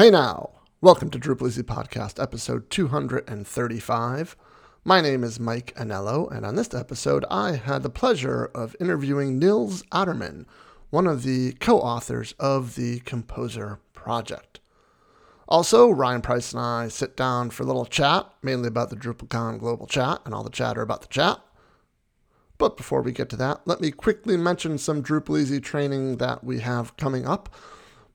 Hey 0.00 0.08
now, 0.08 0.52
welcome 0.80 1.10
to 1.10 1.18
Drupal 1.18 1.48
Easy 1.48 1.62
Podcast, 1.62 2.22
episode 2.22 2.70
235. 2.70 4.34
My 4.82 5.02
name 5.02 5.22
is 5.22 5.38
Mike 5.38 5.74
Anello, 5.76 6.34
and 6.34 6.46
on 6.46 6.54
this 6.54 6.72
episode, 6.72 7.26
I 7.30 7.56
had 7.56 7.82
the 7.82 7.90
pleasure 7.90 8.46
of 8.54 8.74
interviewing 8.80 9.38
Nils 9.38 9.82
Adermann, 9.92 10.46
one 10.88 11.06
of 11.06 11.22
the 11.22 11.52
co 11.60 11.78
authors 11.80 12.34
of 12.38 12.76
the 12.76 13.00
Composer 13.00 13.78
Project. 13.92 14.60
Also, 15.46 15.90
Ryan 15.90 16.22
Price 16.22 16.54
and 16.54 16.62
I 16.62 16.88
sit 16.88 17.14
down 17.14 17.50
for 17.50 17.64
a 17.64 17.66
little 17.66 17.84
chat, 17.84 18.24
mainly 18.42 18.68
about 18.68 18.88
the 18.88 18.96
DrupalCon 18.96 19.58
Global 19.58 19.86
Chat 19.86 20.22
and 20.24 20.32
all 20.32 20.44
the 20.44 20.48
chatter 20.48 20.80
about 20.80 21.02
the 21.02 21.08
chat. 21.08 21.40
But 22.56 22.78
before 22.78 23.02
we 23.02 23.12
get 23.12 23.28
to 23.28 23.36
that, 23.36 23.66
let 23.66 23.82
me 23.82 23.90
quickly 23.90 24.38
mention 24.38 24.78
some 24.78 25.02
Drupal 25.02 25.38
Easy 25.38 25.60
training 25.60 26.16
that 26.16 26.42
we 26.42 26.60
have 26.60 26.96
coming 26.96 27.26
up. 27.26 27.54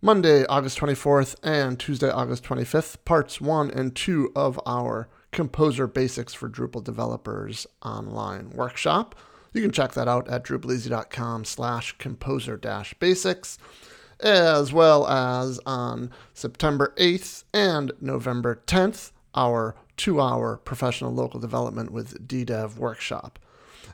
Monday, 0.05 0.45
August 0.45 0.77
24th, 0.77 1.35
and 1.41 1.79
Tuesday, 1.79 2.11
August 2.11 2.43
25th, 2.43 2.97
parts 3.05 3.41
one 3.41 3.71
and 3.71 3.95
two 3.95 4.31
of 4.35 4.59
our 4.67 5.09
Composer 5.31 5.87
Basics 5.87 6.31
for 6.31 6.47
Drupal 6.47 6.83
Developers 6.83 7.65
online 7.81 8.51
workshop. 8.51 9.15
You 9.51 9.63
can 9.63 9.71
check 9.71 9.93
that 9.93 10.07
out 10.07 10.27
at 10.29 10.43
drupaleasy.com 10.43 11.45
slash 11.45 11.97
composer 11.97 12.61
basics, 12.99 13.57
as 14.19 14.71
well 14.71 15.07
as 15.07 15.59
on 15.65 16.11
September 16.35 16.93
8th 16.97 17.45
and 17.51 17.91
November 17.99 18.61
10th, 18.67 19.09
our 19.33 19.75
two 19.97 20.21
hour 20.21 20.57
professional 20.57 21.15
local 21.15 21.39
development 21.39 21.89
with 21.91 22.27
DDEV 22.27 22.77
workshop. 22.77 23.39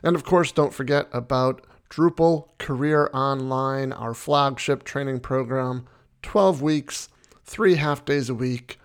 And 0.02 0.14
of 0.14 0.24
course, 0.24 0.52
don't 0.52 0.74
forget 0.74 1.08
about 1.10 1.66
Drupal 1.88 2.48
Career 2.58 3.08
Online, 3.14 3.94
our 3.94 4.12
flagship 4.12 4.84
training 4.84 5.20
program 5.20 5.86
12 6.22 6.62
weeks, 6.62 7.08
three 7.44 7.74
half 7.74 8.04
days 8.04 8.28
a 8.28 8.34
week. 8.34 8.78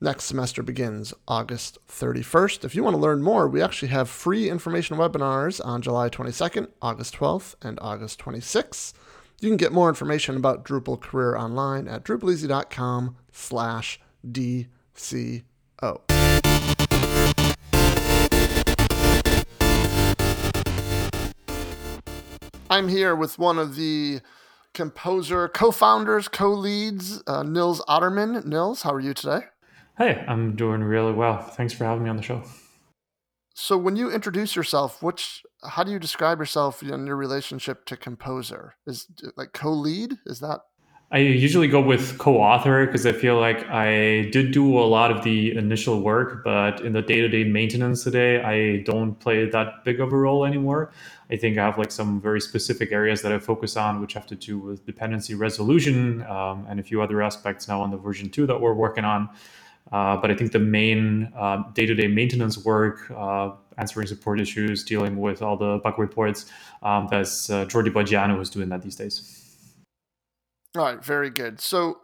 Next 0.00 0.24
semester 0.24 0.62
begins 0.62 1.14
August 1.26 1.78
31st. 1.88 2.64
If 2.64 2.74
you 2.74 2.84
want 2.84 2.94
to 2.94 3.00
learn 3.00 3.22
more, 3.22 3.48
we 3.48 3.62
actually 3.62 3.88
have 3.88 4.10
free 4.10 4.50
information 4.50 4.98
webinars 4.98 5.64
on 5.64 5.80
July 5.80 6.10
22nd, 6.10 6.68
August 6.82 7.16
12th, 7.16 7.54
and 7.62 7.78
August 7.80 8.20
26th. 8.20 8.92
You 9.40 9.48
can 9.48 9.56
get 9.56 9.72
more 9.72 9.88
information 9.88 10.36
about 10.36 10.64
Drupal 10.64 11.00
Career 11.00 11.36
Online 11.36 11.88
at 11.88 12.04
drupaleasy.com 12.04 13.16
slash 13.32 14.00
DCO. 14.26 15.44
I'm 22.70 22.88
here 22.88 23.14
with 23.14 23.38
one 23.38 23.58
of 23.58 23.76
the 23.76 24.20
composer, 24.74 25.48
co-founders, 25.48 26.28
co-leads, 26.28 27.22
uh, 27.26 27.42
Nils 27.42 27.80
Adermann. 27.88 28.44
Nils, 28.44 28.82
how 28.82 28.92
are 28.92 29.00
you 29.00 29.14
today? 29.14 29.46
Hey, 29.96 30.24
I'm 30.28 30.56
doing 30.56 30.82
really 30.82 31.12
well. 31.12 31.40
Thanks 31.40 31.72
for 31.72 31.84
having 31.84 32.04
me 32.04 32.10
on 32.10 32.16
the 32.16 32.22
show. 32.22 32.42
So, 33.54 33.78
when 33.78 33.94
you 33.94 34.10
introduce 34.10 34.56
yourself, 34.56 35.00
which 35.00 35.44
how 35.62 35.84
do 35.84 35.92
you 35.92 36.00
describe 36.00 36.40
yourself 36.40 36.82
in 36.82 37.06
your 37.06 37.16
relationship 37.16 37.84
to 37.86 37.96
composer? 37.96 38.74
Is 38.86 39.06
like 39.36 39.52
co-lead? 39.52 40.14
Is 40.26 40.40
that 40.40 40.60
I 41.14 41.18
usually 41.18 41.68
go 41.68 41.80
with 41.80 42.18
co-author 42.18 42.86
because 42.86 43.06
I 43.06 43.12
feel 43.12 43.38
like 43.38 43.70
I 43.70 44.30
did 44.32 44.50
do 44.50 44.76
a 44.80 44.82
lot 44.82 45.12
of 45.12 45.22
the 45.22 45.56
initial 45.56 46.00
work, 46.00 46.42
but 46.42 46.80
in 46.80 46.92
the 46.92 47.02
day-to-day 47.02 47.44
maintenance 47.44 48.02
today, 48.02 48.42
I 48.42 48.82
don't 48.82 49.14
play 49.20 49.48
that 49.48 49.84
big 49.84 50.00
of 50.00 50.12
a 50.12 50.16
role 50.16 50.44
anymore. 50.44 50.90
I 51.30 51.36
think 51.36 51.56
I 51.56 51.66
have 51.66 51.78
like 51.78 51.92
some 51.92 52.20
very 52.20 52.40
specific 52.40 52.90
areas 52.90 53.22
that 53.22 53.30
I 53.30 53.38
focus 53.38 53.76
on, 53.76 54.00
which 54.00 54.14
have 54.14 54.26
to 54.26 54.34
do 54.34 54.58
with 54.58 54.84
dependency 54.86 55.36
resolution 55.36 56.22
um, 56.22 56.66
and 56.68 56.80
a 56.80 56.82
few 56.82 57.00
other 57.00 57.22
aspects 57.22 57.68
now 57.68 57.80
on 57.80 57.92
the 57.92 57.96
version 57.96 58.28
two 58.28 58.44
that 58.48 58.60
we're 58.60 58.74
working 58.74 59.04
on. 59.04 59.28
Uh, 59.92 60.16
but 60.16 60.32
I 60.32 60.34
think 60.34 60.50
the 60.50 60.58
main 60.58 61.32
uh, 61.36 61.62
day-to-day 61.74 62.08
maintenance 62.08 62.58
work, 62.58 63.08
uh, 63.12 63.50
answering 63.78 64.08
support 64.08 64.40
issues, 64.40 64.82
dealing 64.82 65.16
with 65.18 65.42
all 65.42 65.56
the 65.56 65.78
bug 65.78 65.96
reports, 65.96 66.46
um, 66.82 67.06
that's 67.08 67.50
uh, 67.50 67.66
Jordi 67.66 67.92
Boggiano 67.92 68.36
who's 68.36 68.50
doing 68.50 68.68
that 68.70 68.82
these 68.82 68.96
days. 68.96 69.43
All 70.76 70.84
right, 70.84 71.04
very 71.04 71.30
good. 71.30 71.60
So, 71.60 72.00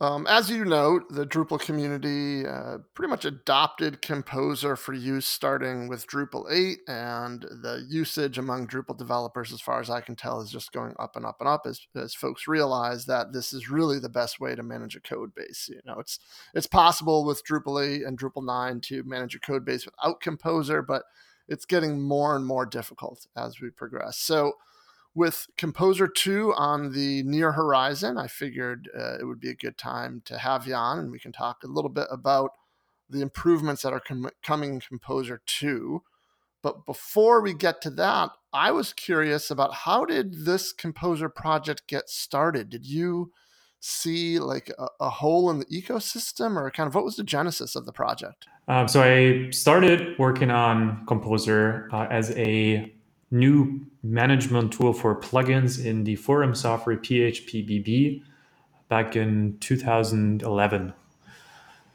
um, 0.00 0.28
as 0.28 0.48
you 0.48 0.64
know, 0.64 1.00
the 1.10 1.26
Drupal 1.26 1.58
community 1.58 2.46
uh, 2.46 2.78
pretty 2.94 3.10
much 3.10 3.24
adopted 3.24 4.00
Composer 4.00 4.76
for 4.76 4.92
use 4.92 5.26
starting 5.26 5.88
with 5.88 6.06
Drupal 6.06 6.48
8, 6.48 6.78
and 6.86 7.42
the 7.42 7.84
usage 7.88 8.38
among 8.38 8.68
Drupal 8.68 8.96
developers, 8.96 9.52
as 9.52 9.60
far 9.60 9.80
as 9.80 9.90
I 9.90 10.02
can 10.02 10.14
tell, 10.14 10.40
is 10.40 10.52
just 10.52 10.70
going 10.70 10.94
up 11.00 11.16
and 11.16 11.26
up 11.26 11.38
and 11.40 11.48
up 11.48 11.62
as, 11.66 11.80
as 11.96 12.14
folks 12.14 12.46
realize 12.46 13.06
that 13.06 13.32
this 13.32 13.52
is 13.52 13.70
really 13.70 13.98
the 13.98 14.08
best 14.08 14.38
way 14.38 14.54
to 14.54 14.62
manage 14.62 14.94
a 14.94 15.00
code 15.00 15.34
base. 15.34 15.68
You 15.68 15.80
know, 15.84 15.98
it's 15.98 16.20
it's 16.54 16.68
possible 16.68 17.24
with 17.24 17.44
Drupal 17.44 17.84
8 17.84 18.02
and 18.02 18.16
Drupal 18.16 18.44
9 18.44 18.82
to 18.82 19.02
manage 19.02 19.34
a 19.34 19.40
code 19.40 19.64
base 19.64 19.84
without 19.84 20.20
Composer, 20.20 20.80
but 20.80 21.02
it's 21.48 21.64
getting 21.64 22.00
more 22.00 22.36
and 22.36 22.46
more 22.46 22.66
difficult 22.66 23.26
as 23.36 23.60
we 23.60 23.70
progress. 23.70 24.16
So 24.16 24.52
with 25.16 25.46
Composer 25.56 26.06
2 26.06 26.52
on 26.54 26.92
the 26.92 27.22
near 27.22 27.52
horizon, 27.52 28.18
I 28.18 28.26
figured 28.26 28.90
uh, 28.96 29.16
it 29.18 29.24
would 29.24 29.40
be 29.40 29.48
a 29.48 29.54
good 29.54 29.78
time 29.78 30.20
to 30.26 30.36
have 30.36 30.66
you 30.66 30.74
on 30.74 30.98
and 30.98 31.10
we 31.10 31.18
can 31.18 31.32
talk 31.32 31.64
a 31.64 31.68
little 31.68 31.88
bit 31.88 32.06
about 32.10 32.50
the 33.08 33.22
improvements 33.22 33.80
that 33.82 33.94
are 33.94 34.00
com- 34.00 34.28
coming 34.42 34.74
in 34.74 34.80
Composer 34.80 35.40
2. 35.46 36.02
But 36.62 36.84
before 36.84 37.40
we 37.40 37.54
get 37.54 37.80
to 37.82 37.90
that, 37.90 38.30
I 38.52 38.72
was 38.72 38.92
curious 38.92 39.50
about 39.50 39.72
how 39.72 40.04
did 40.04 40.44
this 40.44 40.70
Composer 40.70 41.30
project 41.30 41.84
get 41.86 42.10
started? 42.10 42.68
Did 42.68 42.84
you 42.84 43.32
see 43.80 44.38
like 44.38 44.70
a, 44.78 44.88
a 45.00 45.08
hole 45.08 45.50
in 45.50 45.60
the 45.60 45.66
ecosystem 45.66 46.56
or 46.56 46.70
kind 46.70 46.88
of 46.88 46.94
what 46.94 47.04
was 47.04 47.16
the 47.16 47.24
genesis 47.24 47.74
of 47.74 47.86
the 47.86 47.92
project? 47.92 48.46
Um, 48.68 48.86
so 48.86 49.02
I 49.02 49.50
started 49.50 50.18
working 50.18 50.50
on 50.50 51.06
Composer 51.06 51.88
uh, 51.90 52.06
as 52.10 52.32
a 52.32 52.92
new 53.30 53.80
management 54.02 54.72
tool 54.72 54.92
for 54.92 55.14
plugins 55.14 55.84
in 55.84 56.04
the 56.04 56.16
forum 56.16 56.54
software 56.54 56.96
PHPBB 56.96 58.22
back 58.88 59.16
in 59.16 59.56
2011. 59.60 60.92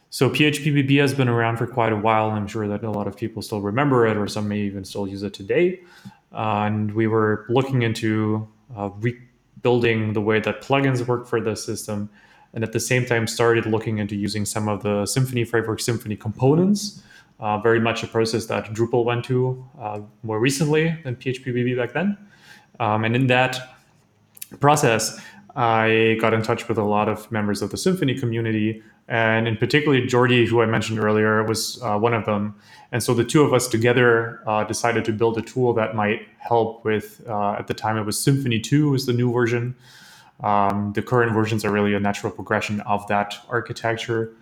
So 0.10 0.30
PHPBB 0.30 1.00
has 1.00 1.14
been 1.14 1.30
around 1.30 1.56
for 1.56 1.66
quite 1.66 1.94
a 1.94 1.96
while. 1.96 2.32
I'm 2.32 2.48
sure 2.48 2.68
that 2.68 2.84
a 2.84 2.92
lot 2.92 3.08
of 3.08 3.16
people 3.16 3.42
still 3.42 3.62
remember 3.62 4.06
it, 4.06 4.18
or 4.18 4.28
some 4.28 4.48
may 4.48 4.60
even 4.60 4.84
still 4.84 5.08
use 5.08 5.24
it 5.24 5.34
today. 5.34 5.80
Uh, 6.34 6.64
and 6.66 6.94
we 6.94 7.08
were 7.08 7.46
looking 7.48 7.82
into 7.82 8.46
uh, 8.76 8.90
rebuilding 9.00 10.12
the 10.12 10.20
way 10.20 10.42
that 10.42 10.62
plugins 10.62 11.06
work 11.08 11.28
for 11.28 11.40
the 11.40 11.56
system, 11.56 12.10
and 12.54 12.62
at 12.62 12.74
the 12.74 12.80
same 12.80 13.06
time 13.06 13.26
started 13.26 13.66
looking 13.66 14.00
into 14.00 14.18
using 14.18 14.46
some 14.46 14.68
of 14.68 14.84
the 14.84 15.04
Symfony 15.04 15.48
framework 15.48 15.80
Symfony 15.80 16.20
components 16.20 17.02
uh, 17.42 17.58
very 17.58 17.80
much 17.80 18.04
a 18.04 18.08
process 18.08 18.46
that 18.46 18.66
Drupal 18.74 19.04
went 19.04 19.26
to 19.26 19.68
uh, 19.80 20.00
more 20.24 20.40
recently 20.40 20.98
than 21.04 21.16
PHPBB 21.16 21.76
back 21.76 21.94
then. 21.94 22.18
Um, 22.80 23.04
and 23.04 23.16
in 23.16 23.28
that 23.28 23.76
process, 24.60 25.20
I 25.56 26.18
got 26.22 26.34
in 26.34 26.44
touch 26.44 26.70
with 26.70 26.78
a 26.78 26.84
lot 26.84 27.10
of 27.10 27.30
members 27.32 27.62
of 27.62 27.72
the 27.72 27.78
Symfony 27.78 28.18
community, 28.18 28.82
and 29.08 29.48
in 29.48 29.58
particular, 29.58 30.00
Jordi, 30.00 30.48
who 30.48 30.62
I 30.62 30.66
mentioned 30.66 31.00
earlier, 31.00 31.44
was 31.44 31.82
uh, 31.84 31.98
one 31.98 32.14
of 32.14 32.26
them. 32.26 32.56
And 32.94 33.04
so 33.04 33.14
the 33.14 33.26
two 33.26 33.42
of 33.44 33.54
us 33.54 33.68
together 33.68 34.42
uh, 34.48 34.64
decided 34.64 35.04
to 35.06 35.12
build 35.12 35.38
a 35.38 35.42
tool 35.42 35.74
that 35.74 35.96
might 35.96 36.28
help 36.38 36.86
with, 36.86 37.22
uh, 37.28 37.54
at 37.54 37.68
the 37.68 37.74
time, 37.74 37.98
it 37.98 38.04
was 38.04 38.18
Symfony 38.18 38.64
2 38.64 38.92
was 38.92 39.06
the 39.06 39.14
new 39.14 39.32
version. 39.34 39.76
Um, 40.42 40.94
the 40.96 41.02
current 41.02 41.34
versions 41.34 41.66
are 41.66 41.72
really 41.72 41.94
a 41.94 42.00
natural 42.00 42.32
progression 42.32 42.80
of 42.82 43.06
that 43.08 43.36
architecture 43.50 44.34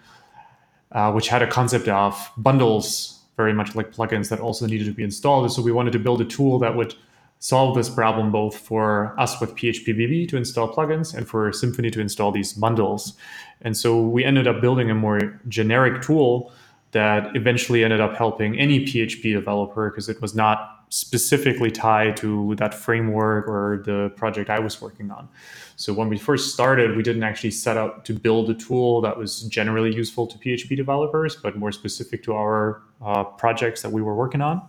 uh, 0.92 1.12
which 1.12 1.28
had 1.28 1.42
a 1.42 1.48
concept 1.48 1.88
of 1.88 2.32
bundles, 2.38 3.20
very 3.38 3.54
much 3.54 3.76
like 3.76 3.92
plugins 3.92 4.30
that 4.30 4.40
also 4.40 4.66
needed 4.66 4.86
to 4.86 4.92
be 4.92 5.04
installed. 5.04 5.52
So 5.52 5.62
we 5.62 5.72
wanted 5.72 5.94
to 5.94 6.00
build 6.00 6.22
a 6.22 6.26
tool 6.26 6.60
that 6.60 6.76
would 6.76 6.96
solve 7.40 7.76
this 7.76 7.90
problem 7.90 8.32
both 8.32 8.58
for 8.58 9.16
us 9.18 9.40
with 9.40 9.56
PHPBB 9.56 10.28
to 10.30 10.38
install 10.38 10.74
plugins 10.74 11.16
and 11.16 11.28
for 11.28 11.50
Symfony 11.52 11.92
to 11.94 12.02
install 12.02 12.32
these 12.32 12.54
bundles. 12.54 13.14
And 13.62 13.78
so 13.78 14.02
we 14.02 14.26
ended 14.26 14.48
up 14.48 14.62
building 14.62 14.92
a 14.92 14.96
more 14.96 15.40
generic 15.48 16.02
tool 16.02 16.52
that 16.92 17.36
eventually 17.36 17.84
ended 17.84 18.02
up 18.02 18.16
helping 18.16 18.60
any 18.60 18.84
PHP 18.86 19.34
developer 19.34 19.90
because 19.90 20.10
it 20.10 20.22
was 20.22 20.36
not 20.36 20.80
specifically 20.90 21.70
tied 21.70 22.18
to 22.18 22.56
that 22.56 22.74
framework 22.74 23.48
or 23.48 23.84
the 23.86 24.12
project 24.16 24.50
I 24.50 24.60
was 24.60 24.82
working 24.82 25.12
on. 25.12 25.30
So 25.80 25.94
when 25.94 26.10
we 26.10 26.18
first 26.18 26.54
started, 26.54 26.98
we 26.98 27.04
didn't 27.04 27.24
actually 27.24 27.52
set 27.52 27.78
out 27.78 28.04
to 28.04 28.14
build 28.14 28.50
a 28.50 28.54
tool 28.54 29.00
that 29.00 29.18
was 29.18 29.44
generally 29.44 29.96
useful 29.96 30.28
to 30.28 30.38
PHP 30.38 30.76
developers, 30.76 31.38
but 31.38 31.56
more 31.56 31.72
specific 31.72 32.22
to 32.24 32.34
our 32.34 32.82
uh, 33.02 33.24
projects 33.24 33.82
that 33.84 33.90
we 33.90 34.02
were 34.02 34.14
working 34.14 34.42
on. 34.42 34.62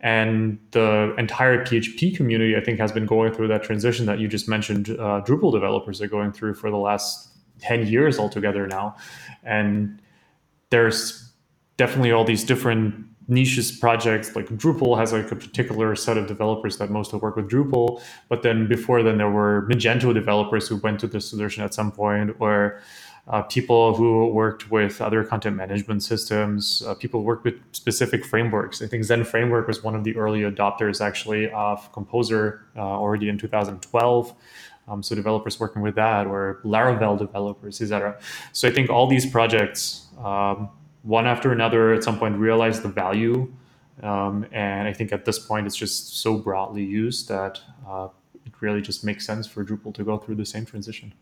And 0.00 0.58
the 0.72 1.14
entire 1.16 1.64
PHP 1.64 2.16
community, 2.16 2.56
I 2.56 2.60
think, 2.60 2.80
has 2.80 2.90
been 2.90 3.06
going 3.06 3.32
through 3.32 3.46
that 3.48 3.62
transition 3.62 4.04
that 4.06 4.18
you 4.18 4.26
just 4.26 4.48
mentioned. 4.48 4.90
Uh, 4.90 5.22
Drupal 5.24 5.52
developers 5.52 6.02
are 6.02 6.08
going 6.08 6.32
through 6.32 6.54
for 6.54 6.72
the 6.72 6.76
last 6.76 7.28
10 7.60 7.86
years 7.86 8.18
altogether 8.18 8.66
now. 8.66 8.96
And 9.44 10.02
there's 10.70 11.32
definitely 11.76 12.10
all 12.10 12.24
these 12.24 12.42
different 12.42 12.96
niches 13.28 13.72
projects 13.72 14.34
like 14.34 14.48
Drupal 14.48 14.98
has 14.98 15.12
like 15.12 15.30
a 15.30 15.36
particular 15.36 15.94
set 15.94 16.18
of 16.18 16.26
developers 16.26 16.78
that 16.78 16.90
mostly 16.90 17.18
work 17.18 17.36
with 17.36 17.48
Drupal. 17.48 18.02
But 18.28 18.42
then 18.42 18.68
before 18.68 19.02
then 19.02 19.18
there 19.18 19.30
were 19.30 19.68
Magento 19.70 20.12
developers 20.12 20.68
who 20.68 20.76
went 20.76 21.00
to 21.00 21.06
the 21.06 21.20
solution 21.20 21.62
at 21.62 21.74
some 21.74 21.92
point, 21.92 22.36
or 22.38 22.80
uh, 23.28 23.42
people 23.42 23.94
who 23.94 24.26
worked 24.26 24.70
with 24.70 25.00
other 25.00 25.22
content 25.22 25.56
management 25.56 26.02
systems, 26.02 26.82
uh, 26.86 26.94
people 26.94 27.22
worked 27.22 27.44
with 27.44 27.54
specific 27.72 28.24
frameworks. 28.24 28.82
I 28.82 28.86
think 28.86 29.04
Zend 29.04 29.28
Framework 29.28 29.68
was 29.68 29.82
one 29.82 29.94
of 29.94 30.02
the 30.02 30.16
early 30.16 30.40
adopters 30.40 31.00
actually 31.00 31.48
of 31.50 31.92
Composer 31.92 32.66
uh, 32.76 32.80
already 32.80 33.28
in 33.28 33.38
2012. 33.38 34.34
Um, 34.88 35.02
so 35.02 35.14
developers 35.14 35.60
working 35.60 35.82
with 35.82 35.94
that, 35.94 36.26
or 36.26 36.60
Laravel 36.64 37.16
developers, 37.16 37.80
etc. 37.80 38.18
So 38.50 38.66
I 38.66 38.72
think 38.72 38.90
all 38.90 39.06
these 39.06 39.24
projects, 39.24 40.08
um, 40.18 40.68
one 41.02 41.26
after 41.26 41.52
another, 41.52 41.92
at 41.92 42.04
some 42.04 42.18
point 42.18 42.36
realized 42.36 42.82
the 42.82 42.88
value, 42.88 43.52
um, 44.02 44.46
and 44.52 44.88
I 44.88 44.92
think 44.92 45.12
at 45.12 45.24
this 45.24 45.38
point 45.38 45.66
it's 45.66 45.76
just 45.76 46.20
so 46.20 46.38
broadly 46.38 46.84
used 46.84 47.28
that 47.28 47.60
uh, 47.86 48.08
it 48.44 48.52
really 48.60 48.80
just 48.80 49.04
makes 49.04 49.26
sense 49.26 49.46
for 49.46 49.64
Drupal 49.64 49.94
to 49.94 50.04
go 50.04 50.18
through 50.18 50.36
the 50.36 50.46
same 50.46 50.64
transition. 50.64 51.14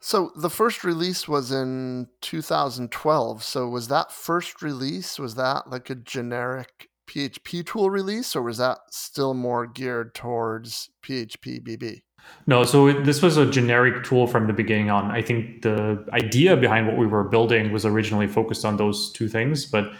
So 0.00 0.32
the 0.34 0.50
first 0.50 0.82
release 0.82 1.28
was 1.28 1.52
in 1.52 2.08
2012. 2.22 3.44
So 3.44 3.68
was 3.68 3.86
that 3.86 4.10
first 4.10 4.60
release 4.60 5.16
was 5.18 5.36
that 5.36 5.70
like 5.70 5.90
a 5.90 5.94
generic 5.94 6.88
PHP 7.08 7.64
tool 7.64 7.88
release 7.88 8.34
or 8.34 8.42
was 8.42 8.58
that 8.58 8.78
still 8.90 9.32
more 9.32 9.64
geared 9.64 10.12
towards 10.12 10.90
PHP 11.04 11.60
BB? 11.62 12.00
No, 12.46 12.64
so 12.64 12.92
this 12.92 13.22
was 13.22 13.36
a 13.36 13.46
generic 13.46 14.02
tool 14.02 14.26
from 14.26 14.48
the 14.48 14.52
beginning 14.52 14.90
on. 14.90 15.10
I 15.10 15.22
think 15.22 15.62
the 15.62 16.04
idea 16.12 16.56
behind 16.56 16.88
what 16.88 16.96
we 16.96 17.06
were 17.06 17.24
building 17.24 17.72
was 17.72 17.86
originally 17.86 18.26
focused 18.26 18.64
on 18.64 18.76
those 18.76 19.12
two 19.12 19.28
things, 19.28 19.64
but 19.64 19.92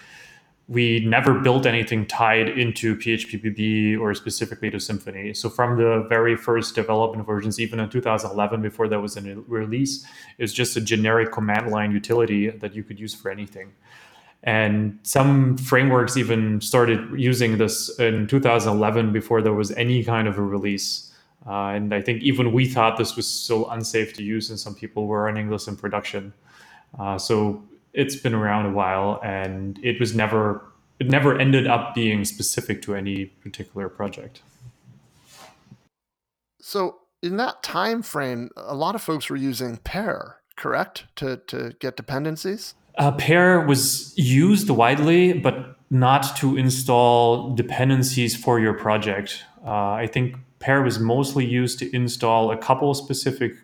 we 0.69 1.05
never 1.05 1.39
built 1.39 1.67
anything 1.67 2.07
tied 2.07 2.49
into 2.49 2.97
PHPBB 2.97 4.01
or 4.01 4.15
specifically 4.15 4.71
to 4.71 4.79
Symfony. 4.79 5.37
So 5.37 5.51
from 5.51 5.77
the 5.77 6.07
very 6.09 6.37
first 6.37 6.75
development 6.75 7.27
versions, 7.27 7.61
even 7.61 7.79
in 7.79 7.91
2011, 7.91 8.63
before 8.63 8.89
there 8.89 9.01
was 9.01 9.17
a 9.17 9.21
release, 9.47 10.07
it's 10.39 10.53
just 10.53 10.77
a 10.77 10.81
generic 10.81 11.31
command 11.31 11.71
line 11.71 11.93
utility 11.93 12.51
that 12.51 12.75
you 12.75 12.83
could 12.83 12.99
use 12.99 13.15
for 13.15 13.31
anything. 13.31 13.73
And 14.45 14.99
some 15.03 15.57
frameworks 15.59 16.17
even 16.17 16.61
started 16.61 17.09
using 17.17 17.59
this 17.59 17.97
in 18.01 18.27
2011 18.27 19.13
before 19.13 19.43
there 19.43 19.53
was 19.53 19.71
any 19.73 20.03
kind 20.03 20.27
of 20.27 20.39
a 20.39 20.43
release. 20.43 21.12
Uh, 21.47 21.75
and 21.75 21.93
I 21.93 22.01
think 22.01 22.23
even 22.23 22.53
we 22.53 22.67
thought 22.67 22.97
this 22.97 23.17
was 23.17 23.27
still 23.27 23.69
unsafe 23.71 24.15
to 24.15 24.23
use, 24.23 24.51
and 24.51 24.59
some 24.59 24.75
people 24.75 25.07
were 25.07 25.23
running 25.23 25.51
this 25.51 25.67
in 25.67 25.77
production. 25.77 26.33
Uh, 26.99 27.19
so 27.19 27.63
it's 27.93 28.17
been 28.17 28.35
around 28.35 28.67
a 28.67 28.71
while 28.71 29.21
and 29.23 29.79
it 29.83 30.01
was 30.01 30.15
never 30.15 30.65
it 30.99 31.09
never 31.09 31.39
ended 31.39 31.67
up 31.67 31.95
being 31.95 32.25
specific 32.25 32.81
to 32.83 32.95
any 32.95 33.25
particular 33.25 33.89
project. 33.89 34.43
So 36.61 36.99
in 37.23 37.37
that 37.37 37.63
time 37.63 38.03
frame 38.03 38.51
a 38.57 38.75
lot 38.75 38.95
of 38.95 39.03
folks 39.03 39.29
were 39.29 39.37
using 39.37 39.79
PEAR 39.79 40.37
correct 40.57 41.07
to 41.17 41.39
to 41.49 41.75
get 41.81 41.97
dependencies? 41.97 42.75
Uh, 42.99 43.11
PEAR 43.13 43.67
was 43.67 44.15
used 44.17 44.71
widely 44.71 45.33
but 45.33 45.77
not 45.91 46.37
to 46.37 46.57
install 46.57 47.55
dependencies 47.55 48.35
for 48.35 48.59
your 48.59 48.75
project. 48.75 49.45
Uh, 49.65 49.93
i 49.93 50.07
think 50.07 50.37
PEAR 50.63 50.83
was 50.83 50.99
mostly 50.99 51.45
used 51.45 51.79
to 51.81 51.95
install 51.95 52.53
a 52.53 52.57
couple 52.57 52.95
specific 52.95 53.55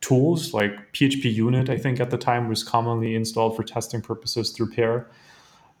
tools 0.00 0.54
like 0.54 0.92
PHP 0.92 1.32
Unit, 1.32 1.68
I 1.68 1.76
think 1.76 2.00
at 2.00 2.10
the 2.10 2.16
time 2.16 2.48
was 2.48 2.64
commonly 2.64 3.14
installed 3.14 3.56
for 3.56 3.62
testing 3.62 4.00
purposes 4.00 4.50
through 4.50 4.70
PEAR. 4.70 5.08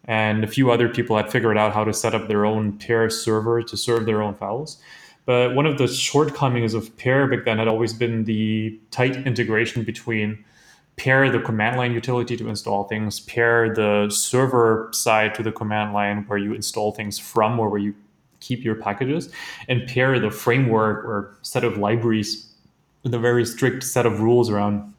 And 0.04 0.44
a 0.44 0.46
few 0.46 0.70
other 0.70 0.88
people 0.88 1.16
had 1.16 1.32
figured 1.32 1.58
out 1.58 1.72
how 1.72 1.82
to 1.84 1.92
set 1.92 2.14
up 2.14 2.28
their 2.28 2.44
own 2.44 2.78
PEAR 2.78 3.10
server 3.10 3.62
to 3.62 3.76
serve 3.76 4.06
their 4.06 4.22
own 4.22 4.34
files. 4.34 4.80
But 5.24 5.54
one 5.54 5.66
of 5.66 5.78
the 5.78 5.88
shortcomings 5.88 6.74
of 6.74 6.96
PEAR 6.96 7.26
back 7.26 7.44
then 7.44 7.58
had 7.58 7.68
always 7.68 7.92
been 7.92 8.24
the 8.24 8.78
tight 8.90 9.16
integration 9.26 9.82
between 9.82 10.44
PEAR, 10.96 11.30
the 11.30 11.40
command 11.40 11.76
line 11.76 11.92
utility 11.92 12.36
to 12.36 12.48
install 12.48 12.84
things, 12.84 13.20
PEAR, 13.20 13.74
the 13.74 14.08
server 14.10 14.88
side 14.92 15.34
to 15.34 15.42
the 15.42 15.52
command 15.52 15.92
line 15.92 16.24
where 16.26 16.38
you 16.38 16.54
install 16.54 16.92
things 16.92 17.18
from 17.18 17.58
or 17.58 17.68
where 17.68 17.80
you 17.80 17.94
keep 18.46 18.64
your 18.64 18.74
packages, 18.74 19.30
and 19.68 19.86
PEAR, 19.88 20.20
the 20.20 20.30
framework 20.30 21.04
or 21.04 21.36
set 21.42 21.64
of 21.64 21.78
libraries 21.78 22.52
with 23.02 23.14
a 23.14 23.18
very 23.18 23.44
strict 23.44 23.82
set 23.82 24.06
of 24.06 24.20
rules 24.20 24.50
around 24.50 24.92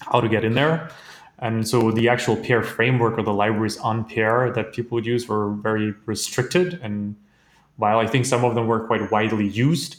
how 0.00 0.20
to 0.20 0.28
get 0.28 0.44
in 0.44 0.54
there. 0.54 0.90
And 1.38 1.66
so 1.66 1.90
the 1.90 2.08
actual 2.08 2.36
PEAR 2.36 2.62
framework 2.62 3.18
or 3.18 3.22
the 3.22 3.32
libraries 3.32 3.76
on 3.78 4.04
PEAR 4.04 4.52
that 4.52 4.72
people 4.72 4.94
would 4.96 5.06
use 5.06 5.26
were 5.26 5.50
very 5.50 5.92
restricted. 6.06 6.78
And 6.82 7.16
while 7.76 7.98
I 7.98 8.06
think 8.06 8.26
some 8.26 8.44
of 8.44 8.54
them 8.54 8.66
were 8.68 8.86
quite 8.86 9.10
widely 9.10 9.48
used, 9.48 9.96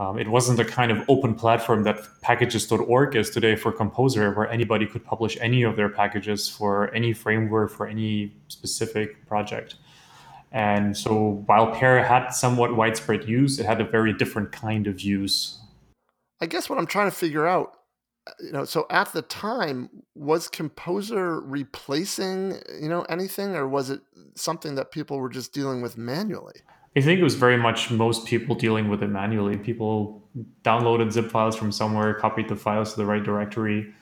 um, 0.00 0.18
it 0.18 0.28
wasn't 0.28 0.56
the 0.56 0.64
kind 0.64 0.90
of 0.90 1.04
open 1.08 1.34
platform 1.34 1.82
that 1.84 1.98
packagist.org 2.24 3.14
is 3.14 3.30
today 3.30 3.54
for 3.54 3.70
Composer, 3.70 4.32
where 4.32 4.48
anybody 4.48 4.86
could 4.86 5.04
publish 5.04 5.36
any 5.40 5.62
of 5.62 5.76
their 5.76 5.90
packages 5.90 6.48
for 6.48 6.92
any 6.94 7.12
framework 7.12 7.70
for 7.70 7.86
any 7.86 8.32
specific 8.48 9.26
project. 9.28 9.76
And 10.52 10.96
so 10.96 11.42
while 11.46 11.72
PEAR 11.72 12.04
had 12.04 12.30
somewhat 12.30 12.74
widespread 12.74 13.28
use, 13.28 13.58
it 13.58 13.66
had 13.66 13.80
a 13.80 13.84
very 13.84 14.12
different 14.12 14.50
kind 14.50 14.86
of 14.86 15.00
use 15.00 15.60
I 16.40 16.46
guess 16.46 16.70
what 16.70 16.78
I'm 16.78 16.86
trying 16.86 17.10
to 17.10 17.16
figure 17.16 17.46
out, 17.46 17.76
uh, 18.26 18.32
you 18.40 18.52
know, 18.52 18.64
so 18.64 18.86
at 18.90 19.12
the 19.12 19.22
time, 19.22 19.90
was 20.14 20.48
Composer 20.48 21.40
replacing, 21.40 22.58
you 22.80 22.88
know, 22.88 23.02
anything, 23.02 23.54
or 23.54 23.68
was 23.68 23.90
it 23.90 24.00
something 24.34 24.74
that 24.76 24.90
people 24.90 25.18
were 25.18 25.28
just 25.28 25.52
dealing 25.52 25.82
with 25.82 25.98
manually? 25.98 26.60
I 26.96 27.02
think 27.02 27.20
it 27.20 27.22
was 27.22 27.34
very 27.34 27.56
much 27.56 27.90
most 27.90 28.26
people 28.26 28.56
dealing 28.56 28.88
with 28.88 29.02
it 29.02 29.08
manually. 29.08 29.56
People 29.56 30.22
downloaded 30.64 31.12
zip 31.12 31.30
files 31.30 31.56
from 31.56 31.70
somewhere, 31.70 32.14
copied 32.14 32.48
the 32.48 32.56
files 32.56 32.92
to 32.92 32.96
the 32.96 33.06
right 33.06 33.22
directory. 33.22 33.92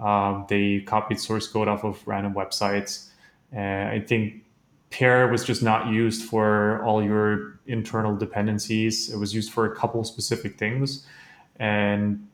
Uh, 0.00 0.44
they 0.48 0.80
copied 0.80 1.20
source 1.20 1.46
code 1.46 1.68
off 1.68 1.84
of 1.84 2.02
random 2.06 2.34
websites. 2.34 3.10
And 3.52 3.90
I 3.90 4.00
think 4.00 4.42
PEAR 4.90 5.30
was 5.30 5.44
just 5.44 5.62
not 5.62 5.88
used 5.88 6.22
for 6.22 6.82
all 6.84 7.02
your 7.02 7.58
internal 7.66 8.16
dependencies. 8.16 9.12
It 9.12 9.16
was 9.16 9.34
used 9.34 9.52
for 9.52 9.70
a 9.70 9.74
couple 9.74 10.02
specific 10.04 10.58
things. 10.58 11.04
And 11.58 12.28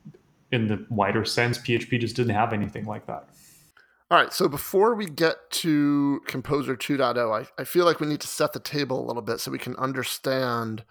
in 0.51 0.67
the 0.67 0.85
wider 0.89 1.25
sense, 1.25 1.57
PHP 1.57 1.99
just 1.99 2.15
didn't 2.15 2.35
have 2.35 2.53
anything 2.53 2.85
like 2.85 3.07
that. 3.07 3.27
All 4.11 4.19
right, 4.19 4.31
so 4.31 4.47
before 4.47 4.93
we 4.93 5.07
get 5.07 5.49
to 5.49 6.21
Composer 6.27 6.75
2.0, 6.75 7.45
I, 7.57 7.61
I 7.61 7.63
feel 7.63 7.85
like 7.85 7.99
we 7.99 8.05
need 8.05 8.21
to 8.21 8.27
set 8.27 8.53
the 8.53 8.59
table 8.59 9.03
a 9.03 9.07
little 9.07 9.23
bit 9.23 9.39
so 9.39 9.49
we 9.49 9.57
can 9.57 9.75
understand 9.77 10.83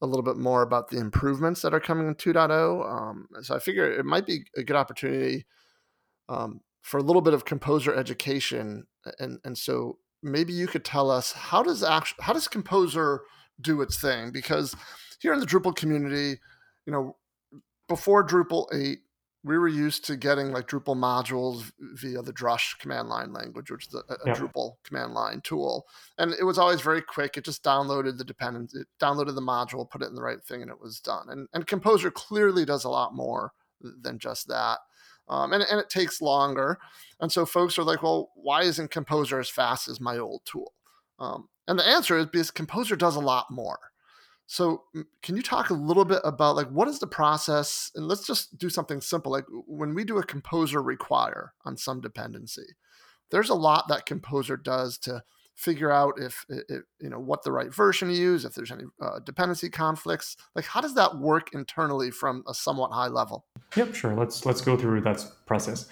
a 0.00 0.06
little 0.06 0.22
bit 0.22 0.36
more 0.36 0.62
about 0.62 0.88
the 0.88 0.98
improvements 0.98 1.62
that 1.62 1.74
are 1.74 1.80
coming 1.80 2.06
in 2.06 2.14
2.0. 2.14 2.88
Um, 2.88 3.26
so 3.42 3.56
I 3.56 3.58
figure 3.58 3.90
it 3.90 4.04
might 4.04 4.26
be 4.26 4.44
a 4.56 4.62
good 4.62 4.76
opportunity 4.76 5.46
um, 6.28 6.60
for 6.80 6.98
a 6.98 7.02
little 7.02 7.22
bit 7.22 7.34
of 7.34 7.44
Composer 7.44 7.94
education, 7.94 8.86
and 9.18 9.38
and 9.44 9.58
so 9.58 9.98
maybe 10.22 10.52
you 10.52 10.66
could 10.66 10.84
tell 10.84 11.10
us 11.10 11.32
how 11.32 11.62
does 11.62 11.82
how 11.82 12.32
does 12.32 12.48
Composer 12.48 13.22
do 13.60 13.82
its 13.82 14.00
thing? 14.00 14.30
Because 14.30 14.74
here 15.20 15.32
in 15.32 15.40
the 15.40 15.46
Drupal 15.46 15.74
community, 15.74 16.40
you 16.86 16.92
know, 16.92 17.16
before 17.88 18.26
Drupal 18.26 18.66
8, 18.72 18.98
we 19.42 19.58
were 19.58 19.68
used 19.68 20.04
to 20.04 20.16
getting 20.16 20.52
like 20.52 20.68
Drupal 20.68 20.96
modules 20.96 21.70
via 21.94 22.22
the 22.22 22.32
Drush 22.32 22.78
command 22.78 23.08
line 23.08 23.32
language, 23.32 23.70
which 23.70 23.86
is 23.86 23.94
a, 23.94 23.98
a 24.12 24.16
yeah. 24.26 24.34
Drupal 24.34 24.74
command 24.84 25.14
line 25.14 25.40
tool. 25.42 25.86
And 26.18 26.32
it 26.32 26.44
was 26.44 26.58
always 26.58 26.82
very 26.82 27.00
quick. 27.00 27.36
It 27.36 27.44
just 27.44 27.64
downloaded 27.64 28.18
the 28.18 28.24
dependency, 28.24 28.80
it 28.80 28.86
downloaded 29.00 29.34
the 29.34 29.40
module, 29.40 29.88
put 29.88 30.02
it 30.02 30.08
in 30.08 30.14
the 30.14 30.22
right 30.22 30.42
thing, 30.42 30.62
and 30.62 30.70
it 30.70 30.80
was 30.80 31.00
done. 31.00 31.26
And, 31.30 31.48
and 31.54 31.66
Composer 31.66 32.10
clearly 32.10 32.64
does 32.64 32.84
a 32.84 32.90
lot 32.90 33.14
more 33.14 33.52
than 33.80 34.18
just 34.18 34.48
that. 34.48 34.78
Um, 35.28 35.52
and, 35.52 35.62
and 35.62 35.78
it 35.78 35.88
takes 35.88 36.20
longer. 36.20 36.78
And 37.20 37.30
so 37.30 37.46
folks 37.46 37.78
are 37.78 37.84
like, 37.84 38.02
well, 38.02 38.30
why 38.34 38.62
isn't 38.62 38.90
Composer 38.90 39.38
as 39.38 39.48
fast 39.48 39.88
as 39.88 40.00
my 40.00 40.18
old 40.18 40.42
tool? 40.44 40.72
Um, 41.18 41.48
and 41.68 41.78
the 41.78 41.86
answer 41.86 42.18
is 42.18 42.26
because 42.26 42.50
Composer 42.50 42.96
does 42.96 43.16
a 43.16 43.20
lot 43.20 43.46
more. 43.50 43.78
So 44.50 44.82
can 45.22 45.36
you 45.36 45.42
talk 45.42 45.70
a 45.70 45.74
little 45.74 46.04
bit 46.04 46.22
about 46.24 46.56
like 46.56 46.66
what 46.70 46.88
is 46.88 46.98
the 46.98 47.06
process? 47.06 47.92
And 47.94 48.08
let's 48.08 48.26
just 48.26 48.58
do 48.58 48.68
something 48.68 49.00
simple. 49.00 49.30
Like 49.30 49.44
when 49.68 49.94
we 49.94 50.02
do 50.02 50.18
a 50.18 50.26
composer 50.26 50.82
require 50.82 51.52
on 51.64 51.76
some 51.76 52.00
dependency, 52.00 52.66
there's 53.30 53.48
a 53.48 53.54
lot 53.54 53.86
that 53.86 54.06
composer 54.06 54.56
does 54.56 54.98
to 54.98 55.22
figure 55.60 55.92
out 55.92 56.14
if, 56.18 56.46
if 56.48 56.82
you 57.00 57.10
know 57.10 57.18
what 57.18 57.42
the 57.44 57.52
right 57.52 57.72
version 57.72 58.08
to 58.08 58.14
use, 58.14 58.44
if 58.44 58.54
there's 58.54 58.72
any 58.72 58.84
uh, 59.00 59.18
dependency 59.20 59.68
conflicts. 59.68 60.36
Like 60.54 60.64
how 60.64 60.80
does 60.80 60.94
that 60.94 61.18
work 61.18 61.52
internally 61.52 62.10
from 62.10 62.42
a 62.48 62.54
somewhat 62.54 62.92
high 62.92 63.08
level? 63.08 63.44
Yep, 63.76 63.94
sure. 63.94 64.14
Let's 64.14 64.46
let's 64.46 64.62
go 64.62 64.76
through 64.76 65.02
that 65.02 65.24
process. 65.46 65.86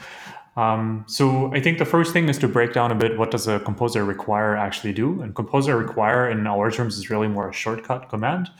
Um, 0.56 1.04
so 1.06 1.52
I 1.54 1.60
think 1.60 1.78
the 1.78 1.84
first 1.84 2.12
thing 2.12 2.28
is 2.28 2.38
to 2.38 2.48
break 2.48 2.72
down 2.72 2.90
a 2.90 2.94
bit 2.94 3.16
what 3.18 3.30
does 3.30 3.46
a 3.46 3.60
composer 3.60 4.04
require 4.04 4.56
actually 4.56 4.92
do. 4.92 5.20
And 5.22 5.34
composer 5.34 5.76
require 5.76 6.28
in 6.30 6.46
our 6.46 6.70
terms 6.70 6.98
is 6.98 7.10
really 7.10 7.28
more 7.28 7.48
a 7.50 7.52
shortcut 7.52 8.08
command 8.08 8.50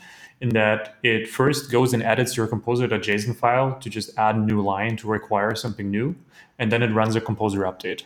in 0.41 0.49
that 0.49 0.95
it 1.03 1.27
first 1.27 1.69
goes 1.71 1.93
and 1.93 2.01
edits 2.03 2.37
your 2.37 2.47
composer.json 2.47 3.35
file 3.35 3.77
to 3.79 3.89
just 3.89 4.17
add 4.17 4.35
a 4.35 4.39
new 4.39 4.61
line 4.61 4.95
to 4.97 5.07
require 5.07 5.55
something 5.55 5.91
new. 5.91 6.15
And 6.57 6.71
then 6.71 6.81
it 6.81 6.93
runs 6.93 7.15
a 7.15 7.21
composer 7.21 7.61
update. 7.61 8.03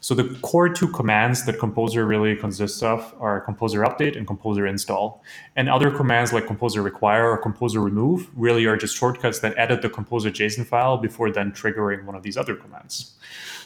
So 0.00 0.14
the 0.14 0.38
core 0.40 0.68
two 0.68 0.88
commands 0.88 1.44
that 1.46 1.58
Composer 1.58 2.06
really 2.06 2.36
consists 2.36 2.82
of 2.82 3.14
are 3.18 3.40
Composer 3.40 3.80
update 3.80 4.16
and 4.16 4.26
Composer 4.26 4.66
install. 4.66 5.22
And 5.56 5.68
other 5.68 5.90
commands 5.90 6.32
like 6.32 6.46
Composer 6.46 6.82
require 6.82 7.30
or 7.30 7.38
Composer 7.38 7.80
remove 7.80 8.28
really 8.36 8.66
are 8.66 8.76
just 8.76 8.96
shortcuts 8.96 9.40
that 9.40 9.54
edit 9.56 9.82
the 9.82 9.88
Composer 9.88 10.30
JSON 10.30 10.66
file 10.66 10.98
before 10.98 11.30
then 11.30 11.52
triggering 11.52 12.04
one 12.04 12.14
of 12.14 12.22
these 12.22 12.36
other 12.36 12.54
commands. 12.54 13.14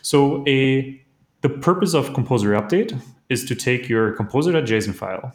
So 0.03 0.45
a 0.47 1.01
the 1.43 1.49
purpose 1.49 1.95
of 1.95 2.15
Composer 2.15 2.51
update 2.51 3.01
is 3.29 3.45
to 3.47 3.55
take 3.55 3.89
your 3.89 4.13
composer.json 4.13 4.95
file 4.95 5.35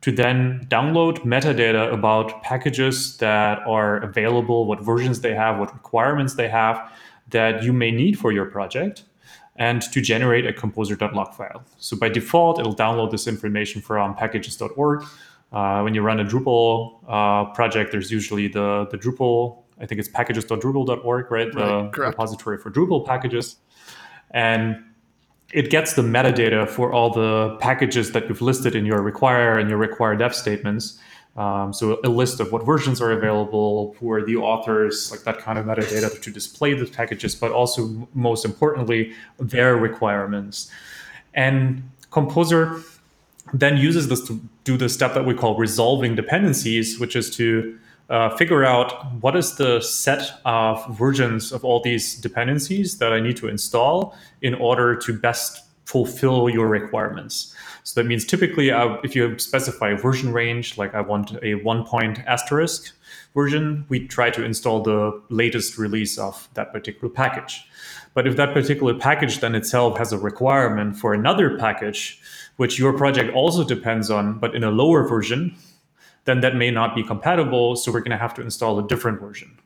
to 0.00 0.12
then 0.12 0.66
download 0.68 1.18
metadata 1.24 1.92
about 1.92 2.42
packages 2.42 3.16
that 3.18 3.58
are 3.66 3.98
available, 3.98 4.66
what 4.66 4.80
versions 4.80 5.20
they 5.20 5.34
have, 5.34 5.58
what 5.58 5.72
requirements 5.72 6.34
they 6.34 6.48
have 6.48 6.92
that 7.30 7.62
you 7.62 7.72
may 7.72 7.90
need 7.90 8.18
for 8.18 8.32
your 8.32 8.46
project 8.46 9.04
and 9.58 9.82
to 9.82 10.00
generate 10.00 10.46
a 10.46 10.52
composer.lock 10.52 11.34
file. 11.34 11.64
So 11.78 11.96
by 11.96 12.08
default, 12.08 12.58
it'll 12.58 12.76
download 12.76 13.10
this 13.10 13.26
information 13.26 13.80
from 13.80 14.14
packagist.org. 14.14 15.04
Uh, 15.52 15.80
when 15.82 15.94
you 15.94 16.02
run 16.02 16.20
a 16.20 16.24
Drupal 16.24 17.02
uh, 17.08 17.52
project, 17.54 17.92
there's 17.92 18.10
usually 18.10 18.48
the, 18.48 18.86
the 18.90 18.98
Drupal, 18.98 19.62
I 19.80 19.86
think 19.86 19.98
it's 19.98 20.08
packages.drupal.org, 20.08 21.30
right? 21.30 21.54
right 21.54 21.92
the 21.92 22.02
repository 22.02 22.58
for 22.58 22.70
Drupal 22.70 23.06
packages. 23.06 23.56
And 24.32 24.82
it 25.52 25.70
gets 25.70 25.94
the 25.94 26.02
metadata 26.02 26.68
for 26.68 26.92
all 26.92 27.10
the 27.10 27.56
packages 27.60 28.12
that 28.12 28.28
you've 28.28 28.42
listed 28.42 28.74
in 28.74 28.84
your 28.84 29.00
require 29.00 29.58
and 29.58 29.70
your 29.70 29.78
require 29.78 30.16
dev 30.16 30.34
statements. 30.34 30.98
Um, 31.36 31.72
so 31.72 32.00
a 32.02 32.08
list 32.08 32.40
of 32.40 32.50
what 32.50 32.64
versions 32.64 33.00
are 33.00 33.12
available, 33.12 33.94
who 34.00 34.10
are 34.10 34.24
the 34.24 34.36
authors, 34.36 35.10
like 35.10 35.20
that 35.24 35.38
kind 35.38 35.58
of 35.58 35.66
metadata 35.66 36.20
to 36.22 36.30
display 36.30 36.72
the 36.72 36.86
packages, 36.86 37.34
but 37.34 37.52
also 37.52 38.08
most 38.14 38.44
importantly, 38.44 39.12
their 39.38 39.76
requirements. 39.76 40.70
And 41.34 41.90
Composer 42.10 42.80
then 43.52 43.76
uses 43.76 44.08
this 44.08 44.26
to 44.26 44.40
do 44.64 44.78
the 44.78 44.88
step 44.88 45.12
that 45.14 45.26
we 45.26 45.34
call 45.34 45.56
resolving 45.56 46.14
dependencies, 46.14 46.98
which 46.98 47.14
is 47.14 47.34
to 47.36 47.78
uh, 48.08 48.34
figure 48.36 48.64
out 48.64 49.12
what 49.20 49.36
is 49.36 49.56
the 49.56 49.80
set 49.80 50.40
of 50.44 50.96
versions 50.96 51.52
of 51.52 51.64
all 51.64 51.80
these 51.80 52.14
dependencies 52.14 52.98
that 52.98 53.12
I 53.12 53.20
need 53.20 53.36
to 53.38 53.48
install 53.48 54.16
in 54.40 54.54
order 54.54 54.96
to 54.96 55.18
best 55.18 55.65
fulfill 55.86 56.50
your 56.50 56.66
requirements. 56.66 57.54
So 57.84 58.00
that 58.00 58.06
means 58.08 58.24
typically, 58.24 58.70
uh, 58.72 58.96
if 59.04 59.14
you 59.14 59.38
specify 59.38 59.90
a 59.90 59.96
version 59.96 60.32
range, 60.32 60.76
like 60.76 60.94
I 60.94 61.00
want 61.00 61.38
a 61.42 61.54
one 61.54 61.84
point 61.84 62.18
asterisk 62.26 62.92
version, 63.34 63.86
we 63.88 64.06
try 64.06 64.28
to 64.30 64.44
install 64.44 64.82
the 64.82 65.22
latest 65.30 65.78
release 65.78 66.18
of 66.18 66.48
that 66.54 66.72
particular 66.72 67.08
package. 67.08 67.64
But 68.14 68.26
if 68.26 68.34
that 68.36 68.52
particular 68.52 68.94
package 68.94 69.38
then 69.38 69.54
itself 69.54 69.96
has 69.98 70.12
a 70.12 70.18
requirement 70.18 70.96
for 70.96 71.14
another 71.14 71.56
package, 71.56 72.20
which 72.56 72.78
your 72.78 72.92
project 72.92 73.32
also 73.32 73.62
depends 73.62 74.10
on, 74.10 74.38
but 74.40 74.56
in 74.56 74.64
a 74.64 74.70
lower 74.70 75.06
version, 75.06 75.54
then 76.24 76.40
that 76.40 76.56
may 76.56 76.72
not 76.72 76.96
be 76.96 77.04
compatible. 77.04 77.76
So 77.76 77.92
we're 77.92 78.00
going 78.00 78.10
to 78.10 78.16
have 78.16 78.34
to 78.34 78.42
install 78.42 78.78
a 78.80 78.88
different 78.88 79.20
version. 79.20 79.56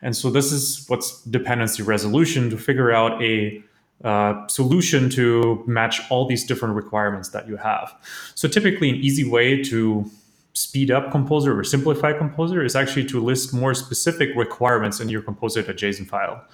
And 0.00 0.16
so 0.16 0.30
this 0.30 0.52
is 0.52 0.86
what's 0.88 1.22
dependency 1.24 1.82
resolution 1.82 2.48
to 2.50 2.56
figure 2.56 2.92
out 2.92 3.20
a 3.22 3.62
uh, 4.04 4.46
solution 4.46 5.10
to 5.10 5.62
match 5.66 6.00
all 6.10 6.26
these 6.26 6.44
different 6.44 6.74
requirements 6.74 7.30
that 7.30 7.48
you 7.48 7.56
have. 7.56 7.92
So 8.34 8.48
typically, 8.48 8.90
an 8.90 8.96
easy 8.96 9.28
way 9.28 9.62
to 9.64 10.10
speed 10.52 10.90
up 10.90 11.10
Composer 11.10 11.58
or 11.58 11.64
simplify 11.64 12.12
Composer 12.12 12.64
is 12.64 12.74
actually 12.74 13.04
to 13.06 13.20
list 13.20 13.54
more 13.54 13.74
specific 13.74 14.30
requirements 14.34 15.00
in 15.00 15.08
your 15.08 15.22
composer.json 15.22 16.06
file. 16.06 16.44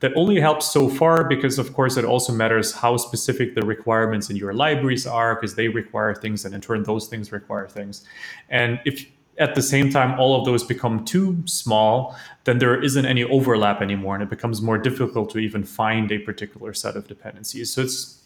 That 0.00 0.12
only 0.14 0.38
helps 0.38 0.70
so 0.70 0.90
far 0.90 1.24
because, 1.24 1.58
of 1.58 1.72
course, 1.72 1.96
it 1.96 2.04
also 2.04 2.30
matters 2.32 2.72
how 2.72 2.98
specific 2.98 3.54
the 3.54 3.62
requirements 3.62 4.28
in 4.28 4.36
your 4.36 4.52
libraries 4.52 5.06
are 5.06 5.34
because 5.34 5.54
they 5.54 5.68
require 5.68 6.14
things 6.14 6.44
and 6.44 6.54
in 6.54 6.60
turn 6.60 6.82
those 6.82 7.08
things 7.08 7.32
require 7.32 7.66
things. 7.66 8.04
And 8.50 8.78
if 8.84 9.06
at 9.38 9.54
the 9.54 9.62
same 9.62 9.90
time 9.90 10.18
all 10.18 10.38
of 10.38 10.44
those 10.44 10.64
become 10.64 11.04
too 11.04 11.42
small, 11.46 12.16
then 12.44 12.58
there 12.58 12.80
isn't 12.82 13.04
any 13.04 13.24
overlap 13.24 13.82
anymore, 13.82 14.14
and 14.14 14.22
it 14.22 14.30
becomes 14.30 14.62
more 14.62 14.78
difficult 14.78 15.30
to 15.30 15.38
even 15.38 15.64
find 15.64 16.10
a 16.12 16.18
particular 16.18 16.72
set 16.72 16.96
of 16.96 17.06
dependencies. 17.06 17.72
So 17.72 17.82
it's 17.82 18.22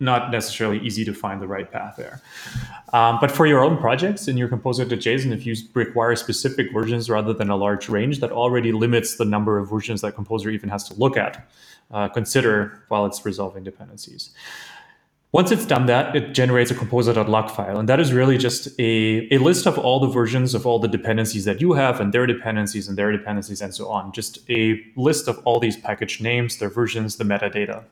not 0.00 0.32
necessarily 0.32 0.80
easy 0.80 1.04
to 1.04 1.14
find 1.14 1.40
the 1.40 1.46
right 1.46 1.70
path 1.70 1.94
there. 1.96 2.20
Um, 2.92 3.18
but 3.20 3.30
for 3.30 3.46
your 3.46 3.62
own 3.62 3.78
projects 3.78 4.26
in 4.26 4.36
your 4.36 4.48
composer.json, 4.48 5.32
if 5.32 5.46
you 5.46 5.54
require 5.74 6.16
specific 6.16 6.72
versions 6.72 7.08
rather 7.08 7.32
than 7.32 7.50
a 7.50 7.56
large 7.56 7.88
range, 7.88 8.18
that 8.20 8.32
already 8.32 8.72
limits 8.72 9.16
the 9.16 9.24
number 9.24 9.58
of 9.58 9.70
versions 9.70 10.00
that 10.00 10.14
Composer 10.16 10.50
even 10.50 10.68
has 10.68 10.88
to 10.88 10.94
look 10.94 11.16
at, 11.16 11.48
uh, 11.92 12.08
consider 12.08 12.82
while 12.88 13.06
it's 13.06 13.24
resolving 13.24 13.62
dependencies. 13.62 14.30
Once 15.32 15.50
it's 15.50 15.64
done 15.64 15.86
that, 15.86 16.14
it 16.14 16.34
generates 16.34 16.70
a 16.70 16.74
composer.lock 16.74 17.48
file. 17.48 17.78
And 17.78 17.88
that 17.88 17.98
is 17.98 18.12
really 18.12 18.36
just 18.36 18.68
a, 18.78 19.26
a 19.34 19.38
list 19.38 19.64
of 19.64 19.78
all 19.78 19.98
the 19.98 20.06
versions 20.06 20.54
of 20.54 20.66
all 20.66 20.78
the 20.78 20.88
dependencies 20.88 21.46
that 21.46 21.58
you 21.58 21.72
have 21.72 22.00
and 22.00 22.12
their 22.12 22.26
dependencies 22.26 22.86
and 22.86 22.98
their 22.98 23.10
dependencies 23.10 23.62
and 23.62 23.74
so 23.74 23.88
on. 23.88 24.12
Just 24.12 24.40
a 24.50 24.78
list 24.94 25.28
of 25.28 25.40
all 25.46 25.58
these 25.58 25.78
package 25.78 26.20
names, 26.20 26.58
their 26.58 26.68
versions, 26.68 27.16
the 27.16 27.24
metadata. 27.24 27.82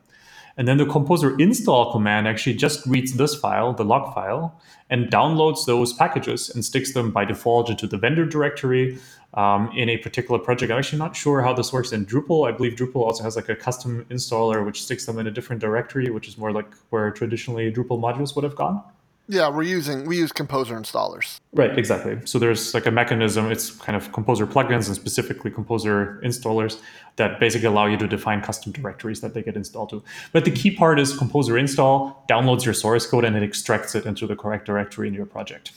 And 0.58 0.68
then 0.68 0.76
the 0.76 0.84
composer 0.84 1.34
install 1.38 1.92
command 1.92 2.28
actually 2.28 2.56
just 2.56 2.84
reads 2.84 3.14
this 3.14 3.34
file, 3.34 3.72
the 3.72 3.86
log 3.86 4.12
file, 4.14 4.60
and 4.90 5.10
downloads 5.10 5.64
those 5.64 5.94
packages 5.94 6.50
and 6.50 6.62
sticks 6.62 6.92
them 6.92 7.10
by 7.10 7.24
default 7.24 7.70
into 7.70 7.86
the 7.86 7.96
vendor 7.96 8.26
directory 8.26 8.98
um, 9.34 9.70
in 9.76 9.88
a 9.88 9.96
particular 9.98 10.38
project. 10.38 10.72
I'm 10.72 10.78
actually 10.78 10.98
not 10.98 11.14
sure 11.14 11.42
how 11.42 11.52
this 11.52 11.72
works 11.72 11.92
in 11.92 12.06
Drupal. 12.06 12.48
I 12.48 12.52
believe 12.52 12.74
Drupal 12.74 13.02
also 13.02 13.22
has 13.22 13.36
like 13.36 13.48
a 13.48 13.56
custom 13.56 14.04
installer 14.10 14.64
which 14.64 14.82
sticks 14.82 15.06
them 15.06 15.18
in 15.18 15.26
a 15.26 15.30
different 15.30 15.60
directory, 15.60 16.10
which 16.10 16.28
is 16.28 16.36
more 16.36 16.52
like 16.52 16.72
where 16.90 17.10
traditionally 17.10 17.72
Drupal 17.72 18.00
modules 18.00 18.34
would 18.34 18.44
have 18.44 18.56
gone. 18.56 18.82
Yeah, 19.28 19.48
we're 19.48 19.62
using 19.62 20.06
we 20.06 20.16
use 20.16 20.32
Composer 20.32 20.74
installers. 20.74 21.38
Right, 21.52 21.78
exactly. 21.78 22.18
So 22.24 22.40
there's 22.40 22.74
like 22.74 22.86
a 22.86 22.90
mechanism. 22.90 23.52
It's 23.52 23.70
kind 23.70 23.94
of 23.94 24.10
Composer 24.12 24.44
plugins 24.44 24.88
and 24.88 24.96
specifically 24.96 25.52
Composer 25.52 26.20
installers 26.24 26.80
that 27.14 27.38
basically 27.38 27.68
allow 27.68 27.86
you 27.86 27.96
to 27.98 28.08
define 28.08 28.40
custom 28.40 28.72
directories 28.72 29.20
that 29.20 29.32
they 29.32 29.42
get 29.42 29.54
installed 29.54 29.90
to. 29.90 30.02
But 30.32 30.44
the 30.44 30.50
key 30.50 30.72
part 30.72 30.98
is 30.98 31.16
Composer 31.16 31.56
install 31.56 32.24
downloads 32.28 32.64
your 32.64 32.74
source 32.74 33.06
code 33.06 33.24
and 33.24 33.36
it 33.36 33.44
extracts 33.44 33.94
it 33.94 34.04
into 34.04 34.26
the 34.26 34.34
correct 34.34 34.66
directory 34.66 35.06
in 35.06 35.14
your 35.14 35.26
project. 35.26 35.70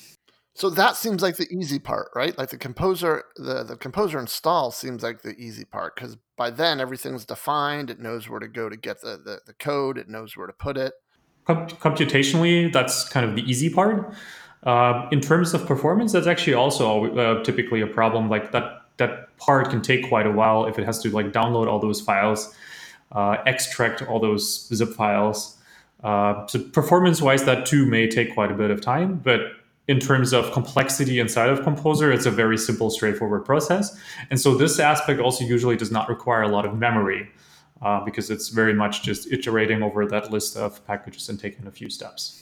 So 0.55 0.69
that 0.69 0.95
seems 0.95 1.23
like 1.23 1.37
the 1.37 1.51
easy 1.51 1.79
part, 1.79 2.09
right? 2.15 2.37
Like 2.37 2.49
the 2.49 2.57
composer, 2.57 3.23
the, 3.35 3.63
the 3.63 3.75
composer 3.75 4.19
install 4.19 4.69
seems 4.69 5.01
like 5.01 5.23
the 5.23 5.35
easy 5.35 5.65
part 5.65 5.95
because 5.95 6.17
by 6.37 6.51
then 6.51 6.79
everything's 6.79 7.25
defined. 7.25 7.89
It 7.89 7.99
knows 7.99 8.29
where 8.29 8.39
to 8.39 8.47
go 8.47 8.69
to 8.69 8.77
get 8.77 9.01
the, 9.01 9.17
the, 9.17 9.39
the 9.47 9.53
code. 9.53 9.97
It 9.97 10.09
knows 10.09 10.37
where 10.37 10.45
to 10.45 10.53
put 10.53 10.77
it. 10.77 10.93
computationally, 11.47 12.71
that's 12.71 13.09
kind 13.09 13.27
of 13.27 13.35
the 13.35 13.41
easy 13.49 13.69
part. 13.69 14.13
Uh, 14.61 15.07
in 15.11 15.21
terms 15.21 15.53
of 15.53 15.65
performance, 15.65 16.11
that's 16.11 16.27
actually 16.27 16.53
also 16.53 17.17
uh, 17.17 17.43
typically 17.43 17.81
a 17.81 17.87
problem. 17.87 18.29
Like 18.29 18.51
that 18.51 18.83
that 18.97 19.35
part 19.37 19.69
can 19.69 19.81
take 19.81 20.07
quite 20.07 20.27
a 20.27 20.31
while 20.31 20.65
if 20.65 20.77
it 20.77 20.85
has 20.85 21.01
to 21.01 21.09
like 21.09 21.31
download 21.31 21.67
all 21.67 21.79
those 21.79 21.99
files, 21.99 22.55
uh, 23.11 23.37
extract 23.45 24.03
all 24.03 24.19
those 24.19 24.67
zip 24.67 24.89
files. 24.89 25.57
Uh, 26.03 26.45
so 26.47 26.59
performance 26.59 27.21
wise, 27.21 27.43
that 27.45 27.65
too 27.65 27.85
may 27.85 28.07
take 28.07 28.33
quite 28.33 28.51
a 28.51 28.53
bit 28.53 28.69
of 28.69 28.81
time, 28.81 29.15
but 29.15 29.39
in 29.87 29.99
terms 29.99 30.31
of 30.33 30.51
complexity 30.51 31.19
inside 31.19 31.49
of 31.49 31.61
Composer, 31.63 32.11
it's 32.11 32.25
a 32.25 32.31
very 32.31 32.57
simple, 32.57 32.89
straightforward 32.89 33.43
process. 33.43 33.97
And 34.29 34.39
so 34.39 34.55
this 34.55 34.79
aspect 34.79 35.19
also 35.19 35.43
usually 35.43 35.75
does 35.75 35.91
not 35.91 36.07
require 36.07 36.43
a 36.43 36.47
lot 36.47 36.65
of 36.65 36.77
memory 36.77 37.29
uh, 37.81 38.03
because 38.05 38.29
it's 38.31 38.49
very 38.49 38.73
much 38.73 39.03
just 39.03 39.31
iterating 39.31 39.83
over 39.83 40.05
that 40.05 40.31
list 40.31 40.55
of 40.55 40.85
packages 40.87 41.27
and 41.27 41.39
taking 41.39 41.67
a 41.67 41.71
few 41.71 41.89
steps. 41.89 42.39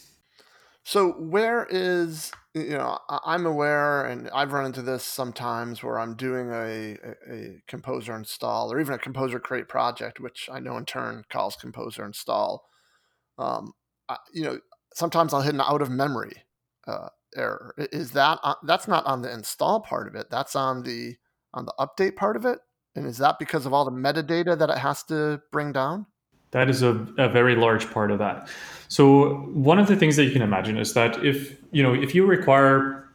So 0.83 1.11
where 1.11 1.67
is 1.69 2.31
you 2.53 2.69
know 2.71 2.97
I'm 3.07 3.45
aware 3.45 4.03
and 4.05 4.29
I've 4.31 4.51
run 4.51 4.65
into 4.65 4.81
this 4.81 5.03
sometimes 5.03 5.83
where 5.83 5.99
I'm 5.99 6.15
doing 6.15 6.49
a, 6.51 6.97
a, 7.31 7.61
composer 7.67 8.15
install 8.15 8.73
or 8.73 8.79
even 8.79 8.95
a 8.95 8.97
composer 8.97 9.39
create 9.39 9.69
project, 9.69 10.19
which 10.19 10.49
I 10.51 10.59
know 10.59 10.77
in 10.77 10.85
turn 10.85 11.23
calls 11.29 11.55
composer 11.55 12.03
install. 12.03 12.65
Um, 13.37 13.73
I, 14.09 14.17
you 14.33 14.43
know 14.43 14.59
sometimes 14.93 15.33
I'll 15.33 15.41
hit 15.41 15.53
an 15.53 15.61
out 15.61 15.81
of 15.83 15.89
memory 15.91 16.43
uh, 16.87 17.09
error. 17.35 17.73
Is 17.77 18.11
that 18.11 18.39
uh, 18.43 18.55
that's 18.63 18.87
not 18.87 19.05
on 19.05 19.21
the 19.21 19.31
install 19.31 19.81
part 19.81 20.07
of 20.07 20.15
it? 20.15 20.29
That's 20.29 20.55
on 20.55 20.83
the 20.83 21.15
on 21.53 21.65
the 21.65 21.73
update 21.79 22.15
part 22.15 22.35
of 22.35 22.45
it. 22.45 22.59
And 22.95 23.05
is 23.05 23.17
that 23.19 23.39
because 23.39 23.65
of 23.65 23.73
all 23.73 23.85
the 23.85 23.91
metadata 23.91 24.57
that 24.57 24.69
it 24.69 24.77
has 24.77 25.03
to 25.03 25.41
bring 25.51 25.71
down? 25.71 26.05
That 26.51 26.69
is 26.69 26.83
a, 26.83 27.07
a 27.17 27.29
very 27.29 27.55
large 27.55 27.89
part 27.91 28.11
of 28.11 28.19
that. 28.19 28.49
So 28.89 29.35
one 29.53 29.79
of 29.79 29.87
the 29.87 29.95
things 29.95 30.17
that 30.17 30.25
you 30.25 30.31
can 30.31 30.41
imagine 30.41 30.77
is 30.77 30.93
that 30.93 31.23
if 31.23 31.57
you 31.71 31.81
know 31.81 31.93
if 31.93 32.13
you 32.13 32.25
require 32.25 33.07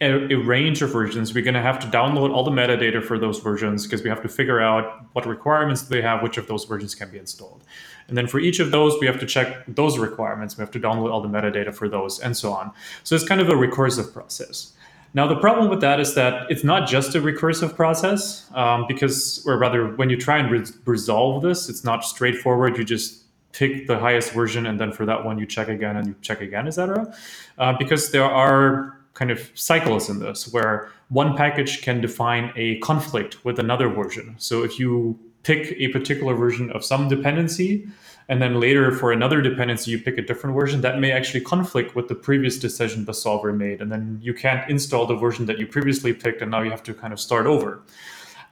a, 0.00 0.32
a 0.32 0.36
range 0.36 0.80
of 0.80 0.90
versions, 0.90 1.34
we're 1.34 1.44
going 1.44 1.54
to 1.54 1.62
have 1.62 1.78
to 1.80 1.86
download 1.86 2.32
all 2.32 2.42
the 2.42 2.50
metadata 2.50 3.04
for 3.04 3.18
those 3.18 3.38
versions 3.38 3.86
because 3.86 4.02
we 4.02 4.08
have 4.08 4.22
to 4.22 4.28
figure 4.28 4.60
out 4.60 5.04
what 5.12 5.26
requirements 5.26 5.82
they 5.82 6.00
have, 6.00 6.22
which 6.22 6.38
of 6.38 6.46
those 6.46 6.64
versions 6.64 6.94
can 6.94 7.10
be 7.10 7.18
installed. 7.18 7.62
And 8.08 8.16
then 8.16 8.26
for 8.26 8.40
each 8.40 8.60
of 8.60 8.70
those, 8.70 8.98
we 9.00 9.06
have 9.06 9.20
to 9.20 9.26
check 9.26 9.64
those 9.68 9.98
requirements. 9.98 10.56
We 10.56 10.62
have 10.62 10.70
to 10.72 10.80
download 10.80 11.12
all 11.12 11.20
the 11.20 11.28
metadata 11.28 11.74
for 11.74 11.88
those 11.88 12.18
and 12.18 12.36
so 12.36 12.52
on. 12.52 12.72
So 13.04 13.14
it's 13.14 13.26
kind 13.26 13.40
of 13.40 13.48
a 13.48 13.54
recursive 13.54 14.12
process. 14.12 14.72
Now, 15.12 15.26
the 15.26 15.36
problem 15.36 15.68
with 15.68 15.80
that 15.80 15.98
is 16.00 16.14
that 16.14 16.50
it's 16.50 16.62
not 16.62 16.88
just 16.88 17.14
a 17.16 17.20
recursive 17.20 17.74
process, 17.74 18.46
um, 18.54 18.84
because, 18.86 19.42
or 19.44 19.58
rather, 19.58 19.88
when 19.96 20.08
you 20.08 20.16
try 20.16 20.38
and 20.38 20.50
re- 20.50 20.72
resolve 20.84 21.42
this, 21.42 21.68
it's 21.68 21.82
not 21.82 22.04
straightforward. 22.04 22.78
You 22.78 22.84
just 22.84 23.24
pick 23.52 23.88
the 23.88 23.98
highest 23.98 24.32
version 24.32 24.66
and 24.66 24.78
then 24.78 24.92
for 24.92 25.04
that 25.06 25.24
one 25.24 25.36
you 25.36 25.46
check 25.46 25.68
again 25.68 25.96
and 25.96 26.06
you 26.06 26.14
check 26.22 26.40
again, 26.40 26.68
etc. 26.68 27.12
Uh, 27.58 27.74
because 27.76 28.12
there 28.12 28.24
are 28.24 28.99
kind 29.20 29.30
of 29.30 29.50
cycles 29.54 30.08
in 30.08 30.18
this 30.18 30.50
where 30.50 30.88
one 31.10 31.36
package 31.36 31.82
can 31.82 32.00
define 32.00 32.52
a 32.56 32.78
conflict 32.78 33.44
with 33.44 33.58
another 33.58 33.88
version. 33.88 34.34
So 34.38 34.64
if 34.64 34.78
you 34.78 35.18
pick 35.42 35.72
a 35.76 35.88
particular 35.88 36.34
version 36.34 36.72
of 36.72 36.82
some 36.82 37.06
dependency, 37.06 37.86
and 38.30 38.40
then 38.40 38.60
later 38.60 38.92
for 38.92 39.12
another 39.12 39.42
dependency 39.42 39.90
you 39.90 39.98
pick 39.98 40.16
a 40.16 40.22
different 40.22 40.56
version, 40.56 40.80
that 40.80 41.00
may 41.00 41.12
actually 41.12 41.42
conflict 41.42 41.94
with 41.94 42.08
the 42.08 42.14
previous 42.14 42.58
decision 42.58 43.04
the 43.04 43.12
solver 43.12 43.52
made, 43.52 43.82
and 43.82 43.92
then 43.92 44.18
you 44.22 44.32
can't 44.32 44.70
install 44.70 45.04
the 45.06 45.16
version 45.16 45.44
that 45.46 45.58
you 45.58 45.66
previously 45.66 46.14
picked, 46.14 46.40
and 46.40 46.50
now 46.50 46.62
you 46.62 46.70
have 46.70 46.82
to 46.84 46.94
kind 46.94 47.12
of 47.12 47.20
start 47.20 47.44
over. 47.44 47.82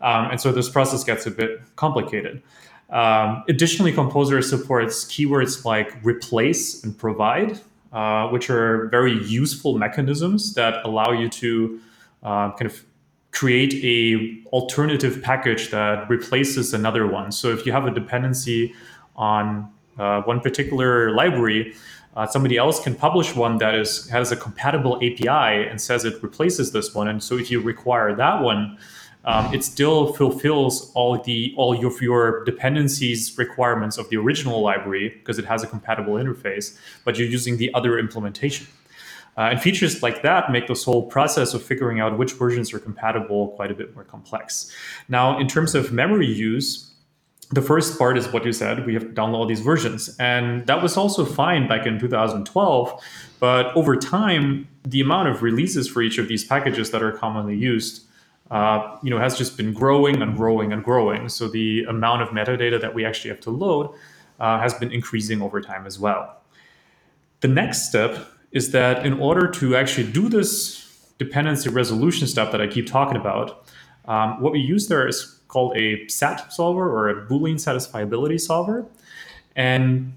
Um, 0.02 0.30
and 0.32 0.40
so 0.40 0.52
this 0.52 0.68
process 0.68 1.02
gets 1.02 1.26
a 1.26 1.30
bit 1.30 1.62
complicated. 1.76 2.42
Um, 2.90 3.42
additionally, 3.48 3.92
Composer 3.92 4.42
supports 4.42 5.06
keywords 5.06 5.64
like 5.64 5.96
replace 6.02 6.84
and 6.84 6.96
provide, 6.98 7.58
uh, 7.92 8.28
which 8.28 8.50
are 8.50 8.88
very 8.88 9.23
useful 9.25 9.78
mechanisms 9.78 10.54
that 10.54 10.85
allow 10.85 11.11
you 11.11 11.28
to 11.28 11.80
uh, 12.23 12.50
kind 12.52 12.66
of 12.66 12.85
create 13.30 13.75
a 13.85 14.42
alternative 14.52 15.23
package 15.23 15.71
that 15.71 16.09
replaces 16.09 16.75
another 16.75 17.07
one. 17.07 17.30
So 17.30 17.50
if 17.50 17.64
you 17.66 17.73
have 17.73 17.87
a 17.87 17.90
dependency 17.90 18.75
on 19.16 19.71
uh, 19.99 20.23
one 20.23 20.40
particular 20.40 21.12
library, 21.12 21.75
uh, 22.16 22.26
somebody 22.26 22.57
else 22.57 22.83
can 22.83 22.95
publish 22.95 23.37
one 23.37 23.59
that 23.59 23.75
is 23.75 24.09
has 24.09 24.33
a 24.33 24.37
compatible 24.37 24.97
API 24.97 25.68
and 25.68 25.80
says 25.80 26.04
it 26.04 26.23
replaces 26.23 26.73
this 26.73 26.95
one. 26.95 27.09
And 27.09 27.23
so 27.23 27.38
if 27.38 27.50
you 27.50 27.61
require 27.61 28.14
that 28.16 28.42
one, 28.42 28.78
um, 29.28 29.52
it 29.52 29.62
still 29.62 30.14
fulfills 30.14 30.90
all 30.94 31.18
the 31.18 31.52
all 31.56 31.87
of 31.87 32.00
your 32.00 32.42
dependencies 32.44 33.37
requirements 33.37 33.99
of 33.99 34.08
the 34.08 34.16
original 34.16 34.62
library 34.62 35.11
because 35.11 35.38
it 35.38 35.44
has 35.44 35.62
a 35.62 35.66
compatible 35.66 36.14
interface, 36.14 36.78
but 37.04 37.18
you're 37.18 37.28
using 37.28 37.58
the 37.58 37.73
other 37.75 37.99
implementation. 37.99 38.66
Uh, 39.37 39.50
and 39.52 39.61
features 39.61 40.02
like 40.02 40.23
that 40.23 40.50
make 40.50 40.66
this 40.66 40.82
whole 40.82 41.06
process 41.06 41.52
of 41.52 41.62
figuring 41.62 42.00
out 42.00 42.16
which 42.16 42.32
versions 42.32 42.73
are 42.73 42.78
compatible 42.78 43.49
quite 43.49 43.70
a 43.70 43.75
bit 43.75 43.94
more 43.94 44.02
complex. 44.02 44.75
Now, 45.08 45.38
in 45.38 45.47
terms 45.47 45.75
of 45.75 45.92
memory 45.92 46.26
use, 46.26 46.90
the 47.50 47.62
first 47.62 47.99
part 47.99 48.16
is 48.16 48.28
what 48.28 48.44
you 48.47 48.52
said 48.52 48.85
we 48.87 48.94
have 48.94 49.02
to 49.02 49.08
download 49.08 49.49
these 49.49 49.61
versions 49.61 50.14
and 50.18 50.66
that 50.66 50.82
was 50.82 50.99
also 50.99 51.25
fine 51.25 51.66
back 51.66 51.87
in 51.87 51.99
2012 51.99 53.02
but 53.40 53.75
over 53.75 53.97
time 53.97 54.68
the 54.85 55.00
amount 55.00 55.28
of 55.28 55.42
releases 55.42 55.88
for 55.88 56.02
each 56.02 56.18
of 56.18 56.28
these 56.28 56.44
packages 56.44 56.90
that 56.90 57.02
are 57.02 57.11
commonly 57.11 57.56
used 57.56 58.06
uh, 58.50 58.97
you 59.02 59.11
know, 59.11 59.19
has 59.19 59.37
just 59.37 59.57
been 59.57 59.73
growing 59.73 60.23
and 60.23 60.37
growing 60.37 60.73
and 60.73 60.83
growing. 60.83 61.28
So 61.28 61.49
the 61.49 61.85
amount 61.85 62.23
of 62.23 62.31
metadata 62.31 62.81
that 62.81 62.95
we 62.95 63.05
actually 63.05 63.31
have 63.31 63.40
to 63.40 63.50
load 63.50 63.95
uh, 64.40 64.59
has 64.59 64.75
been 64.75 64.90
increasing 64.90 65.43
over 65.43 65.61
time 65.61 65.87
as 65.87 65.99
well. 65.99 66.40
The 67.40 67.49
next 67.49 67.88
step 67.88 68.26
is 68.50 68.71
that 68.73 69.05
in 69.05 69.14
order 69.14 69.49
to 69.49 69.76
actually 69.76 70.11
do 70.11 70.28
this 70.28 70.87
dependency 71.19 71.69
resolution 71.69 72.26
stuff 72.26 72.50
that 72.52 72.61
I 72.61 72.67
keep 72.67 72.87
talking 72.87 73.17
about, 73.17 73.67
um, 74.07 74.40
what 74.40 74.52
we 74.52 74.61
use 74.61 74.88
there 74.88 75.07
is 75.07 75.38
called 75.49 75.76
a 75.76 76.07
SAT 76.09 76.52
solver 76.52 76.88
or 76.88 77.09
a 77.09 77.26
Boolean 77.26 77.57
satisfiability 77.57 78.40
solver. 78.40 78.87
And 79.57 80.14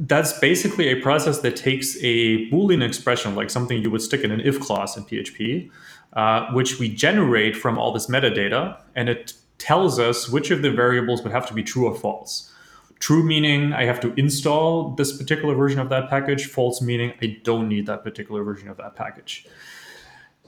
that's 0.00 0.38
basically 0.38 0.88
a 0.88 1.00
process 1.00 1.38
that 1.40 1.56
takes 1.56 1.96
a 2.02 2.50
Boolean 2.50 2.84
expression, 2.84 3.34
like 3.34 3.50
something 3.50 3.80
you 3.80 3.90
would 3.90 4.02
stick 4.02 4.22
in 4.22 4.30
an 4.30 4.40
if 4.40 4.58
clause 4.60 4.96
in 4.96 5.04
PHP, 5.04 5.70
uh, 6.14 6.46
which 6.52 6.78
we 6.78 6.88
generate 6.88 7.56
from 7.56 7.78
all 7.78 7.92
this 7.92 8.06
metadata, 8.06 8.80
and 8.94 9.08
it 9.08 9.34
tells 9.58 9.98
us 9.98 10.28
which 10.28 10.50
of 10.50 10.62
the 10.62 10.70
variables 10.70 11.22
would 11.22 11.32
have 11.32 11.46
to 11.46 11.54
be 11.54 11.62
true 11.62 11.86
or 11.86 11.94
false. 11.94 12.52
True 12.98 13.24
meaning 13.24 13.72
I 13.72 13.84
have 13.84 14.00
to 14.00 14.12
install 14.14 14.90
this 14.90 15.16
particular 15.16 15.54
version 15.54 15.80
of 15.80 15.88
that 15.88 16.08
package, 16.08 16.46
false 16.46 16.80
meaning 16.80 17.14
I 17.22 17.38
don't 17.42 17.68
need 17.68 17.86
that 17.86 18.04
particular 18.04 18.44
version 18.44 18.68
of 18.68 18.76
that 18.76 18.94
package. 18.94 19.46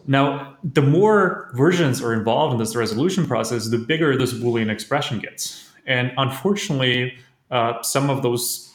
Now, 0.07 0.57
the 0.63 0.83
more 0.83 1.51
versions 1.55 2.03
are 2.03 2.13
involved 2.13 2.53
in 2.53 2.59
this 2.59 2.77
resolution 2.77 3.27
process, 3.27 3.69
the 3.69 3.79
bigger 3.79 4.17
this 4.17 4.35
Boolean 4.35 4.71
expression 4.71 5.19
gets. 5.19 5.71
And 5.87 6.13
unfortunately, 6.19 7.17
uh, 7.51 7.83
some 7.83 8.11
of 8.11 8.23
those 8.23 8.73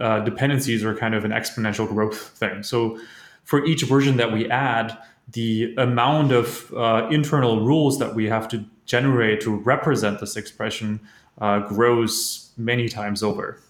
uh, 0.00 0.20
dependencies 0.20 0.84
are 0.84 0.94
kind 0.94 1.14
of 1.14 1.24
an 1.24 1.32
exponential 1.32 1.86
growth 1.86 2.18
thing. 2.38 2.62
So 2.62 2.98
for 3.44 3.64
each 3.64 3.82
version 3.82 4.16
that 4.16 4.32
we 4.32 4.48
add, 4.48 4.96
the 5.32 5.74
amount 5.76 6.32
of 6.32 6.72
uh, 6.74 7.08
internal 7.10 7.64
rules 7.64 7.98
that 7.98 8.14
we 8.14 8.26
have 8.28 8.48
to 8.48 8.64
generate 8.86 9.40
to 9.42 9.56
represent 9.56 10.20
this 10.20 10.36
expression 10.36 11.00
uh, 11.40 11.60
grows 11.60 12.50
many 12.56 12.88
times 12.88 13.22
over. 13.22 13.60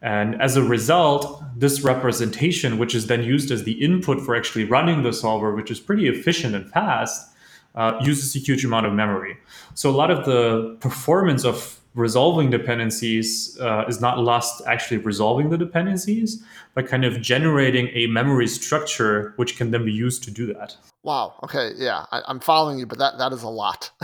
And 0.00 0.40
as 0.42 0.56
a 0.56 0.62
result, 0.62 1.42
this 1.56 1.82
representation, 1.82 2.78
which 2.78 2.94
is 2.94 3.06
then 3.06 3.22
used 3.22 3.50
as 3.52 3.62
the 3.62 3.72
input 3.84 4.20
for 4.20 4.34
actually 4.34 4.64
running 4.64 5.02
the 5.02 5.12
solver, 5.12 5.54
which 5.54 5.70
is 5.70 5.78
pretty 5.78 6.08
efficient 6.08 6.54
and 6.54 6.68
fast, 6.70 7.30
uh, 7.74 7.98
uses 8.02 8.34
a 8.34 8.38
huge 8.38 8.64
amount 8.64 8.86
of 8.86 8.92
memory. 8.92 9.36
So 9.74 9.90
a 9.90 9.92
lot 9.92 10.10
of 10.10 10.24
the 10.24 10.76
performance 10.80 11.44
of 11.44 11.78
resolving 11.94 12.50
dependencies 12.50 13.58
uh, 13.60 13.84
is 13.88 14.00
not 14.00 14.18
lost 14.18 14.62
actually 14.66 14.96
resolving 14.98 15.50
the 15.50 15.58
dependencies, 15.58 16.42
but 16.74 16.86
kind 16.86 17.04
of 17.04 17.20
generating 17.20 17.88
a 17.88 18.06
memory 18.06 18.46
structure 18.46 19.34
which 19.36 19.56
can 19.56 19.70
then 19.70 19.84
be 19.84 19.92
used 19.92 20.22
to 20.24 20.30
do 20.30 20.46
that. 20.52 20.76
Wow. 21.02 21.34
Okay. 21.42 21.72
Yeah, 21.76 22.06
I, 22.10 22.22
am 22.28 22.40
following 22.40 22.78
you, 22.78 22.86
but 22.86 22.98
that 22.98 23.18
that 23.18 23.32
is 23.32 23.42
a 23.42 23.48
lot. 23.48 23.90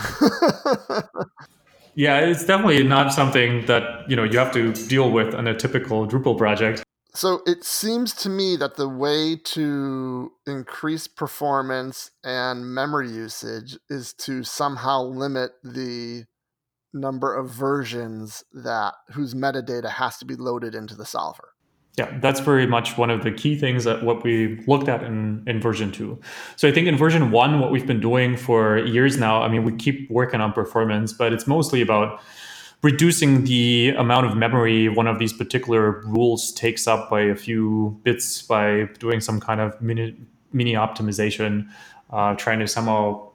yeah, 1.95 2.21
it's 2.21 2.45
definitely 2.45 2.83
not 2.83 3.13
something 3.13 3.65
that 3.67 4.09
you 4.11 4.17
know 4.17 4.25
you 4.25 4.39
have 4.39 4.53
to 4.53 4.73
deal 4.89 5.11
with 5.11 5.35
on 5.35 5.47
a 5.47 5.55
typical 5.55 6.07
Drupal 6.07 6.37
project. 6.37 6.83
So 7.15 7.41
it 7.47 7.65
seems 7.65 8.13
to 8.15 8.29
me 8.29 8.57
that 8.57 8.77
the 8.77 8.89
way 8.89 9.35
to 9.35 10.31
increase 10.47 11.09
performance 11.09 12.11
and 12.23 12.73
memory 12.73 13.11
usage 13.11 13.77
is 13.89 14.13
to 14.19 14.45
somehow 14.45 15.03
limit 15.03 15.53
the 15.65 16.27
number 16.93 17.35
of 17.35 17.51
versions 17.51 18.45
that 18.53 18.95
whose 19.13 19.35
metadata 19.35 19.91
has 19.91 20.17
to 20.19 20.25
be 20.25 20.35
loaded 20.35 20.75
into 20.75 20.95
the 20.95 21.05
solver. 21.05 21.51
Yeah, 21.99 22.17
that's 22.21 22.39
very 22.39 22.67
much 22.67 22.97
one 22.97 23.11
of 23.11 23.25
the 23.25 23.33
key 23.33 23.59
things 23.59 23.83
that 23.83 24.05
what 24.05 24.23
we 24.23 24.63
looked 24.69 24.89
at 24.89 25.03
in, 25.03 25.43
in 25.49 25.61
version 25.61 25.91
two. 25.91 26.21
So 26.55 26.69
I 26.69 26.73
think 26.73 26.87
in 26.87 26.97
version 26.97 27.33
one, 27.33 27.59
what 27.59 27.73
we've 27.73 27.87
been 27.87 28.01
doing 28.01 28.37
for 28.37 28.79
years 28.79 29.19
now, 29.19 29.43
I 29.43 29.49
mean, 29.49 29.65
we 29.65 29.73
keep 29.73 30.09
working 30.09 30.41
on 30.41 30.53
performance, 30.53 31.13
but 31.13 31.33
it's 31.33 31.49
mostly 31.49 31.83
about 31.83 32.21
reducing 32.83 33.45
the 33.45 33.95
amount 33.99 34.27
of 34.27 34.37
memory 34.37 34.89
one 34.89 35.09
of 35.09 35.19
these 35.19 35.33
particular 35.33 36.01
rules 36.07 36.53
takes 36.53 36.87
up 36.87 37.11
by 37.11 37.23
a 37.23 37.35
few 37.35 37.99
bits 38.05 38.43
by 38.43 38.85
doing 39.01 39.21
some 39.21 39.41
kind 39.41 39.61
of 39.61 39.81
mini 39.83 40.17
mini 40.53 40.75
optimization, 40.75 41.69
uh, 42.11 42.35
trying 42.37 42.61
to 42.61 42.69
somehow, 42.69 43.29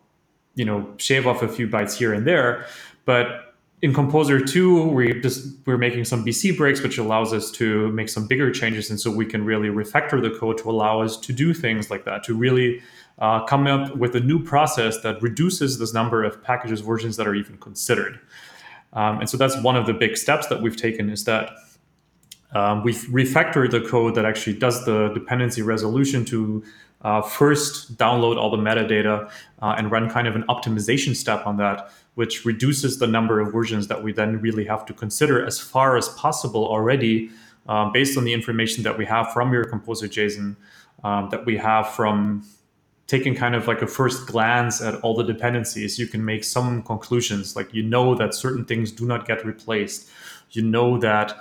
you 0.56 0.64
know, 0.64 0.90
shave 0.98 1.28
off 1.28 1.42
a 1.44 1.50
few 1.50 1.68
bytes 1.68 1.98
here 1.98 2.14
and 2.14 2.26
there. 2.26 2.66
But 3.06 3.43
in 3.84 3.94
Composer 3.94 4.40
2, 4.40 4.88
we 4.88 5.20
just 5.20 5.46
we're 5.66 5.78
making 5.78 6.06
some 6.06 6.24
BC 6.24 6.56
breaks, 6.56 6.82
which 6.82 6.98
allows 6.98 7.34
us 7.34 7.52
to 7.52 7.92
make 7.92 8.08
some 8.08 8.26
bigger 8.26 8.50
changes, 8.50 8.90
and 8.90 8.98
so 8.98 9.12
we 9.12 9.26
can 9.26 9.44
really 9.44 9.68
refactor 9.68 10.22
the 10.22 10.30
code 10.40 10.58
to 10.60 10.70
allow 10.70 11.02
us 11.02 11.18
to 11.18 11.34
do 11.34 11.54
things 11.54 11.92
like 11.92 12.06
that, 12.06 12.24
to 12.24 12.34
really 12.34 12.82
uh, 13.20 13.44
come 13.44 13.68
up 13.68 13.94
with 13.98 14.16
a 14.16 14.22
new 14.22 14.42
process 14.42 15.02
that 15.02 15.22
reduces 15.22 15.80
this 15.80 15.94
number 15.94 16.24
of 16.24 16.42
packages 16.42 16.80
versions 16.80 17.18
that 17.18 17.28
are 17.28 17.36
even 17.36 17.58
considered. 17.58 18.22
Um, 18.94 19.20
and 19.20 19.30
so 19.30 19.36
that's 19.36 19.62
one 19.62 19.76
of 19.76 19.86
the 19.86 19.94
big 19.94 20.16
steps 20.16 20.48
that 20.48 20.62
we've 20.62 20.78
taken 20.78 21.10
is 21.10 21.26
that 21.26 21.52
um, 22.54 22.84
we've 22.84 23.06
refactored 23.12 23.72
the 23.72 23.82
code 23.82 24.16
that 24.16 24.24
actually 24.24 24.58
does 24.58 24.86
the 24.86 25.10
dependency 25.10 25.62
resolution 25.62 26.24
to 26.26 26.64
uh, 27.02 27.22
first 27.22 27.98
download 27.98 28.38
all 28.38 28.50
the 28.50 28.56
metadata 28.56 29.30
uh, 29.62 29.76
and 29.78 29.92
run 29.92 30.10
kind 30.10 30.26
of 30.26 30.38
an 30.38 30.44
optimization 30.44 31.14
step 31.14 31.46
on 31.46 31.58
that 31.58 31.92
which 32.16 32.46
reduces 32.46 33.00
the 33.00 33.08
number 33.08 33.40
of 33.40 33.52
versions 33.52 33.88
that 33.88 34.04
we 34.04 34.14
then 34.14 34.40
really 34.40 34.66
have 34.66 34.86
to 34.86 34.94
consider 34.94 35.46
as 35.46 35.60
far 35.60 35.98
as 35.98 36.10
possible 36.10 36.66
already 36.68 37.30
um, 37.68 37.92
based 37.92 38.18
on 38.18 38.24
the 38.24 38.34
information 38.34 38.84
that 38.84 38.98
we 38.98 39.06
have 39.06 39.32
from 39.34 39.54
your 39.54 39.64
composer 39.64 40.08
JSON, 40.08 40.56
um, 41.04 41.30
that 41.30 41.46
we 41.46 41.58
have 41.58 41.90
from 41.90 42.44
taking 43.08 43.36
kind 43.36 43.56
of 43.56 43.68
like 43.68 43.82
a 43.82 43.88
first 43.88 44.28
glance 44.28 44.82
at 44.82 44.96
all 45.02 45.16
the 45.16 45.24
dependencies, 45.24 46.00
you 46.00 46.08
can 46.08 46.24
make 46.24 46.44
some 46.44 46.82
conclusions. 46.84 47.56
Like 47.56 47.74
you 47.74 47.84
know 47.84 48.16
that 48.16 48.34
certain 48.34 48.66
things 48.66 48.92
do 48.92 49.06
not 49.06 49.28
get 49.28 49.46
replaced. 49.46 50.10
You 50.52 50.62
know 50.62 50.98
that 51.00 51.36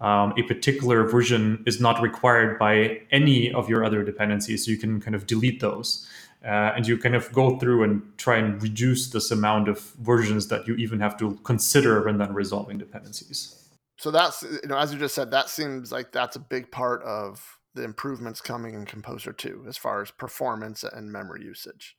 um, 0.00 0.34
a 0.36 0.42
particular 0.42 1.04
version 1.04 1.62
is 1.66 1.80
not 1.80 2.02
required 2.02 2.58
by 2.58 3.00
any 3.10 3.52
of 3.52 3.68
your 3.68 3.84
other 3.84 4.04
dependencies. 4.04 4.64
So 4.64 4.70
you 4.70 4.76
can 4.76 5.00
kind 5.00 5.14
of 5.14 5.26
delete 5.26 5.60
those 5.60 6.06
uh, 6.46 6.72
and 6.76 6.86
you 6.86 6.96
kind 6.96 7.16
of 7.16 7.30
go 7.32 7.58
through 7.58 7.82
and 7.82 8.02
try 8.18 8.36
and 8.36 8.62
reduce 8.62 9.10
this 9.10 9.30
amount 9.32 9.68
of 9.68 9.80
versions 10.00 10.46
that 10.48 10.66
you 10.68 10.76
even 10.76 11.00
have 11.00 11.16
to 11.18 11.34
consider 11.42 12.04
when 12.04 12.18
then 12.18 12.32
resolving 12.32 12.78
dependencies. 12.78 13.68
So 13.98 14.10
that's 14.10 14.42
you 14.42 14.68
know 14.68 14.78
as 14.78 14.92
you 14.92 14.98
just 14.98 15.14
said, 15.14 15.30
that 15.32 15.48
seems 15.48 15.90
like 15.90 16.12
that's 16.12 16.36
a 16.36 16.40
big 16.40 16.70
part 16.70 17.02
of 17.02 17.58
the 17.74 17.82
improvements 17.82 18.40
coming 18.40 18.74
in 18.74 18.86
Composer 18.86 19.32
2 19.32 19.66
as 19.68 19.76
far 19.76 20.00
as 20.02 20.10
performance 20.10 20.82
and 20.82 21.12
memory 21.12 21.44
usage. 21.44 21.96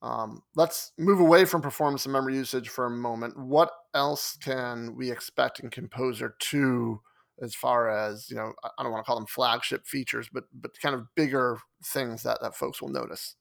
Um, 0.00 0.42
let's 0.54 0.92
move 0.96 1.18
away 1.18 1.44
from 1.44 1.60
performance 1.60 2.06
and 2.06 2.12
memory 2.12 2.34
usage 2.34 2.68
for 2.68 2.86
a 2.86 2.90
moment. 2.90 3.36
What 3.36 3.70
else 3.94 4.36
can 4.40 4.94
we 4.96 5.10
expect 5.10 5.58
in 5.58 5.70
Composer 5.70 6.36
2 6.38 7.00
as 7.42 7.54
far 7.54 7.88
as, 7.88 8.30
you 8.30 8.36
know, 8.36 8.52
I 8.62 8.82
don't 8.82 8.92
want 8.92 9.04
to 9.04 9.06
call 9.06 9.16
them 9.16 9.26
flagship 9.26 9.86
features, 9.86 10.28
but 10.32 10.44
but 10.52 10.80
kind 10.80 10.94
of 10.94 11.06
bigger 11.16 11.58
things 11.84 12.22
that, 12.22 12.38
that 12.42 12.54
folks 12.54 12.80
will 12.80 12.90
notice? 12.90 13.34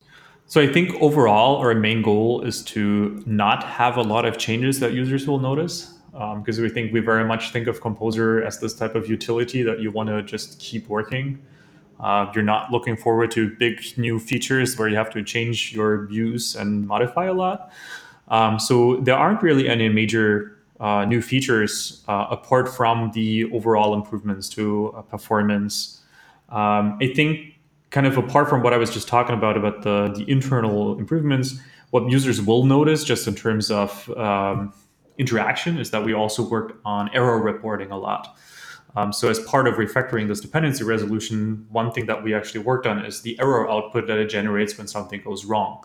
So 0.50 0.62
I 0.62 0.68
think 0.72 0.96
overall 1.02 1.58
our 1.58 1.76
main 1.76 2.02
goal 2.02 2.42
is 2.42 2.64
to 2.64 3.22
not 3.26 3.66
have 3.66 3.98
a 3.98 4.02
lot 4.02 4.24
of 4.24 4.38
changes 4.38 4.80
that 4.80 4.94
users 4.94 5.28
will 5.28 5.40
notice 5.40 5.94
because 6.14 6.58
um, 6.58 6.64
we 6.64 6.70
think 6.70 6.94
we 6.94 7.02
very 7.02 7.26
much 7.26 7.52
think 7.52 7.68
of 7.68 7.82
Composer 7.82 8.42
as 8.42 8.58
this 8.60 8.74
type 8.74 8.96
of 8.96 9.10
utility 9.10 9.62
that 9.62 9.82
you 9.82 9.92
want 9.92 10.08
to 10.08 10.24
just 10.24 10.58
keep 10.60 10.88
working. 10.88 11.38
Uh, 12.00 12.32
you're 12.34 12.46
not 12.46 12.72
looking 12.72 12.96
forward 12.96 13.30
to 13.32 13.56
big 13.58 13.82
new 13.98 14.20
features 14.20 14.80
where 14.80 14.88
you 14.88 14.96
have 14.96 15.10
to 15.12 15.22
change 15.22 15.74
your 15.74 16.08
views 16.08 16.56
and 16.56 16.88
modify 16.88 17.26
a 17.26 17.34
lot. 17.34 17.70
Um, 18.30 18.58
so 18.58 19.02
there 19.02 19.16
aren't 19.16 19.44
really 19.44 19.68
any 19.68 19.90
major 19.90 20.60
uh, 20.80 21.04
new 21.04 21.22
features 21.22 22.04
uh, 22.08 22.28
apart 22.30 22.70
from 22.70 23.12
the 23.14 23.52
overall 23.52 23.94
improvements 23.94 24.48
to 24.50 24.94
uh, 24.96 25.02
performance. 25.02 26.02
Um, 26.50 26.98
I 27.02 27.12
think 27.14 27.57
kind 27.90 28.06
of 28.06 28.18
apart 28.18 28.50
from 28.50 28.64
what 28.64 28.74
I 28.74 28.78
was 28.78 28.92
just 28.92 29.08
talking 29.08 29.36
about 29.36 29.58
about 29.58 29.84
the 29.84 30.14
the 30.16 30.30
internal 30.30 30.98
improvements, 31.00 31.60
what 31.92 32.10
users 32.10 32.42
will 32.42 32.66
notice 32.66 33.04
just 33.04 33.28
in 33.28 33.36
terms 33.36 33.72
of 33.72 34.10
um, 34.18 34.74
interaction 35.18 35.78
is 35.78 35.92
that 35.92 36.04
we 36.04 36.14
also 36.14 36.48
worked 36.48 36.80
on 36.86 37.10
error 37.14 37.40
reporting 37.42 37.92
a 37.92 37.98
lot. 37.98 38.38
Um, 38.96 39.14
so 39.14 39.30
as 39.30 39.40
part 39.42 39.68
of 39.68 39.76
refactoring 39.76 40.28
this 40.28 40.40
dependency 40.40 40.84
resolution, 40.84 41.68
one 41.70 41.92
thing 41.92 42.08
that 42.08 42.24
we 42.24 42.34
actually 42.34 42.62
worked 42.62 42.88
on 42.88 43.06
is 43.06 43.22
the 43.22 43.40
error 43.40 43.70
output 43.70 44.08
that 44.08 44.18
it 44.18 44.28
generates 44.28 44.78
when 44.78 44.88
something 44.88 45.22
goes 45.22 45.46
wrong. 45.46 45.84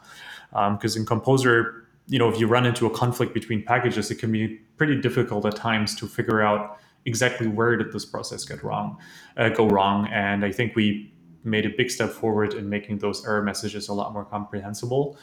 Because 0.50 0.96
um, 0.96 1.02
in 1.02 1.06
Composer, 1.06 1.86
you 2.08 2.18
know, 2.18 2.28
if 2.28 2.38
you 2.40 2.46
run 2.46 2.64
into 2.64 2.86
a 2.86 2.90
conflict 2.90 3.34
between 3.34 3.64
packages, 3.64 4.10
it 4.10 4.16
can 4.16 4.32
be 4.32 4.60
pretty 4.76 5.00
difficult 5.00 5.44
at 5.44 5.56
times 5.56 5.94
to 5.96 6.06
figure 6.06 6.40
out 6.40 6.78
exactly 7.04 7.46
where 7.46 7.76
did 7.76 7.92
this 7.92 8.06
process 8.06 8.44
get 8.44 8.62
wrong, 8.62 8.98
uh, 9.36 9.48
go 9.50 9.68
wrong. 9.68 10.08
And 10.12 10.44
I 10.44 10.52
think 10.52 10.74
we 10.74 11.12
made 11.44 11.66
a 11.66 11.70
big 11.70 11.90
step 11.90 12.10
forward 12.10 12.54
in 12.54 12.68
making 12.68 12.98
those 12.98 13.26
error 13.26 13.42
messages 13.42 13.88
a 13.88 13.94
lot 13.94 14.12
more 14.12 14.24
comprehensible. 14.24 15.16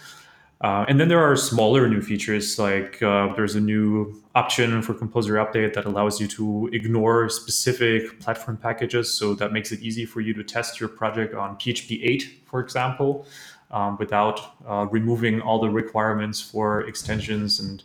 Uh, 0.61 0.83
and 0.89 0.99
then 0.99 1.07
there 1.07 1.23
are 1.23 1.37
smaller 1.37 1.87
new 1.87 2.01
features 2.01 2.59
like 2.59 3.01
uh, 3.01 3.33
there's 3.35 3.55
a 3.55 3.61
new 3.61 4.21
option 4.35 4.81
for 4.81 4.93
Composer 4.93 5.35
Update 5.35 5.73
that 5.73 5.85
allows 5.85 6.19
you 6.19 6.27
to 6.27 6.69
ignore 6.73 7.29
specific 7.29 8.19
platform 8.19 8.57
packages. 8.57 9.11
So 9.11 9.33
that 9.35 9.53
makes 9.53 9.71
it 9.71 9.79
easy 9.79 10.05
for 10.05 10.19
you 10.19 10.33
to 10.33 10.43
test 10.43 10.79
your 10.79 10.89
project 10.89 11.33
on 11.33 11.55
PHP 11.55 12.01
8, 12.03 12.41
for 12.45 12.59
example, 12.59 13.25
um, 13.71 13.95
without 13.99 14.57
uh, 14.67 14.85
removing 14.91 15.39
all 15.39 15.61
the 15.61 15.69
requirements 15.69 16.41
for 16.41 16.81
extensions 16.81 17.61
and 17.61 17.81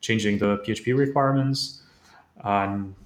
changing 0.00 0.38
the 0.38 0.58
PHP 0.58 0.98
requirements. 0.98 1.82
Um, 2.42 2.96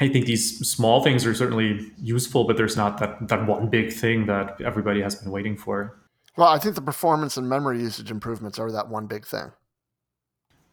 I 0.00 0.08
think 0.08 0.24
these 0.24 0.66
small 0.66 1.02
things 1.02 1.26
are 1.26 1.34
certainly 1.34 1.92
useful, 1.98 2.44
but 2.44 2.56
there's 2.56 2.76
not 2.76 2.98
that, 2.98 3.28
that 3.28 3.46
one 3.46 3.68
big 3.68 3.92
thing 3.92 4.26
that 4.26 4.60
everybody 4.62 5.02
has 5.02 5.14
been 5.14 5.30
waiting 5.30 5.56
for. 5.56 5.98
Well, 6.36 6.48
I 6.48 6.58
think 6.58 6.74
the 6.74 6.82
performance 6.82 7.36
and 7.36 7.48
memory 7.48 7.80
usage 7.80 8.10
improvements 8.10 8.58
are 8.58 8.72
that 8.72 8.88
one 8.88 9.06
big 9.06 9.26
thing. 9.26 9.52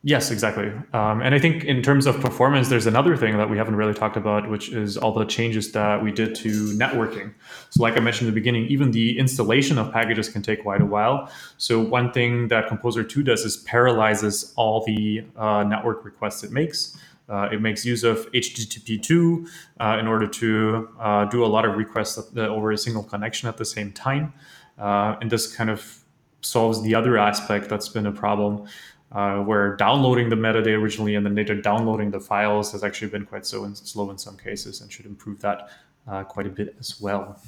Yes, 0.03 0.31
exactly. 0.31 0.71
Um, 0.93 1.21
and 1.21 1.35
I 1.35 1.39
think 1.39 1.65
in 1.65 1.81
terms 1.81 2.05
of 2.05 2.21
performance, 2.21 2.69
there's 2.69 2.85
another 2.85 3.17
thing 3.17 3.35
that 3.37 3.49
we 3.49 3.57
haven't 3.57 3.75
really 3.75 3.95
talked 3.95 4.15
about, 4.15 4.49
which 4.49 4.69
is 4.69 4.95
all 4.95 5.11
the 5.11 5.25
changes 5.25 5.71
that 5.73 6.01
we 6.01 6.11
did 6.11 6.35
to 6.35 6.49
networking. 6.77 7.33
So, 7.71 7.81
like 7.81 7.97
I 7.97 7.99
mentioned 7.99 8.29
in 8.29 8.33
the 8.33 8.39
beginning, 8.39 8.67
even 8.67 8.91
the 8.91 9.17
installation 9.17 9.77
of 9.77 9.91
packages 9.91 10.29
can 10.29 10.43
take 10.43 10.61
quite 10.61 10.81
a 10.81 10.85
while. 10.85 11.29
So, 11.57 11.81
one 11.81 12.13
thing 12.13 12.47
that 12.49 12.67
Composer 12.67 13.03
2 13.03 13.23
does 13.23 13.43
is 13.43 13.57
paralyzes 13.57 14.53
all 14.55 14.85
the 14.85 15.25
uh, 15.35 15.63
network 15.63 16.05
requests 16.05 16.43
it 16.43 16.51
makes. 16.51 16.95
Uh, 17.29 17.49
it 17.51 17.61
makes 17.61 17.85
use 17.85 18.03
of 18.03 18.31
HTTP2 18.31 19.47
uh, 19.79 19.97
in 19.99 20.07
order 20.07 20.27
to 20.27 20.89
uh, 20.99 21.25
do 21.25 21.43
a 21.43 21.47
lot 21.47 21.65
of 21.65 21.75
requests 21.75 22.17
over 22.37 22.71
a 22.71 22.77
single 22.77 23.03
connection 23.03 23.49
at 23.49 23.57
the 23.57 23.65
same 23.65 23.91
time. 23.91 24.33
Uh, 24.77 25.15
and 25.19 25.29
this 25.29 25.53
kind 25.53 25.69
of 25.69 26.03
solves 26.41 26.81
the 26.83 26.95
other 26.95 27.17
aspect 27.17 27.67
that's 27.67 27.89
been 27.89 28.05
a 28.05 28.11
problem 28.11 28.67
uh, 29.11 29.37
where 29.39 29.75
downloading 29.75 30.29
the 30.29 30.35
metadata 30.35 30.79
originally 30.79 31.15
and 31.15 31.25
then 31.25 31.35
later 31.35 31.55
downloading 31.55 32.11
the 32.11 32.19
files 32.19 32.71
has 32.71 32.83
actually 32.83 33.09
been 33.09 33.25
quite 33.25 33.45
so 33.45 33.71
slow 33.73 34.11
in 34.11 34.17
some 34.17 34.37
cases 34.37 34.81
and 34.81 34.91
should 34.91 35.05
improve 35.05 35.41
that 35.41 35.69
uh, 36.07 36.23
quite 36.23 36.45
a 36.45 36.49
bit 36.49 36.75
as 36.79 36.99
well. 37.01 37.41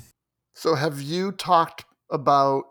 So, 0.53 0.75
have 0.75 1.01
you 1.01 1.31
talked 1.31 1.85
about 2.09 2.63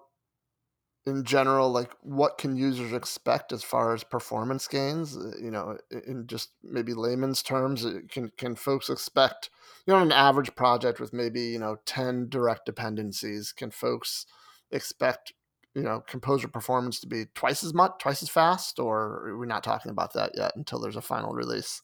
in 1.09 1.25
general, 1.25 1.71
like 1.71 1.90
what 2.03 2.38
can 2.38 2.57
users 2.57 2.92
expect 2.92 3.53
as 3.53 3.64
far 3.64 3.94
as 3.94 4.05
performance 4.05 4.68
gains? 4.68 5.16
Uh, 5.16 5.33
you 5.42 5.51
know, 5.51 5.79
in 6.07 6.27
just 6.27 6.51
maybe 6.62 6.94
layman's 6.94 7.42
terms, 7.42 7.85
uh, 7.85 8.01
can 8.11 8.31
can 8.37 8.55
folks 8.55 8.88
expect, 8.90 9.51
you 9.87 9.94
know, 9.94 10.01
an 10.01 10.12
average 10.12 10.55
project 10.55 11.01
with 11.01 11.12
maybe 11.12 11.40
you 11.40 11.59
know 11.59 11.79
ten 11.85 12.29
direct 12.29 12.66
dependencies? 12.66 13.53
Can 13.53 13.71
folks 13.71 14.27
expect 14.71 15.33
you 15.75 15.83
know 15.83 16.03
composer 16.07 16.49
performance 16.49 17.01
to 17.01 17.07
be 17.07 17.27
twice 17.35 17.62
as 17.62 17.75
much 17.75 17.92
twice 17.99 18.23
as 18.23 18.29
fast 18.29 18.79
or 18.79 19.35
we're 19.38 19.47
not 19.47 19.62
talking 19.62 19.90
about 19.90 20.12
that 20.14 20.33
yet 20.35 20.53
until 20.57 20.81
there's 20.81 20.97
a 20.97 21.01
final 21.01 21.33
release 21.33 21.83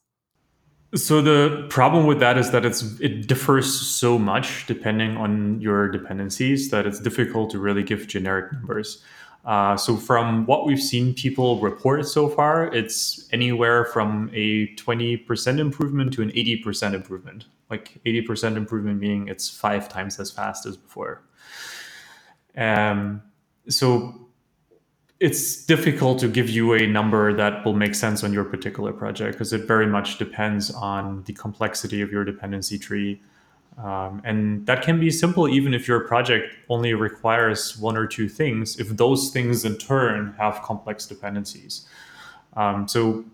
so 0.95 1.21
the 1.21 1.67
problem 1.69 2.07
with 2.07 2.21
that 2.21 2.39
is 2.39 2.51
that 2.53 2.65
it's 2.65 2.99
it 3.01 3.27
differs 3.27 3.73
so 3.73 4.19
much 4.19 4.67
depending 4.67 5.17
on 5.17 5.61
your 5.61 5.89
dependencies 5.89 6.71
that 6.71 6.87
it's 6.87 7.01
difficult 7.01 7.51
to 7.51 7.59
really 7.59 7.83
give 7.83 8.07
generic 8.07 8.53
numbers. 8.53 9.03
Uh, 9.45 9.77
so 9.77 9.97
from 9.97 10.47
what 10.47 10.67
we've 10.67 10.81
seen 10.81 11.13
people 11.13 11.61
report 11.61 12.07
so 12.07 12.29
far 12.29 12.73
it's 12.75 13.29
anywhere 13.31 13.85
from 13.85 14.31
a 14.33 14.69
20% 14.77 15.59
improvement 15.59 16.15
to 16.15 16.23
an 16.23 16.31
80% 16.31 16.95
improvement. 16.95 17.45
Like 17.69 18.01
80% 18.07 18.57
improvement 18.57 19.01
meaning 19.01 19.29
it's 19.29 19.51
five 19.51 19.89
times 19.89 20.19
as 20.19 20.31
fast 20.31 20.65
as 20.65 20.77
before. 20.77 21.23
Um, 22.57 23.23
so 23.69 24.24
it's 25.25 25.65
difficult 25.65 26.19
to 26.19 26.29
give 26.29 26.51
you 26.51 26.75
a 26.75 26.87
number 26.87 27.33
that 27.33 27.65
will 27.65 27.73
make 27.73 27.95
sense 27.95 28.23
on 28.23 28.31
your 28.31 28.45
particular 28.45 28.93
project 28.93 29.33
because 29.33 29.55
it 29.55 29.67
very 29.67 29.87
much 29.87 30.19
depends 30.19 30.71
on 30.71 31.23
the 31.25 31.33
complexity 31.33 32.03
of 32.03 32.13
your 32.13 32.25
dependency 32.25 32.79
tree. 32.79 33.19
Um, 33.79 34.21
and 34.23 34.67
that 34.67 34.83
can 34.83 35.01
be 35.01 35.11
simple 35.11 35.49
even 35.49 35.73
if 35.73 35.89
your 35.89 36.01
project 36.01 36.55
only 36.69 36.93
requires 36.93 37.79
one 37.79 37.97
or 37.97 38.07
two 38.07 38.29
things, 38.29 38.79
if 38.79 38.91
those 38.91 39.31
things 39.31 39.65
in 39.65 39.79
turn 39.79 40.35
have 40.39 40.61
complex 40.61 41.07
dependencies. 41.07 41.89
Um, 42.55 42.87
so 42.87 43.25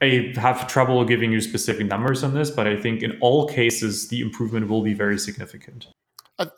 I 0.00 0.32
have 0.36 0.68
trouble 0.68 1.04
giving 1.04 1.32
you 1.32 1.40
specific 1.40 1.88
numbers 1.88 2.22
on 2.22 2.32
this, 2.32 2.48
but 2.48 2.68
I 2.68 2.76
think 2.76 3.02
in 3.02 3.18
all 3.20 3.48
cases, 3.48 4.06
the 4.06 4.20
improvement 4.20 4.68
will 4.68 4.82
be 4.82 4.94
very 4.94 5.18
significant 5.18 5.88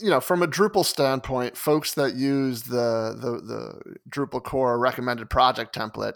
you 0.00 0.10
know, 0.10 0.20
from 0.20 0.42
a 0.42 0.46
Drupal 0.46 0.84
standpoint, 0.84 1.56
folks 1.56 1.94
that 1.94 2.14
use 2.14 2.64
the, 2.64 3.16
the 3.18 3.40
the 3.40 3.96
Drupal 4.10 4.42
core 4.42 4.78
recommended 4.78 5.30
project 5.30 5.74
template, 5.74 6.14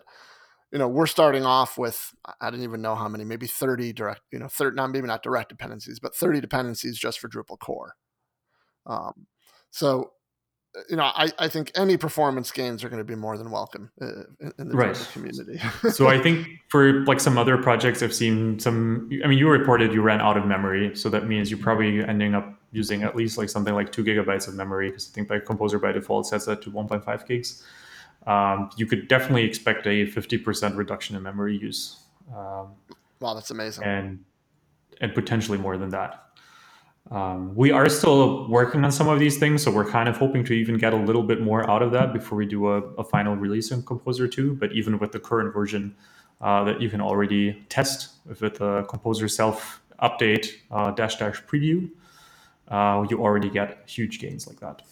you 0.72 0.78
know, 0.78 0.88
we're 0.88 1.06
starting 1.06 1.44
off 1.44 1.78
with 1.78 2.14
I 2.40 2.50
didn't 2.50 2.64
even 2.64 2.82
know 2.82 2.94
how 2.94 3.08
many, 3.08 3.24
maybe 3.24 3.46
thirty 3.46 3.92
direct, 3.92 4.22
you 4.32 4.38
know, 4.38 4.48
thirty, 4.48 4.74
not 4.74 4.90
maybe 4.90 5.06
not 5.06 5.22
direct 5.22 5.48
dependencies, 5.48 6.00
but 6.00 6.14
thirty 6.14 6.40
dependencies 6.40 6.98
just 6.98 7.20
for 7.20 7.28
Drupal 7.28 7.58
core. 7.58 7.94
Um, 8.86 9.26
so, 9.70 10.12
you 10.88 10.96
know, 10.96 11.04
I, 11.04 11.30
I 11.38 11.48
think 11.48 11.70
any 11.76 11.96
performance 11.96 12.50
gains 12.50 12.82
are 12.82 12.88
going 12.88 12.98
to 12.98 13.04
be 13.04 13.14
more 13.14 13.38
than 13.38 13.50
welcome 13.50 13.90
uh, 14.00 14.24
in 14.58 14.68
the 14.68 14.76
right. 14.76 15.08
community. 15.12 15.60
so 15.90 16.08
I 16.08 16.18
think 16.18 16.48
for 16.68 17.04
like 17.04 17.20
some 17.20 17.38
other 17.38 17.56
projects, 17.56 18.02
I've 18.02 18.14
seen 18.14 18.58
some. 18.58 19.08
I 19.24 19.28
mean, 19.28 19.38
you 19.38 19.48
reported 19.48 19.92
you 19.92 20.02
ran 20.02 20.20
out 20.20 20.36
of 20.36 20.46
memory, 20.46 20.96
so 20.96 21.08
that 21.10 21.26
means 21.26 21.50
you're 21.50 21.60
probably 21.60 22.02
ending 22.02 22.34
up 22.34 22.58
using 22.72 23.04
at 23.04 23.14
least 23.14 23.38
like 23.38 23.48
something 23.48 23.74
like 23.74 23.92
two 23.92 24.02
gigabytes 24.02 24.48
of 24.48 24.54
memory 24.54 24.90
because 24.90 25.08
I 25.08 25.14
think 25.14 25.28
by 25.28 25.38
Composer 25.38 25.78
by 25.78 25.92
default 25.92 26.26
sets 26.26 26.46
that 26.46 26.60
to 26.62 26.70
1.5 26.70 27.26
gigs. 27.26 27.62
Um, 28.26 28.70
you 28.76 28.86
could 28.86 29.06
definitely 29.06 29.44
expect 29.44 29.86
a 29.86 30.06
50% 30.06 30.76
reduction 30.76 31.14
in 31.14 31.22
memory 31.22 31.56
use. 31.56 32.00
Um, 32.34 32.72
wow, 33.20 33.34
that's 33.34 33.50
amazing. 33.50 33.84
And 33.84 34.24
and 35.00 35.14
potentially 35.14 35.58
more 35.58 35.76
than 35.76 35.90
that. 35.90 36.23
Um, 37.10 37.54
we 37.54 37.70
are 37.70 37.88
still 37.88 38.48
working 38.48 38.84
on 38.84 38.90
some 38.90 39.08
of 39.08 39.18
these 39.18 39.36
things, 39.36 39.62
so 39.62 39.70
we're 39.70 39.88
kind 39.88 40.08
of 40.08 40.16
hoping 40.16 40.42
to 40.44 40.54
even 40.54 40.78
get 40.78 40.94
a 40.94 40.96
little 40.96 41.22
bit 41.22 41.40
more 41.40 41.68
out 41.68 41.82
of 41.82 41.92
that 41.92 42.12
before 42.12 42.38
we 42.38 42.46
do 42.46 42.68
a, 42.68 42.78
a 42.94 43.04
final 43.04 43.36
release 43.36 43.70
in 43.70 43.82
Composer 43.82 44.26
2. 44.26 44.54
But 44.54 44.72
even 44.72 44.98
with 44.98 45.12
the 45.12 45.20
current 45.20 45.52
version 45.52 45.94
uh, 46.40 46.64
that 46.64 46.80
you 46.80 46.88
can 46.88 47.00
already 47.00 47.64
test 47.68 48.12
with 48.40 48.56
the 48.56 48.84
Composer 48.88 49.28
self 49.28 49.82
update 50.02 50.48
uh, 50.70 50.92
dash 50.92 51.16
dash 51.16 51.42
preview, 51.42 51.90
uh, 52.68 53.04
you 53.10 53.20
already 53.20 53.50
get 53.50 53.82
huge 53.86 54.18
gains 54.18 54.46
like 54.46 54.60
that. 54.60 54.82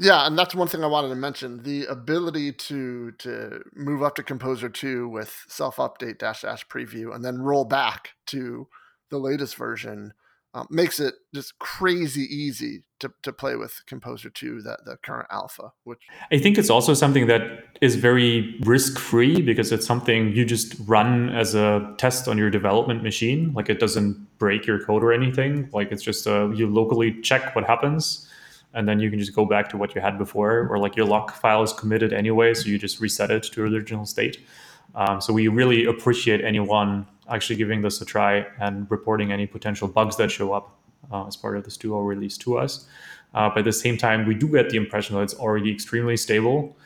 Yeah, 0.00 0.26
and 0.26 0.36
that's 0.36 0.54
one 0.54 0.66
thing 0.66 0.82
I 0.82 0.88
wanted 0.88 1.08
to 1.08 1.14
mention: 1.16 1.62
the 1.64 1.86
ability 1.86 2.52
to 2.52 3.12
to 3.12 3.62
move 3.74 4.02
up 4.02 4.14
to 4.16 4.22
Composer 4.22 4.68
two 4.68 5.08
with 5.08 5.44
self 5.48 5.76
update 5.76 6.18
dash 6.18 6.42
dash 6.42 6.66
preview, 6.68 7.14
and 7.14 7.24
then 7.24 7.42
roll 7.42 7.64
back 7.64 8.10
to 8.26 8.68
the 9.10 9.18
latest 9.18 9.56
version. 9.56 10.14
Um, 10.54 10.68
makes 10.70 11.00
it 11.00 11.14
just 11.34 11.58
crazy 11.58 12.22
easy 12.22 12.84
to, 13.00 13.12
to 13.24 13.32
play 13.32 13.56
with 13.56 13.82
Composer 13.86 14.30
2, 14.30 14.62
that 14.62 14.84
the 14.84 14.96
current 15.04 15.26
alpha. 15.30 15.72
Which 15.82 16.00
I 16.30 16.38
think 16.38 16.58
it's 16.58 16.70
also 16.70 16.94
something 16.94 17.26
that 17.26 17.42
is 17.80 17.96
very 17.96 18.56
risk 18.60 18.98
free 18.98 19.42
because 19.42 19.72
it's 19.72 19.86
something 19.86 20.32
you 20.32 20.44
just 20.44 20.76
run 20.86 21.28
as 21.30 21.56
a 21.56 21.92
test 21.98 22.28
on 22.28 22.38
your 22.38 22.50
development 22.50 23.02
machine. 23.02 23.52
Like 23.52 23.68
it 23.68 23.80
doesn't 23.80 24.38
break 24.38 24.64
your 24.64 24.82
code 24.84 25.02
or 25.02 25.12
anything. 25.12 25.68
Like 25.72 25.90
it's 25.90 26.02
just 26.02 26.26
uh, 26.26 26.50
you 26.50 26.68
locally 26.68 27.20
check 27.20 27.54
what 27.56 27.64
happens. 27.64 28.28
And 28.72 28.88
then 28.88 28.98
you 28.98 29.08
can 29.08 29.20
just 29.20 29.34
go 29.34 29.44
back 29.44 29.68
to 29.68 29.76
what 29.76 29.94
you 29.94 30.00
had 30.00 30.18
before, 30.18 30.66
or 30.68 30.78
like 30.78 30.96
your 30.96 31.06
lock 31.06 31.36
file 31.36 31.62
is 31.62 31.72
committed 31.72 32.12
anyway, 32.12 32.54
so 32.54 32.68
you 32.68 32.76
just 32.76 33.00
reset 33.00 33.30
it 33.30 33.44
to 33.44 33.62
original 33.62 34.04
state. 34.04 34.44
Um, 34.94 35.20
so 35.20 35.32
we 35.32 35.48
really 35.48 35.86
appreciate 35.86 36.44
anyone 36.44 37.06
actually 37.28 37.56
giving 37.56 37.82
this 37.82 38.00
a 38.00 38.04
try 38.04 38.46
and 38.60 38.90
reporting 38.90 39.32
any 39.32 39.46
potential 39.46 39.88
bugs 39.88 40.16
that 40.16 40.30
show 40.30 40.52
up 40.52 40.78
uh, 41.12 41.26
as 41.26 41.36
part 41.36 41.56
of 41.56 41.64
this 41.64 41.76
2.0 41.76 42.06
release 42.06 42.38
to 42.38 42.58
us. 42.58 42.86
Uh, 43.34 43.48
but 43.48 43.58
at 43.58 43.64
the 43.64 43.72
same 43.72 43.96
time, 43.98 44.26
we 44.26 44.34
do 44.34 44.46
get 44.46 44.70
the 44.70 44.76
impression 44.76 45.16
that 45.16 45.22
it's 45.22 45.34
already 45.34 45.72
extremely 45.72 46.16
stable 46.16 46.76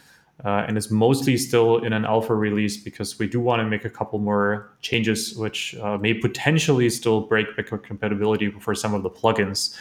uh, 0.44 0.64
and 0.68 0.76
it's 0.76 0.90
mostly 0.90 1.36
still 1.36 1.78
in 1.78 1.92
an 1.92 2.04
alpha 2.04 2.34
release 2.34 2.76
because 2.76 3.18
we 3.18 3.26
do 3.26 3.40
want 3.40 3.60
to 3.60 3.66
make 3.66 3.84
a 3.84 3.90
couple 3.90 4.18
more 4.20 4.70
changes, 4.80 5.36
which 5.36 5.74
uh, 5.76 5.98
may 5.98 6.14
potentially 6.14 6.88
still 6.90 7.22
break 7.22 7.56
backward 7.56 7.82
compatibility 7.82 8.50
for 8.50 8.74
some 8.74 8.94
of 8.94 9.02
the 9.02 9.10
plugins. 9.10 9.76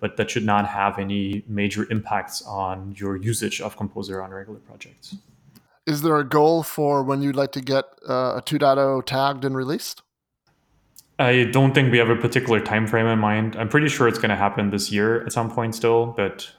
But 0.00 0.16
that 0.16 0.30
should 0.30 0.44
not 0.44 0.66
have 0.66 0.98
any 0.98 1.42
major 1.46 1.86
impacts 1.90 2.40
on 2.42 2.94
your 2.96 3.16
usage 3.16 3.60
of 3.60 3.76
Composer 3.76 4.22
on 4.22 4.30
regular 4.30 4.60
projects. 4.60 5.16
Is 5.88 6.02
there 6.02 6.18
a 6.18 6.24
goal 6.24 6.62
for 6.62 7.02
when 7.02 7.22
you'd 7.22 7.34
like 7.34 7.52
to 7.52 7.62
get 7.62 7.86
uh, 8.06 8.34
a 8.36 8.42
2.0 8.42 9.06
tagged 9.06 9.42
and 9.42 9.56
released? 9.56 10.02
I 11.18 11.44
don't 11.44 11.74
think 11.74 11.90
we 11.90 11.96
have 11.96 12.10
a 12.10 12.16
particular 12.16 12.60
time 12.60 12.86
frame 12.86 13.06
in 13.06 13.18
mind. 13.18 13.56
I'm 13.56 13.70
pretty 13.70 13.88
sure 13.88 14.06
it's 14.06 14.18
going 14.18 14.28
to 14.28 14.36
happen 14.36 14.68
this 14.68 14.92
year 14.92 15.24
at 15.24 15.32
some 15.32 15.50
point 15.50 15.74
still, 15.74 16.08
but 16.14 16.50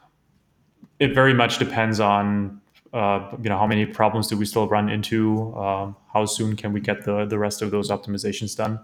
it 0.97 1.13
very 1.13 1.35
much 1.35 1.59
depends 1.59 1.99
on 1.99 2.59
uh, 2.91 3.29
you 3.39 3.49
know 3.49 3.57
how 3.59 3.67
many 3.67 3.85
problems 3.85 4.25
do 4.27 4.35
we 4.35 4.47
still 4.47 4.67
run 4.67 4.89
into, 4.89 5.55
um, 5.55 5.95
how 6.11 6.25
soon 6.25 6.55
can 6.55 6.73
we 6.73 6.81
get 6.81 7.05
the 7.05 7.25
the 7.25 7.37
rest 7.37 7.61
of 7.61 7.69
those 7.69 7.91
optimizations 7.91 8.57
done. 8.57 8.79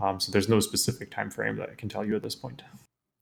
Um, 0.00 0.18
so 0.20 0.32
there's 0.32 0.48
no 0.48 0.58
specific 0.58 1.10
time 1.10 1.30
frame 1.30 1.56
that 1.56 1.68
I 1.68 1.74
can 1.74 1.90
tell 1.90 2.02
you 2.02 2.16
at 2.16 2.22
this 2.22 2.34
point. 2.34 2.62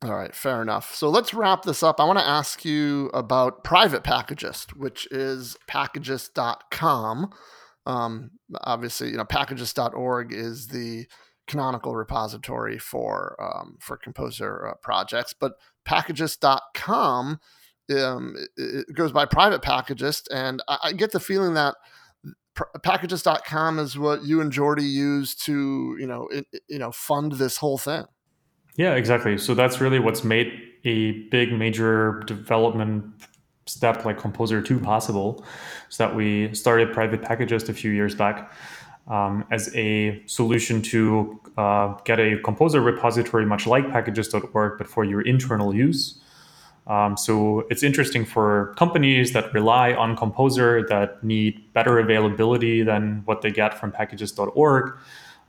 All 0.04 0.14
right, 0.14 0.34
fair 0.34 0.60
enough. 0.60 0.94
So 0.94 1.08
let's 1.08 1.32
wrap 1.32 1.62
this 1.62 1.82
up. 1.82 1.98
I 1.98 2.04
want 2.04 2.18
to 2.18 2.26
ask 2.26 2.62
you 2.62 3.06
about 3.14 3.64
Private 3.64 4.04
Packagist, 4.04 4.76
which 4.76 5.08
is 5.10 5.56
packagist.com. 5.66 7.32
Um, 7.86 8.30
obviously, 8.64 9.10
you 9.10 9.16
know, 9.16 9.24
packagist.org 9.24 10.30
is 10.30 10.68
the 10.68 11.06
canonical 11.46 11.94
repository 11.94 12.78
for 12.78 13.34
um, 13.40 13.78
for 13.80 13.96
Composer 13.96 14.68
uh, 14.68 14.74
projects, 14.82 15.32
but 15.32 15.54
packagist.com 15.88 17.40
um, 17.92 18.36
it, 18.58 18.94
goes 18.94 19.12
by 19.12 19.24
Private 19.24 19.62
Packagist, 19.62 20.24
and 20.30 20.62
I, 20.68 20.78
I 20.84 20.92
get 20.92 21.12
the 21.12 21.20
feeling 21.20 21.54
that 21.54 21.76
packagist.com 22.58 23.78
is 23.78 23.98
what 23.98 24.22
you 24.22 24.42
and 24.42 24.52
Jordi 24.52 24.88
use 24.88 25.34
to 25.34 25.96
you 25.98 26.06
know 26.06 26.28
it, 26.28 26.46
you 26.68 26.78
know 26.78 26.92
fund 26.92 27.32
this 27.32 27.56
whole 27.56 27.78
thing. 27.78 28.04
Yeah, 28.76 28.94
exactly. 28.94 29.38
So 29.38 29.54
that's 29.54 29.80
really 29.80 29.98
what's 29.98 30.24
made 30.24 30.60
a 30.84 31.12
big 31.30 31.52
major 31.52 32.22
development 32.26 33.04
step 33.66 34.04
like 34.04 34.18
Composer 34.18 34.60
2 34.60 34.78
possible. 34.80 35.44
So 35.88 36.06
that 36.06 36.14
we 36.14 36.52
started 36.54 36.92
Private 36.92 37.22
Packagist 37.22 37.68
a 37.68 37.72
few 37.72 37.90
years 37.90 38.14
back 38.14 38.52
um, 39.06 39.44
as 39.50 39.74
a 39.74 40.22
solution 40.26 40.82
to 40.82 41.40
uh, 41.56 41.94
get 42.04 42.18
a 42.18 42.38
Composer 42.42 42.80
repository 42.80 43.46
much 43.46 43.66
like 43.66 43.86
packagist.org, 43.86 44.78
but 44.78 44.86
for 44.86 45.04
your 45.04 45.20
internal 45.22 45.74
use. 45.74 46.20
Um, 46.86 47.16
so 47.16 47.66
it's 47.70 47.82
interesting 47.82 48.26
for 48.26 48.74
companies 48.76 49.32
that 49.32 49.54
rely 49.54 49.94
on 49.94 50.16
Composer 50.16 50.84
that 50.88 51.22
need 51.24 51.72
better 51.72 51.98
availability 51.98 52.82
than 52.82 53.22
what 53.24 53.40
they 53.40 53.50
get 53.50 53.78
from 53.78 53.92
packagist.org, 53.92 54.96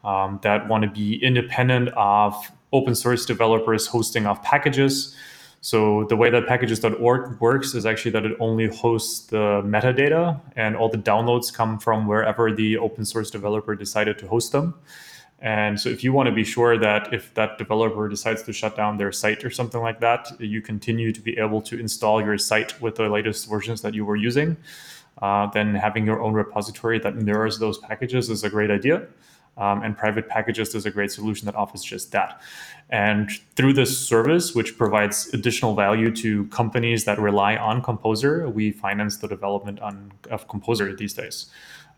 um, 0.06 0.40
that 0.44 0.68
want 0.70 0.84
to 0.84 0.90
be 0.90 1.16
independent 1.22 1.90
of 1.98 2.52
open 2.74 2.96
source 2.96 3.26
developers 3.26 3.88
hosting 3.88 4.26
off 4.26 4.44
packages. 4.44 5.16
So 5.62 6.06
the 6.10 6.16
way 6.16 6.30
that 6.30 6.46
packagist.org 6.46 7.42
works 7.42 7.74
is 7.74 7.86
actually 7.86 8.12
that 8.12 8.26
it 8.26 8.38
only 8.40 8.68
hosts 8.68 9.28
the 9.28 9.64
metadata 9.66 10.40
and 10.56 10.76
all 10.76 10.90
the 10.90 10.98
downloads 10.98 11.52
come 11.52 11.80
from 11.80 12.06
wherever 12.06 12.54
the 12.54 12.78
open 12.78 13.04
source 13.04 13.32
developer 13.32 13.76
decided 13.76 14.20
to 14.20 14.28
host 14.28 14.52
them. 14.52 14.76
And 15.40 15.80
so 15.80 15.90
if 15.90 16.04
you 16.04 16.14
want 16.14 16.28
to 16.28 16.32
be 16.34 16.44
sure 16.44 16.78
that 16.78 17.14
if 17.14 17.34
that 17.34 17.58
developer 17.58 18.08
decides 18.08 18.44
to 18.44 18.54
shut 18.54 18.76
down 18.76 18.98
their 18.98 19.12
site 19.12 19.44
or 19.44 19.50
something 19.50 19.82
like 19.82 20.00
that, 20.00 20.32
you 20.40 20.62
continue 20.62 21.12
to 21.12 21.22
be 21.22 21.38
able 21.38 21.62
to 21.64 21.80
install 21.80 22.22
your 22.22 22.38
site 22.38 22.80
with 22.82 22.96
the 22.96 23.10
latest 23.10 23.50
versions 23.50 23.82
that 23.82 23.94
you 23.94 24.06
were 24.06 24.16
using, 24.16 24.58
uh, 25.22 25.48
then 25.48 25.76
having 25.76 26.06
your 26.06 26.22
own 26.22 26.34
repository 26.34 27.00
that 27.00 27.16
mirrors 27.16 27.60
those 27.60 27.78
packages 27.80 28.30
is 28.30 28.44
a 28.44 28.50
great 28.50 28.72
idea. 28.72 29.08
Um, 29.58 29.84
and 29.84 29.98
Private 29.98 30.30
Packagist 30.30 30.76
is 30.76 30.86
a 30.86 30.92
great 30.92 31.12
solution 31.12 31.46
that 31.46 31.56
offers 31.56 31.84
just 31.84 32.12
that. 32.12 32.42
And 32.90 33.30
through 33.56 33.74
this 33.74 33.98
service, 33.98 34.54
which 34.54 34.78
provides 34.78 35.34
additional 35.34 35.76
value 35.76 36.14
to 36.18 36.46
companies 36.48 37.06
that 37.06 37.20
rely 37.20 37.56
on 37.56 37.82
Composer, 37.82 38.50
we 38.50 38.72
finance 38.72 39.18
the 39.18 39.28
development 39.28 39.80
on, 39.80 40.12
of 40.30 40.48
Composer 40.48 40.94
these 40.96 41.14
days. 41.14 41.48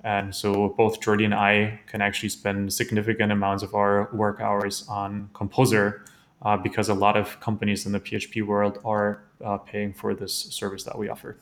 And 0.04 0.34
so 0.34 0.70
both 0.78 1.02
Jordi 1.02 1.26
and 1.26 1.34
I 1.34 1.80
can 1.88 2.02
actually 2.02 2.30
spend 2.30 2.72
significant 2.72 3.32
amounts 3.32 3.64
of 3.64 3.74
our 3.74 4.10
work 4.14 4.40
hours 4.40 4.86
on 4.88 5.30
Composer 5.34 6.06
uh, 6.44 6.56
because 6.56 6.90
a 6.90 6.94
lot 6.94 7.18
of 7.18 7.40
companies 7.40 7.86
in 7.86 7.92
the 7.92 8.00
PHP 8.00 8.46
world 8.46 8.80
are 8.86 9.24
uh, 9.44 9.58
paying 9.58 9.94
for 9.94 10.14
this 10.14 10.34
service 10.34 10.84
that 10.84 10.98
we 10.98 11.10
offer. 11.10 11.38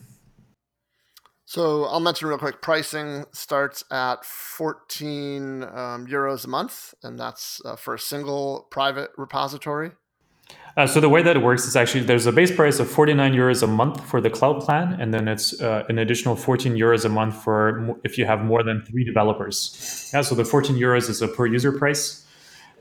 So 1.46 1.86
I'll 1.86 2.00
mention 2.00 2.28
real 2.28 2.40
quick. 2.40 2.62
Pricing 2.62 3.26
starts 3.32 3.84
at 3.92 4.26
14 4.26 5.64
um, 5.64 6.08
euros 6.08 6.46
a 6.46 6.50
month, 6.50 6.96
and 7.04 7.20
that's 7.20 7.62
uh, 7.64 7.76
for 7.76 7.94
a 7.94 8.00
single 8.00 8.68
private 8.72 9.12
repository. 9.16 9.92
Uh, 10.76 10.86
so 10.86 11.00
the 11.00 11.08
way 11.08 11.22
that 11.22 11.38
it 11.38 11.40
works 11.42 11.66
is 11.66 11.76
actually 11.76 12.04
there's 12.04 12.26
a 12.26 12.32
base 12.32 12.54
price 12.54 12.80
of 12.80 12.90
49 12.90 13.34
euros 13.34 13.64
a 13.64 13.68
month 13.68 14.04
for 14.06 14.20
the 14.20 14.30
cloud 14.30 14.60
plan, 14.60 15.00
and 15.00 15.14
then 15.14 15.28
it's 15.28 15.62
uh, 15.62 15.86
an 15.88 16.00
additional 16.00 16.36
14 16.36 16.74
euros 16.74 17.06
a 17.06 17.10
month 17.10 17.36
for 17.44 17.96
if 18.04 18.18
you 18.18 18.26
have 18.26 18.44
more 18.44 18.64
than 18.64 18.82
three 18.82 19.04
developers. 19.04 20.10
Yeah, 20.14 20.22
so 20.22 20.36
the 20.36 20.44
14 20.44 20.76
euros 20.76 21.10
is 21.10 21.22
a 21.22 21.28
per 21.28 21.46
user 21.46 21.72
price. 21.72 22.26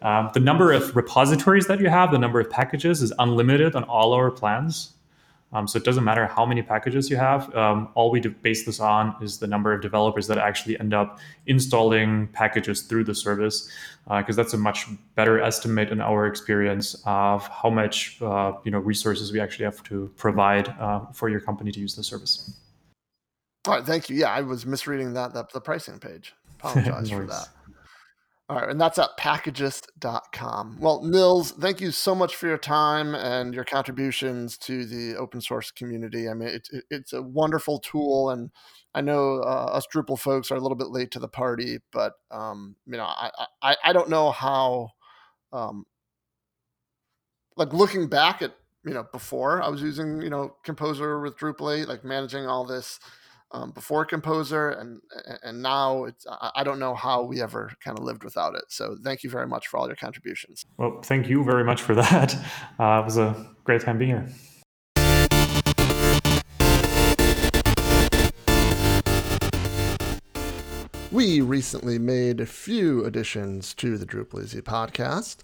Um, 0.02 0.30
the 0.34 0.40
number 0.40 0.72
of 0.72 0.96
repositories 0.96 1.66
that 1.68 1.80
you 1.80 1.88
have, 1.88 2.10
the 2.10 2.18
number 2.18 2.40
of 2.40 2.50
packages 2.50 3.00
is 3.00 3.12
unlimited 3.18 3.76
on 3.76 3.84
all 3.84 4.12
our 4.12 4.30
plans. 4.30 4.93
Um, 5.52 5.68
so 5.68 5.76
it 5.76 5.84
doesn't 5.84 6.02
matter 6.02 6.26
how 6.26 6.44
many 6.44 6.62
packages 6.62 7.08
you 7.08 7.16
have. 7.16 7.54
Um, 7.54 7.88
all 7.94 8.10
we 8.10 8.20
base 8.20 8.64
this 8.64 8.80
on 8.80 9.14
is 9.22 9.38
the 9.38 9.46
number 9.46 9.72
of 9.72 9.82
developers 9.82 10.26
that 10.26 10.36
actually 10.36 10.78
end 10.80 10.92
up 10.92 11.20
installing 11.46 12.26
packages 12.28 12.82
through 12.82 13.04
the 13.04 13.14
service, 13.14 13.70
because 14.08 14.36
uh, 14.36 14.42
that's 14.42 14.52
a 14.54 14.58
much 14.58 14.86
better 15.14 15.40
estimate 15.40 15.90
in 15.90 16.00
our 16.00 16.26
experience 16.26 17.00
of 17.06 17.46
how 17.48 17.70
much 17.70 18.20
uh, 18.20 18.52
you 18.64 18.72
know 18.72 18.80
resources 18.80 19.32
we 19.32 19.38
actually 19.38 19.64
have 19.64 19.80
to 19.84 20.10
provide 20.16 20.68
uh, 20.80 21.06
for 21.12 21.28
your 21.28 21.40
company 21.40 21.70
to 21.70 21.78
use 21.78 21.94
the 21.94 22.02
service. 22.02 22.58
All 23.66 23.74
right, 23.74 23.84
thank 23.84 24.10
you. 24.10 24.16
Yeah, 24.16 24.30
I 24.30 24.42
was 24.42 24.66
misreading 24.66 25.14
that, 25.14 25.32
that 25.34 25.52
the 25.52 25.60
pricing 25.60 25.98
page. 25.98 26.34
Apologize 26.58 27.10
for 27.10 27.26
that. 27.26 27.48
All 28.46 28.56
right, 28.56 28.68
and 28.68 28.78
that's 28.78 28.98
at 28.98 29.16
packagist.com. 29.18 30.76
Well, 30.78 31.02
Nils, 31.02 31.52
thank 31.52 31.80
you 31.80 31.90
so 31.90 32.14
much 32.14 32.36
for 32.36 32.46
your 32.46 32.58
time 32.58 33.14
and 33.14 33.54
your 33.54 33.64
contributions 33.64 34.58
to 34.58 34.84
the 34.84 35.16
open 35.16 35.40
source 35.40 35.70
community. 35.70 36.28
I 36.28 36.34
mean, 36.34 36.48
it, 36.48 36.68
it, 36.70 36.84
it's 36.90 37.14
a 37.14 37.22
wonderful 37.22 37.78
tool, 37.78 38.28
and 38.28 38.50
I 38.94 39.00
know 39.00 39.38
uh, 39.38 39.70
us 39.72 39.86
Drupal 39.86 40.18
folks 40.18 40.50
are 40.50 40.56
a 40.56 40.60
little 40.60 40.76
bit 40.76 40.88
late 40.88 41.10
to 41.12 41.18
the 41.18 41.28
party, 41.28 41.78
but 41.90 42.12
um, 42.30 42.76
you 42.86 42.98
know, 42.98 43.04
I, 43.04 43.30
I, 43.62 43.76
I 43.82 43.92
don't 43.94 44.10
know 44.10 44.30
how, 44.30 44.90
um, 45.50 45.86
like 47.56 47.72
looking 47.72 48.08
back 48.08 48.42
at 48.42 48.54
you 48.84 48.92
know 48.92 49.06
before 49.10 49.62
I 49.62 49.70
was 49.70 49.80
using 49.80 50.20
you 50.20 50.28
know 50.28 50.54
Composer 50.64 51.18
with 51.18 51.38
Drupal 51.38 51.80
8, 51.80 51.88
like 51.88 52.04
managing 52.04 52.46
all 52.46 52.66
this 52.66 53.00
um, 53.52 53.70
before 53.70 54.04
Composer, 54.04 54.70
and 54.70 55.00
and 55.42 55.62
now 55.62 56.04
it's 56.04 56.26
I 56.28 56.64
don't 56.64 56.78
know 56.78 56.94
how 56.94 57.22
we 57.22 57.40
ever 57.40 57.70
kind 57.82 57.98
of 57.98 58.04
lived 58.04 58.24
without 58.24 58.54
it. 58.54 58.64
So 58.68 58.96
thank 59.02 59.22
you 59.22 59.30
very 59.30 59.46
much 59.46 59.68
for 59.68 59.78
all 59.78 59.86
your 59.86 59.96
contributions. 59.96 60.64
Well, 60.76 61.00
thank 61.02 61.28
you 61.28 61.44
very 61.44 61.64
much 61.64 61.82
for 61.82 61.94
that. 61.94 62.34
Uh, 62.78 63.00
it 63.00 63.04
was 63.04 63.16
a 63.16 63.46
great 63.64 63.80
time 63.80 63.98
being 63.98 64.10
here. 64.10 64.28
We 71.14 71.40
recently 71.40 72.00
made 72.00 72.40
a 72.40 72.46
few 72.46 73.04
additions 73.04 73.72
to 73.74 73.96
the 73.96 74.04
Drupal 74.04 74.42
Easy 74.42 74.60
podcast. 74.60 75.36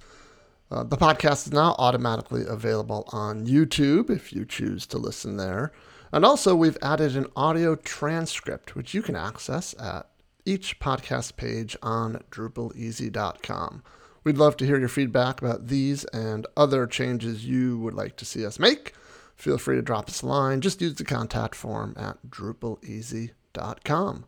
Uh, 0.68 0.82
the 0.82 0.96
podcast 0.96 1.46
is 1.46 1.52
now 1.52 1.76
automatically 1.78 2.44
available 2.44 3.08
on 3.12 3.46
YouTube 3.46 4.10
if 4.10 4.32
you 4.32 4.44
choose 4.44 4.84
to 4.86 4.98
listen 4.98 5.36
there. 5.36 5.70
And 6.12 6.24
also, 6.24 6.56
we've 6.56 6.78
added 6.82 7.16
an 7.16 7.28
audio 7.36 7.76
transcript, 7.76 8.74
which 8.74 8.94
you 8.94 9.02
can 9.02 9.14
access 9.14 9.74
at 9.78 10.10
each 10.44 10.80
podcast 10.80 11.36
page 11.36 11.76
on 11.82 12.24
DrupalEasy.com. 12.30 13.82
We'd 14.24 14.36
love 14.38 14.56
to 14.58 14.66
hear 14.66 14.78
your 14.78 14.88
feedback 14.88 15.40
about 15.40 15.68
these 15.68 16.04
and 16.06 16.46
other 16.56 16.86
changes 16.86 17.46
you 17.46 17.78
would 17.78 17.94
like 17.94 18.16
to 18.16 18.24
see 18.24 18.44
us 18.44 18.58
make. 18.58 18.94
Feel 19.36 19.56
free 19.56 19.76
to 19.76 19.82
drop 19.82 20.08
us 20.08 20.22
a 20.22 20.26
line. 20.26 20.60
Just 20.60 20.82
use 20.82 20.96
the 20.96 21.04
contact 21.04 21.54
form 21.54 21.94
at 21.96 22.18
DrupalEasy.com. 22.28 24.24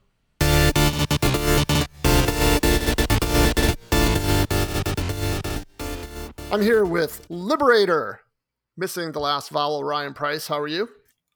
I'm 6.50 6.60
here 6.60 6.84
with 6.84 7.26
Liberator, 7.28 8.20
missing 8.76 9.12
the 9.12 9.20
last 9.20 9.48
vowel, 9.50 9.84
Ryan 9.84 10.14
Price. 10.14 10.48
How 10.48 10.60
are 10.60 10.68
you? 10.68 10.88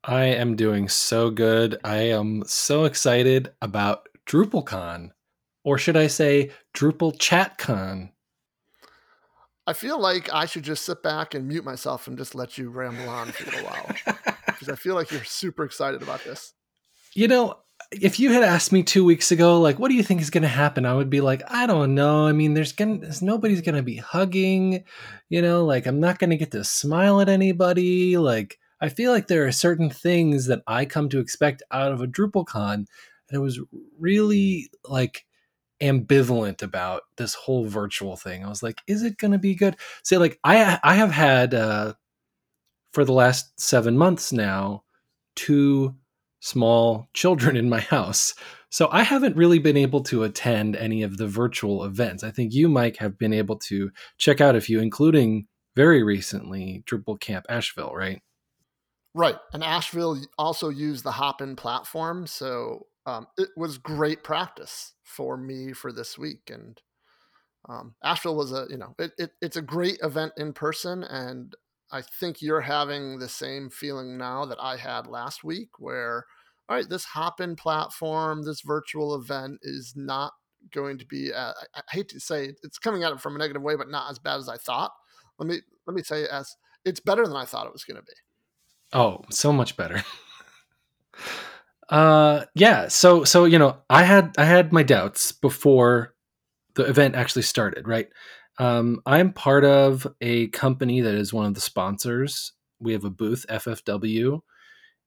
I 0.09 0.27
am 0.27 0.55
doing 0.55 0.89
so 0.89 1.31
good. 1.31 1.81
I 1.83 1.97
am 1.97 2.45
so 2.47 2.85
excited 2.85 3.53
about 3.61 4.09
DrupalCon, 4.25 5.11
or 5.65 5.79
should 5.79 5.97
I 5.97 6.07
say 6.07 6.53
Drupal 6.75 7.19
ChatCon? 7.19 8.11
I 9.67 9.73
feel 9.73 10.01
like 10.01 10.33
I 10.33 10.47
should 10.47 10.63
just 10.63 10.85
sit 10.85 11.03
back 11.03 11.35
and 11.35 11.49
mute 11.49 11.65
myself 11.65 12.07
and 12.07 12.17
just 12.17 12.37
let 12.37 12.57
you 12.57 12.71
ramble 12.71 13.09
on 13.09 13.33
for 13.33 13.43
a 13.43 13.47
little 13.47 13.69
while 13.69 13.91
because 14.47 14.69
I 14.69 14.77
feel 14.77 14.95
like 14.95 15.11
you're 15.11 15.25
super 15.25 15.65
excited 15.65 16.03
about 16.03 16.23
this. 16.23 16.55
You 17.15 17.27
know, 17.27 17.57
if 17.91 18.21
you 18.21 18.33
had 18.33 18.45
asked 18.45 18.71
me 18.71 18.85
two 18.85 19.05
weeks 19.05 19.33
ago, 19.33 19.61
like, 19.61 19.81
what 19.81 19.89
do 19.89 19.97
you 19.97 20.05
think 20.05 20.21
is 20.21 20.31
going 20.31 20.43
to 20.43 20.49
happen? 20.49 20.87
I 20.87 20.95
would 20.95 21.11
be 21.11 21.21
like, 21.21 21.43
I 21.49 21.67
don't 21.67 21.97
know. 21.97 22.29
I 22.29 22.33
mean, 22.33 22.55
there's 22.55 22.73
gonna, 22.73 22.99
there's, 22.99 23.23
nobody's 23.23 23.61
going 23.61 23.75
to 23.75 23.83
be 23.83 23.97
hugging, 23.97 24.85
you 25.29 25.43
know, 25.43 25.65
like 25.65 25.87
I'm 25.87 25.99
not 25.99 26.21
going 26.21 26.31
to 26.31 26.37
get 26.37 26.53
to 26.53 26.63
smile 26.63 27.21
at 27.21 27.29
anybody. 27.29 28.17
Like, 28.19 28.61
I 28.87 28.91
feel 28.91 29.13
like 29.13 29.29
there 29.29 29.47
are 29.47 29.53
certain 29.53 29.91
things 29.91 30.47
that 30.47 30.63
I 30.67 30.85
come 30.85 31.09
to 31.11 31.21
expect 31.21 31.63
out 31.71 31.93
of 31.93 32.01
a 32.01 32.07
DrupalCon, 32.07 32.75
and 32.75 32.87
it 33.33 33.39
was 33.39 33.61
really 33.99 34.71
like 34.85 35.25
ambivalent 35.83 36.63
about 36.63 37.03
this 37.17 37.35
whole 37.35 37.67
virtual 37.67 38.17
thing. 38.17 38.45
I 38.45 38.49
was 38.49 38.63
like, 38.63 38.81
is 38.87 39.03
it 39.03 39.19
going 39.19 39.33
to 39.33 39.39
be 39.39 39.55
good? 39.55 39.77
Say, 40.03 40.17
like, 40.19 40.39
I 40.45 40.79
I 40.83 40.95
have 40.95 41.11
had 41.11 41.55
uh, 41.55 41.95
for 42.93 43.05
the 43.05 43.13
last 43.13 43.61
seven 43.61 43.97
months 43.99 44.33
now 44.33 44.85
two 45.35 45.95
small 46.41 47.09
children 47.15 47.57
in 47.57 47.69
my 47.69 47.81
house. 47.97 48.35
So 48.71 48.89
I 48.91 49.03
haven't 49.03 49.37
really 49.37 49.59
been 49.59 49.77
able 49.77 50.03
to 50.05 50.25
attend 50.25 50.77
any 50.77 51.03
of 51.03 51.17
the 51.19 51.27
virtual 51.27 51.85
events. 51.85 52.25
I 52.25 52.31
think 52.31 52.53
you, 52.53 52.69
Mike, 52.69 52.97
have 52.99 53.19
been 53.19 53.33
able 53.33 53.59
to 53.61 53.91
check 54.19 54.41
out 54.41 54.57
a 54.57 54.61
few, 54.61 54.81
including 54.81 55.47
very 55.77 56.03
recently 56.03 56.83
Drupal 56.87 57.21
Camp 57.21 57.47
Asheville, 57.49 57.95
right? 57.95 58.21
Right. 59.17 59.39
And 59.55 59.65
Asheville 59.65 60.21
also 60.37 60.69
used 60.69 61.03
the 61.03 61.13
Hopin 61.13 61.57
platform. 61.57 62.27
So 62.27 62.87
um, 63.07 63.27
it 63.39 63.49
was 63.57 63.79
great 63.79 64.23
practice 64.23 64.93
for 65.05 65.39
me 65.39 65.73
for 65.73 65.91
this 65.91 66.19
week. 66.19 66.51
And 66.53 66.79
um, 67.67 67.95
Asheville 68.05 68.37
was 68.37 68.53
a, 68.53 68.67
you 68.69 68.77
know, 68.77 68.95
it, 68.99 69.13
it, 69.17 69.31
it's 69.41 69.57
a 69.57 69.63
great 69.63 69.99
event 70.03 70.35
in 70.37 70.53
person. 70.53 71.03
And 71.03 71.55
I 71.91 72.03
think 72.03 72.43
you're 72.43 72.61
having 72.61 73.19
the 73.19 73.29
same 73.29 73.71
feeling 73.71 74.19
now 74.19 74.45
that 74.45 74.59
I 74.61 74.77
had 74.77 75.07
last 75.07 75.43
week, 75.43 75.71
where, 75.79 76.27
all 76.69 76.77
right, 76.77 76.87
this 76.87 77.07
Hopin 77.07 77.57
platform, 77.57 78.45
this 78.45 78.61
virtual 78.61 79.15
event 79.15 79.61
is 79.63 79.95
not 79.97 80.35
going 80.75 80.99
to 80.99 81.07
be, 81.07 81.33
uh, 81.33 81.55
I, 81.75 81.79
I 81.79 81.83
hate 81.91 82.11
to 82.11 82.21
say 82.21 82.53
it's 82.63 82.79
coming 82.79 83.03
at 83.03 83.13
it 83.13 83.21
from 83.23 83.35
a 83.35 83.39
negative 83.39 83.63
way, 83.63 83.77
but 83.77 83.89
not 83.89 84.11
as 84.11 84.19
bad 84.19 84.41
as 84.41 84.51
I 84.51 84.59
thought. 84.59 84.93
Let 85.39 85.49
me, 85.49 85.63
let 85.87 85.97
me 85.97 86.03
say 86.03 86.27
as 86.27 86.55
it's 86.85 87.01
better 87.01 87.27
than 87.27 87.37
I 87.37 87.47
thought 87.47 87.67
it 87.67 87.73
was 87.73 87.85
going 87.85 87.97
to 87.97 88.03
be. 88.03 88.13
Oh, 88.93 89.23
so 89.31 89.53
much 89.53 89.77
better. 89.77 90.03
uh 91.89 92.45
yeah 92.57 92.89
so 92.89 93.23
so 93.23 93.45
you 93.45 93.59
know 93.59 93.77
i 93.89 94.03
had 94.03 94.35
i 94.39 94.45
had 94.45 94.73
my 94.73 94.83
doubts 94.83 95.31
before 95.31 96.15
the 96.75 96.83
event 96.85 97.15
actually 97.15 97.43
started 97.43 97.87
right 97.87 98.09
um 98.59 99.01
i'm 99.07 99.33
part 99.33 99.65
of 99.65 100.05
a 100.21 100.49
company 100.49 101.01
that 101.01 101.15
is 101.15 101.33
one 101.33 101.47
of 101.47 101.55
the 101.55 101.61
sponsors 101.61 102.53
we 102.81 102.93
have 102.93 103.05
a 103.05 103.11
booth 103.11 103.47
ffw 103.49 104.41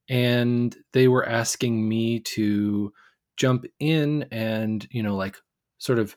and 0.10 0.78
they 0.94 1.08
were 1.10 1.28
asking 1.28 1.88
me 1.88 2.20
to 2.22 2.94
jump 3.36 3.66
in 3.80 4.26
and 4.32 4.88
you 4.90 5.04
know 5.04 5.18
like 5.18 5.36
sort 5.80 6.00
of 6.00 6.16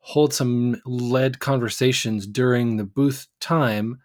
hold 0.00 0.34
some 0.34 0.80
led 0.84 1.38
conversations 1.38 2.26
during 2.26 2.76
the 2.76 2.84
booth 2.84 3.28
time 3.40 4.00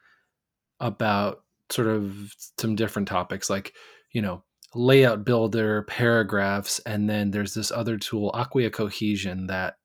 about 0.80 1.44
sort 1.72 1.88
of 1.88 2.34
some 2.60 2.76
different 2.76 3.08
topics 3.08 3.50
like 3.50 3.74
you 4.12 4.22
know 4.22 4.44
layout 4.76 5.26
builder, 5.26 5.84
paragraphs, 5.84 6.80
and 6.80 7.10
then 7.10 7.32
there's 7.32 7.54
this 7.54 7.72
other 7.72 7.98
tool, 7.98 8.32
Acquia 8.34 8.70
Cohesion, 8.70 9.48
that 9.48 9.76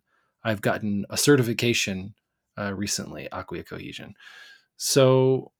I've 0.43 0.61
gotten 0.61 1.07
a 1.11 1.17
certification 1.17 2.15
uh, 2.59 2.75
recently, 2.75 3.29
Acquia 3.33 3.65
Cohesion. 3.65 4.15
So, 4.77 5.53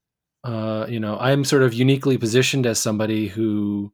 uh, 0.43 0.87
you 0.89 1.01
know, 1.01 1.19
I'm 1.19 1.45
sort 1.45 1.63
of 1.63 1.73
uniquely 1.73 2.19
positioned 2.19 2.67
as 2.67 2.79
somebody 2.79 3.29
who 3.29 3.93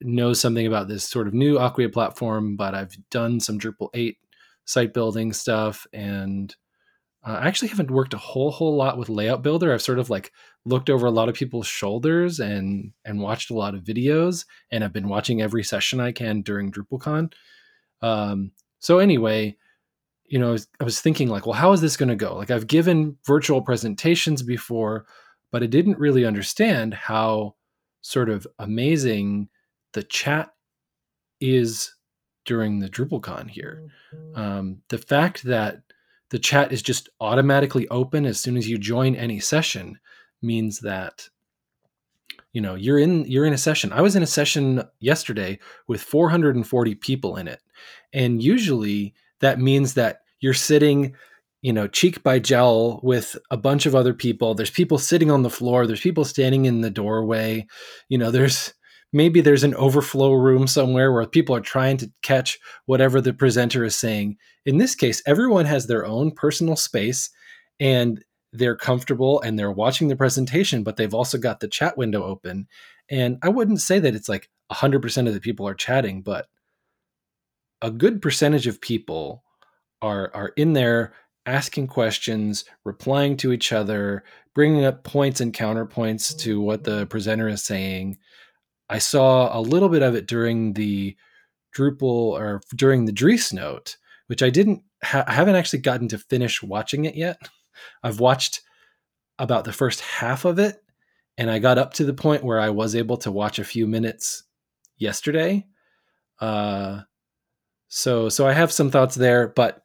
knows 0.00 0.40
something 0.40 0.66
about 0.66 0.88
this 0.88 1.04
sort 1.04 1.28
of 1.28 1.34
new 1.34 1.58
Acquia 1.58 1.90
platform, 1.92 2.56
but 2.56 2.74
I've 2.74 2.96
done 3.10 3.40
some 3.40 3.58
Drupal 3.58 3.90
8 3.94 4.16
site 4.64 4.94
building 4.94 5.32
stuff 5.32 5.86
and 5.92 6.54
uh, 7.26 7.32
I 7.42 7.48
actually 7.48 7.68
haven't 7.68 7.90
worked 7.90 8.14
a 8.14 8.18
whole 8.18 8.50
whole 8.50 8.76
lot 8.76 8.96
with 8.96 9.08
Layout 9.08 9.42
Builder. 9.42 9.72
I've 9.72 9.82
sort 9.82 9.98
of 9.98 10.08
like 10.08 10.32
looked 10.64 10.90
over 10.90 11.06
a 11.06 11.10
lot 11.10 11.28
of 11.28 11.34
people's 11.34 11.66
shoulders 11.66 12.40
and 12.40 12.92
and 13.04 13.20
watched 13.20 13.50
a 13.50 13.54
lot 13.54 13.74
of 13.74 13.84
videos, 13.84 14.44
and 14.70 14.84
I've 14.84 14.92
been 14.92 15.08
watching 15.08 15.40
every 15.40 15.64
session 15.64 16.00
I 16.00 16.12
can 16.12 16.42
during 16.42 16.70
DrupalCon. 16.72 17.32
Um, 18.02 18.52
so 18.78 18.98
anyway, 18.98 19.56
you 20.26 20.38
know, 20.38 20.56
I 20.80 20.84
was 20.84 21.00
thinking 21.00 21.28
like, 21.28 21.46
well, 21.46 21.54
how 21.54 21.72
is 21.72 21.80
this 21.80 21.96
going 21.96 22.10
to 22.10 22.16
go? 22.16 22.36
Like, 22.36 22.50
I've 22.50 22.66
given 22.66 23.16
virtual 23.26 23.62
presentations 23.62 24.42
before, 24.42 25.06
but 25.50 25.62
I 25.62 25.66
didn't 25.66 25.98
really 25.98 26.24
understand 26.24 26.94
how 26.94 27.56
sort 28.02 28.28
of 28.28 28.46
amazing 28.58 29.48
the 29.94 30.02
chat 30.02 30.50
is 31.40 31.94
during 32.44 32.78
the 32.78 32.88
DrupalCon 32.88 33.48
here. 33.48 33.90
Mm-hmm. 34.14 34.40
Um, 34.40 34.82
the 34.88 34.98
fact 34.98 35.44
that 35.44 35.82
the 36.30 36.38
chat 36.38 36.72
is 36.72 36.82
just 36.82 37.08
automatically 37.20 37.88
open 37.88 38.26
as 38.26 38.40
soon 38.40 38.56
as 38.56 38.68
you 38.68 38.78
join 38.78 39.14
any 39.14 39.40
session 39.40 39.98
means 40.42 40.80
that 40.80 41.28
you 42.52 42.60
know 42.60 42.74
you're 42.74 42.98
in 42.98 43.24
you're 43.26 43.46
in 43.46 43.52
a 43.52 43.58
session. 43.58 43.92
I 43.92 44.00
was 44.00 44.16
in 44.16 44.22
a 44.22 44.26
session 44.26 44.82
yesterday 45.00 45.58
with 45.86 46.02
440 46.02 46.94
people 46.96 47.36
in 47.36 47.48
it. 47.48 47.60
And 48.12 48.42
usually 48.42 49.14
that 49.40 49.60
means 49.60 49.94
that 49.94 50.20
you're 50.40 50.54
sitting 50.54 51.14
you 51.60 51.72
know 51.72 51.88
cheek 51.88 52.22
by 52.22 52.38
jowl 52.38 53.00
with 53.02 53.36
a 53.50 53.56
bunch 53.56 53.86
of 53.86 53.94
other 53.94 54.14
people. 54.14 54.54
There's 54.54 54.70
people 54.70 54.98
sitting 54.98 55.30
on 55.30 55.42
the 55.42 55.50
floor. 55.50 55.86
There's 55.86 56.00
people 56.00 56.24
standing 56.24 56.64
in 56.64 56.80
the 56.80 56.90
doorway. 56.90 57.66
You 58.08 58.18
know 58.18 58.30
there's 58.30 58.74
maybe 59.12 59.40
there's 59.40 59.64
an 59.64 59.74
overflow 59.74 60.32
room 60.32 60.66
somewhere 60.66 61.12
where 61.12 61.26
people 61.26 61.54
are 61.54 61.60
trying 61.60 61.96
to 61.98 62.10
catch 62.22 62.58
whatever 62.86 63.20
the 63.20 63.32
presenter 63.32 63.84
is 63.84 63.96
saying. 63.96 64.36
In 64.66 64.78
this 64.78 64.94
case, 64.94 65.22
everyone 65.26 65.64
has 65.64 65.86
their 65.86 66.04
own 66.04 66.30
personal 66.30 66.76
space. 66.76 67.30
And 67.80 68.22
they're 68.52 68.76
comfortable 68.76 69.40
and 69.40 69.58
they're 69.58 69.70
watching 69.70 70.08
the 70.08 70.16
presentation, 70.16 70.82
but 70.82 70.96
they've 70.96 71.14
also 71.14 71.38
got 71.38 71.60
the 71.60 71.68
chat 71.68 71.96
window 71.98 72.24
open. 72.24 72.66
And 73.10 73.38
I 73.42 73.48
wouldn't 73.48 73.80
say 73.80 73.98
that 73.98 74.14
it's 74.14 74.28
like 74.28 74.48
100% 74.72 75.28
of 75.28 75.34
the 75.34 75.40
people 75.40 75.66
are 75.68 75.74
chatting, 75.74 76.22
but 76.22 76.46
a 77.80 77.90
good 77.90 78.20
percentage 78.20 78.66
of 78.66 78.80
people 78.80 79.44
are 80.00 80.30
are 80.34 80.52
in 80.56 80.72
there 80.72 81.12
asking 81.46 81.86
questions, 81.86 82.64
replying 82.84 83.36
to 83.38 83.52
each 83.52 83.72
other, 83.72 84.22
bringing 84.54 84.84
up 84.84 85.02
points 85.02 85.40
and 85.40 85.54
counterpoints 85.54 86.36
to 86.38 86.60
what 86.60 86.84
the 86.84 87.06
presenter 87.06 87.48
is 87.48 87.64
saying. 87.64 88.18
I 88.90 88.98
saw 88.98 89.56
a 89.56 89.60
little 89.60 89.88
bit 89.88 90.02
of 90.02 90.14
it 90.14 90.26
during 90.26 90.74
the 90.74 91.16
Drupal 91.76 92.02
or 92.02 92.60
during 92.74 93.04
the 93.04 93.12
Dries 93.12 93.52
note, 93.52 93.96
which 94.26 94.42
I 94.42 94.50
didn't, 94.50 94.82
ha- 95.02 95.24
I 95.26 95.32
haven't 95.32 95.56
actually 95.56 95.80
gotten 95.80 96.08
to 96.08 96.18
finish 96.18 96.62
watching 96.62 97.04
it 97.04 97.14
yet. 97.14 97.38
I've 98.02 98.20
watched 98.20 98.62
about 99.38 99.64
the 99.64 99.72
first 99.72 100.00
half 100.00 100.44
of 100.44 100.58
it, 100.58 100.82
and 101.36 101.50
I 101.50 101.58
got 101.58 101.78
up 101.78 101.94
to 101.94 102.04
the 102.04 102.14
point 102.14 102.44
where 102.44 102.60
I 102.60 102.70
was 102.70 102.94
able 102.94 103.16
to 103.18 103.32
watch 103.32 103.58
a 103.58 103.64
few 103.64 103.86
minutes 103.86 104.44
yesterday. 104.96 105.66
Uh, 106.40 107.02
so, 107.88 108.28
so 108.28 108.46
I 108.46 108.52
have 108.52 108.72
some 108.72 108.90
thoughts 108.90 109.14
there, 109.14 109.48
but 109.48 109.84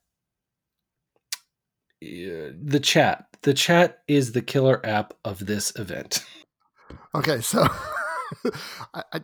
the 2.02 2.80
chat, 2.82 3.26
the 3.44 3.54
chat 3.54 4.00
is 4.08 4.32
the 4.32 4.42
killer 4.42 4.86
app 4.86 5.14
of 5.24 5.46
this 5.46 5.72
event. 5.78 6.26
Okay, 7.16 7.42
so 7.42 7.66
I, 8.94 9.04
I, 9.14 9.22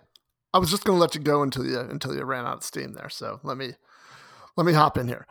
I 0.53 0.59
was 0.59 0.69
just 0.69 0.83
going 0.83 0.95
to 0.95 1.01
let 1.01 1.15
you 1.15 1.21
go 1.21 1.43
until 1.43 1.65
you 1.65 1.79
until 1.79 2.15
you 2.15 2.23
ran 2.23 2.45
out 2.45 2.57
of 2.57 2.63
steam 2.63 2.93
there. 2.93 3.09
So 3.09 3.39
let 3.43 3.57
me 3.57 3.73
let 4.55 4.65
me 4.65 4.73
hop 4.73 4.97
in 4.97 5.07
here. 5.07 5.27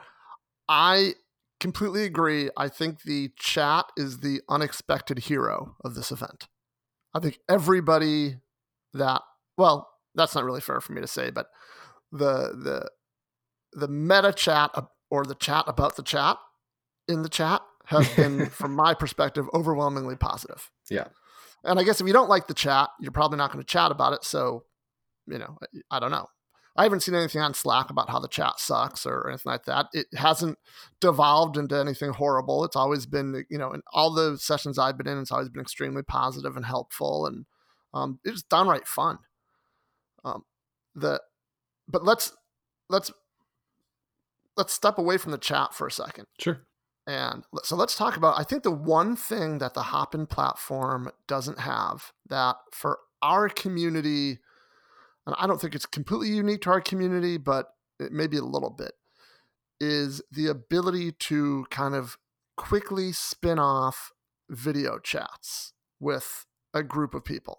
I 0.69 1.15
completely 1.61 2.05
agree. 2.05 2.51
I 2.57 2.69
think 2.69 3.03
the 3.03 3.31
chat 3.37 3.87
is 3.97 4.21
the 4.21 4.41
unexpected 4.49 5.21
hero 5.21 5.77
of 5.85 5.95
this 5.95 6.11
event. 6.11 6.49
I 7.15 7.21
think 7.21 7.39
everybody 7.49 8.37
that 8.95 9.23
well, 9.57 9.89
that's 10.15 10.35
not 10.35 10.45
really 10.45 10.61
fair 10.61 10.81
for 10.81 10.93
me 10.93 11.01
to 11.01 11.07
say, 11.07 11.31
but 11.31 11.47
the 12.13 12.53
the 12.53 12.91
the 13.73 13.89
meta 13.89 14.33
chat 14.33 14.71
or 15.11 15.25
the 15.25 15.35
chat 15.35 15.65
about 15.67 15.97
the 15.97 16.03
chat 16.03 16.39
in 17.07 17.23
the 17.23 17.29
chat 17.29 17.63
has 17.87 18.09
been, 18.17 18.47
from 18.51 18.75
my 18.75 18.95
perspective, 18.95 19.47
overwhelmingly 19.55 20.17
positive. 20.17 20.71
Yeah. 20.91 21.09
And 21.65 21.79
I 21.79 21.83
guess 21.83 22.01
if 22.01 22.07
you 22.07 22.13
don't 22.13 22.29
like 22.29 22.47
the 22.47 22.55
chat, 22.55 22.91
you're 23.01 23.13
probably 23.13 23.39
not 23.39 23.53
going 23.53 23.65
to 23.65 23.67
chat 23.67 23.91
about 23.91 24.13
it. 24.13 24.25
So, 24.25 24.65
you 25.27 25.39
know, 25.39 25.59
I 25.91 25.99
don't 25.99 26.11
know. 26.11 26.29
I 26.79 26.85
haven't 26.85 27.01
seen 27.01 27.17
anything 27.17 27.43
on 27.43 27.55
Slack 27.55 27.91
about 27.91 28.09
how 28.09 28.21
the 28.21 28.29
chat 28.29 28.61
sucks 28.61 29.05
or 29.05 29.29
anything 29.29 29.51
like 29.51 29.65
that. 29.65 29.87
It 29.93 30.07
hasn't 30.15 30.59
devolved 31.01 31.57
into 31.57 31.77
anything 31.77 32.13
horrible. 32.13 32.65
It's 32.65 32.77
always 32.77 33.05
been, 33.05 33.45
you 33.51 33.59
know, 33.59 33.73
in 33.73 33.83
all 33.93 34.15
the 34.15 34.39
sessions 34.39 34.79
I've 34.79 34.97
been 34.97 35.09
in, 35.09 35.19
it's 35.19 35.33
always 35.33 35.49
been 35.49 35.61
extremely 35.61 36.05
positive 36.05 36.55
and 36.57 36.65
helpful, 36.65 37.27
and 37.27 37.47
um, 37.93 38.21
it's 38.25 38.45
downright 38.45 38.87
fun. 38.87 39.19
Um, 40.25 40.45
the, 40.95 41.21
but 41.89 42.05
let's 42.05 42.33
let's 42.89 43.11
let's 44.57 44.73
step 44.73 44.99
away 44.99 45.19
from 45.19 45.33
the 45.33 45.39
chat 45.39 45.75
for 45.75 45.89
a 45.89 45.93
second. 45.93 46.27
Sure. 46.39 46.61
And 47.09 47.43
so 47.65 47.75
let's 47.75 47.97
talk 47.97 48.17
about. 48.17 48.39
I 48.39 48.45
think 48.45 48.63
the 48.63 48.71
one 48.71 49.17
thing 49.17 49.59
that 49.59 49.75
the 49.75 49.83
Hopin 49.83 50.27
platform 50.27 51.11
doesn't 51.27 51.59
have 51.59 52.13
that 52.29 52.57
for 52.71 53.01
our 53.21 53.49
community 53.49 54.39
and 55.29 55.37
I 55.39 55.47
don't 55.47 55.61
think 55.61 55.75
it's 55.75 55.85
completely 55.85 56.29
unique 56.29 56.63
to 56.63 56.71
our 56.71 56.81
community, 56.81 57.37
but 57.37 57.75
it 58.01 58.13
may 58.13 58.27
be 58.27 58.39
a 58.39 58.43
little 58.43 58.71
bit, 58.71 58.93
is 59.79 60.23
the 60.33 60.47
ability 60.47 61.13
to 61.13 61.67
kind 61.69 61.95
of 61.95 62.17
quickly 62.57 63.13
spin 63.13 63.59
off 63.59 64.11
video 64.49 64.99
chats 64.99 65.75
with 66.01 66.47
a 66.73 66.83
group 66.83 67.13
of 67.13 67.27
people. 67.27 67.59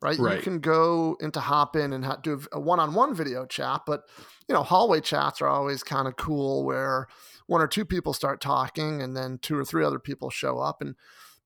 Right? 0.00 0.18
right. 0.18 0.36
You 0.36 0.42
can 0.42 0.60
go 0.60 1.18
into 1.20 1.40
Hopin 1.40 1.92
and 1.92 2.06
do 2.22 2.40
a 2.52 2.58
one-on-one 2.58 3.14
video 3.14 3.44
chat, 3.44 3.82
but 3.86 4.04
you 4.48 4.54
know, 4.54 4.62
hallway 4.62 5.02
chats 5.02 5.42
are 5.42 5.48
always 5.48 5.82
kind 5.82 6.08
of 6.08 6.16
cool 6.16 6.64
where 6.64 7.06
one 7.48 7.60
or 7.60 7.66
two 7.66 7.84
people 7.84 8.14
start 8.14 8.40
talking 8.40 9.02
and 9.02 9.14
then 9.14 9.38
two 9.42 9.58
or 9.58 9.64
three 9.64 9.84
other 9.84 9.98
people 9.98 10.30
show 10.30 10.58
up 10.58 10.80
and 10.80 10.94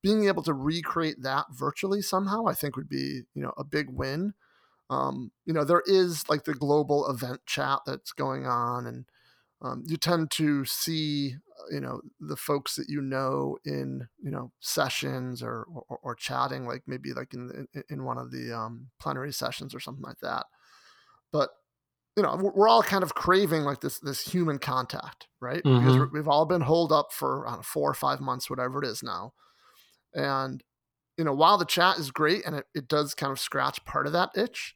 being 0.02 0.28
able 0.28 0.44
to 0.44 0.54
recreate 0.54 1.22
that 1.22 1.46
virtually 1.50 2.00
somehow 2.00 2.46
I 2.46 2.54
think 2.54 2.76
would 2.76 2.88
be, 2.88 3.22
you 3.34 3.42
know, 3.42 3.54
a 3.56 3.64
big 3.64 3.88
win 3.90 4.34
um, 4.90 5.32
you 5.44 5.52
know, 5.52 5.64
there 5.64 5.82
is 5.86 6.28
like 6.28 6.44
the 6.44 6.54
global 6.54 7.08
event 7.08 7.40
chat 7.46 7.80
that's 7.86 8.12
going 8.12 8.46
on, 8.46 8.86
and 8.86 9.06
um, 9.62 9.84
you 9.86 9.96
tend 9.96 10.30
to 10.32 10.64
see, 10.64 11.36
uh, 11.58 11.74
you 11.74 11.80
know, 11.80 12.00
the 12.20 12.36
folks 12.36 12.76
that 12.76 12.88
you 12.88 13.00
know 13.00 13.56
in, 13.64 14.08
you 14.22 14.30
know, 14.30 14.52
sessions 14.60 15.42
or 15.42 15.66
or, 15.88 15.98
or 16.02 16.14
chatting, 16.14 16.66
like 16.66 16.82
maybe 16.86 17.12
like 17.12 17.32
in 17.32 17.66
in 17.88 18.04
one 18.04 18.18
of 18.18 18.30
the 18.32 18.52
um, 18.52 18.88
plenary 19.00 19.32
sessions 19.32 19.74
or 19.74 19.80
something 19.80 20.04
like 20.04 20.18
that. 20.20 20.46
But 21.32 21.50
you 22.16 22.22
know, 22.22 22.52
we're 22.54 22.68
all 22.68 22.82
kind 22.82 23.02
of 23.02 23.14
craving 23.14 23.62
like 23.62 23.80
this 23.80 23.98
this 24.00 24.20
human 24.20 24.58
contact, 24.58 25.28
right? 25.40 25.62
Mm-hmm. 25.62 25.86
Because 25.86 26.12
we've 26.12 26.28
all 26.28 26.44
been 26.44 26.60
holed 26.60 26.92
up 26.92 27.12
for 27.12 27.46
know, 27.48 27.62
four 27.62 27.90
or 27.90 27.94
five 27.94 28.20
months, 28.20 28.50
whatever 28.50 28.82
it 28.82 28.86
is 28.86 29.02
now, 29.02 29.32
and 30.12 30.62
you 31.22 31.24
know, 31.24 31.32
while 31.32 31.56
the 31.56 31.64
chat 31.64 31.98
is 31.98 32.10
great 32.10 32.44
and 32.44 32.56
it, 32.56 32.64
it 32.74 32.88
does 32.88 33.14
kind 33.14 33.30
of 33.30 33.38
scratch 33.38 33.84
part 33.84 34.08
of 34.08 34.12
that 34.12 34.30
itch, 34.34 34.74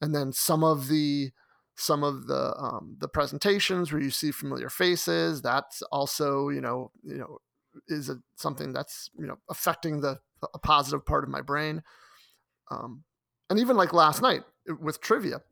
and 0.00 0.12
then 0.12 0.32
some 0.32 0.64
of 0.64 0.88
the 0.88 1.30
some 1.76 2.02
of 2.02 2.26
the 2.26 2.52
um, 2.58 2.96
the 2.98 3.06
presentations 3.06 3.92
where 3.92 4.02
you 4.02 4.10
see 4.10 4.32
familiar 4.32 4.68
faces 4.68 5.40
that's 5.40 5.82
also 5.92 6.48
you 6.48 6.60
know 6.60 6.90
you 7.04 7.16
know 7.16 7.38
is 7.86 8.08
a, 8.08 8.16
something 8.34 8.72
that's 8.72 9.08
you 9.16 9.24
know 9.24 9.36
affecting 9.48 10.00
the 10.00 10.18
a 10.52 10.58
positive 10.58 11.06
part 11.06 11.22
of 11.22 11.30
my 11.30 11.40
brain. 11.40 11.84
Um, 12.72 13.04
and 13.48 13.60
even 13.60 13.76
like 13.76 13.92
last 13.92 14.20
night 14.20 14.42
with 14.80 15.00
trivia 15.00 15.42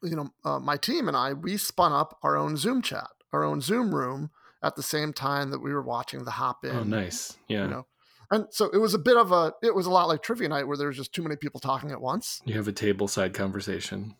you 0.00 0.14
know 0.14 0.28
uh, 0.44 0.60
my 0.60 0.76
team 0.76 1.08
and 1.08 1.16
i 1.16 1.32
we 1.32 1.56
spun 1.56 1.92
up 1.92 2.18
our 2.22 2.36
own 2.36 2.56
zoom 2.56 2.82
chat 2.82 3.08
our 3.32 3.42
own 3.42 3.60
zoom 3.60 3.92
room 3.92 4.30
at 4.62 4.76
the 4.76 4.82
same 4.82 5.12
time 5.12 5.50
that 5.50 5.60
we 5.60 5.72
were 5.72 5.82
watching 5.82 6.24
the 6.24 6.32
Hopin 6.32 6.76
oh 6.76 6.82
nice. 6.84 7.36
Yeah. 7.48 7.62
you 7.64 7.70
know 7.70 7.86
and 8.32 8.46
so 8.50 8.70
it 8.70 8.78
was 8.78 8.94
a 8.94 8.98
bit 8.98 9.16
of 9.16 9.30
a, 9.30 9.52
it 9.62 9.74
was 9.74 9.86
a 9.86 9.90
lot 9.90 10.08
like 10.08 10.22
trivia 10.22 10.48
night 10.48 10.66
where 10.66 10.76
there 10.76 10.88
was 10.88 10.96
just 10.96 11.12
too 11.12 11.22
many 11.22 11.36
people 11.36 11.60
talking 11.60 11.92
at 11.92 12.00
once. 12.00 12.40
You 12.44 12.54
have 12.54 12.66
a 12.66 12.72
table 12.72 13.06
side 13.06 13.34
conversation. 13.34 14.16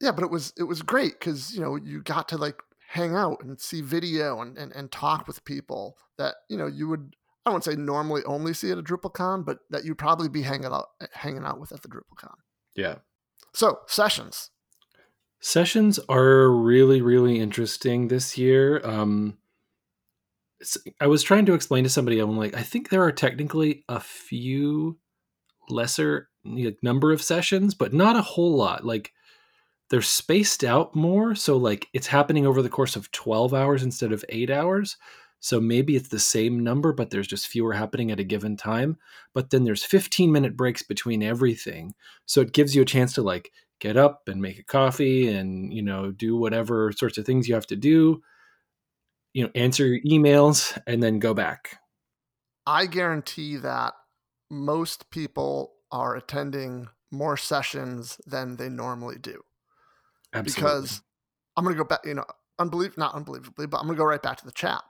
Yeah, 0.00 0.12
but 0.12 0.24
it 0.24 0.30
was, 0.30 0.52
it 0.58 0.64
was 0.64 0.82
great 0.82 1.12
because, 1.18 1.54
you 1.54 1.60
know, 1.60 1.76
you 1.76 2.02
got 2.02 2.28
to 2.30 2.36
like 2.36 2.60
hang 2.88 3.14
out 3.14 3.42
and 3.42 3.58
see 3.58 3.80
video 3.80 4.40
and, 4.42 4.58
and, 4.58 4.72
and 4.72 4.90
talk 4.92 5.26
with 5.26 5.44
people 5.44 5.96
that, 6.18 6.34
you 6.50 6.58
know, 6.58 6.66
you 6.66 6.88
would, 6.88 7.14
I 7.46 7.50
don't 7.50 7.64
say 7.64 7.76
normally 7.76 8.22
only 8.26 8.54
see 8.54 8.70
at 8.70 8.78
a 8.78 8.82
DrupalCon, 8.82 9.44
but 9.44 9.58
that 9.70 9.84
you'd 9.84 9.98
probably 9.98 10.28
be 10.28 10.42
hanging 10.42 10.66
out, 10.66 10.88
hanging 11.12 11.44
out 11.44 11.60
with 11.60 11.72
at 11.72 11.82
the 11.82 11.88
DrupalCon. 11.88 12.34
Yeah. 12.74 12.96
So 13.52 13.80
sessions. 13.86 14.50
Sessions 15.40 16.00
are 16.08 16.50
really, 16.50 17.02
really 17.02 17.38
interesting 17.38 18.08
this 18.08 18.36
year. 18.38 18.80
Um, 18.82 19.38
I 21.00 21.06
was 21.06 21.22
trying 21.22 21.46
to 21.46 21.54
explain 21.54 21.84
to 21.84 21.90
somebody, 21.90 22.18
I'm 22.18 22.36
like, 22.36 22.56
I 22.56 22.62
think 22.62 22.88
there 22.88 23.02
are 23.02 23.12
technically 23.12 23.84
a 23.88 24.00
few 24.00 24.98
lesser 25.68 26.28
like, 26.44 26.78
number 26.82 27.12
of 27.12 27.22
sessions, 27.22 27.74
but 27.74 27.92
not 27.92 28.16
a 28.16 28.22
whole 28.22 28.56
lot. 28.56 28.84
Like 28.84 29.12
they're 29.90 30.02
spaced 30.02 30.64
out 30.64 30.94
more. 30.94 31.34
So 31.34 31.56
like 31.56 31.88
it's 31.92 32.06
happening 32.06 32.46
over 32.46 32.62
the 32.62 32.68
course 32.68 32.96
of 32.96 33.10
12 33.12 33.54
hours 33.54 33.82
instead 33.82 34.12
of 34.12 34.24
eight 34.28 34.50
hours. 34.50 34.96
So 35.40 35.60
maybe 35.60 35.94
it's 35.94 36.08
the 36.08 36.18
same 36.18 36.64
number, 36.64 36.92
but 36.92 37.10
there's 37.10 37.26
just 37.26 37.48
fewer 37.48 37.74
happening 37.74 38.10
at 38.10 38.20
a 38.20 38.24
given 38.24 38.56
time. 38.56 38.96
But 39.34 39.50
then 39.50 39.64
there's 39.64 39.84
15 39.84 40.32
minute 40.32 40.56
breaks 40.56 40.82
between 40.82 41.22
everything. 41.22 41.94
So 42.24 42.40
it 42.40 42.52
gives 42.52 42.74
you 42.74 42.82
a 42.82 42.86
chance 42.86 43.12
to 43.14 43.22
like 43.22 43.52
get 43.78 43.96
up 43.96 44.22
and 44.28 44.40
make 44.40 44.58
a 44.58 44.64
coffee 44.64 45.28
and, 45.28 45.72
you 45.72 45.82
know, 45.82 46.10
do 46.12 46.36
whatever 46.36 46.92
sorts 46.92 47.18
of 47.18 47.26
things 47.26 47.48
you 47.48 47.54
have 47.54 47.66
to 47.66 47.76
do 47.76 48.22
you 49.34 49.44
know 49.44 49.50
answer 49.54 49.86
your 49.86 50.00
emails 50.00 50.78
and 50.86 51.02
then 51.02 51.18
go 51.18 51.34
back. 51.34 51.78
I 52.66 52.86
guarantee 52.86 53.56
that 53.56 53.92
most 54.50 55.10
people 55.10 55.72
are 55.92 56.16
attending 56.16 56.88
more 57.10 57.36
sessions 57.36 58.18
than 58.26 58.56
they 58.56 58.68
normally 58.68 59.18
do. 59.18 59.42
Absolutely. 60.34 60.62
because 60.62 61.02
i'm 61.56 61.64
going 61.64 61.76
to 61.76 61.82
go 61.82 61.86
back 61.86 62.00
you 62.04 62.14
know 62.14 62.24
unbelievable 62.58 63.00
not 63.00 63.14
unbelievably 63.14 63.68
but 63.68 63.78
i'm 63.78 63.86
going 63.86 63.96
to 63.96 64.00
go 64.00 64.04
right 64.04 64.22
back 64.22 64.38
to 64.38 64.44
the 64.44 64.52
chat. 64.52 64.82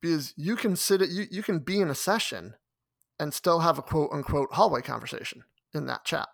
Because 0.00 0.34
you 0.36 0.56
can 0.56 0.74
sit 0.74 1.00
at 1.00 1.10
you, 1.10 1.26
you 1.30 1.44
can 1.44 1.60
be 1.60 1.80
in 1.80 1.88
a 1.88 1.94
session 1.94 2.54
and 3.20 3.32
still 3.32 3.60
have 3.60 3.78
a 3.78 3.82
quote 3.82 4.10
unquote 4.12 4.52
hallway 4.52 4.82
conversation 4.82 5.44
in 5.72 5.86
that 5.86 6.04
chat. 6.04 6.28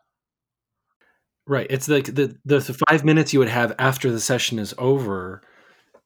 Right. 1.47 1.66
It's 1.68 1.87
like 1.87 2.07
the, 2.07 2.35
the 2.47 2.61
the 2.61 2.79
five 2.89 3.05
minutes 3.05 3.35
you 3.35 3.39
would 3.41 3.51
have 3.51 3.74
after 3.79 4.11
the 4.11 4.20
session 4.20 4.59
is 4.59 4.74
over 4.79 5.43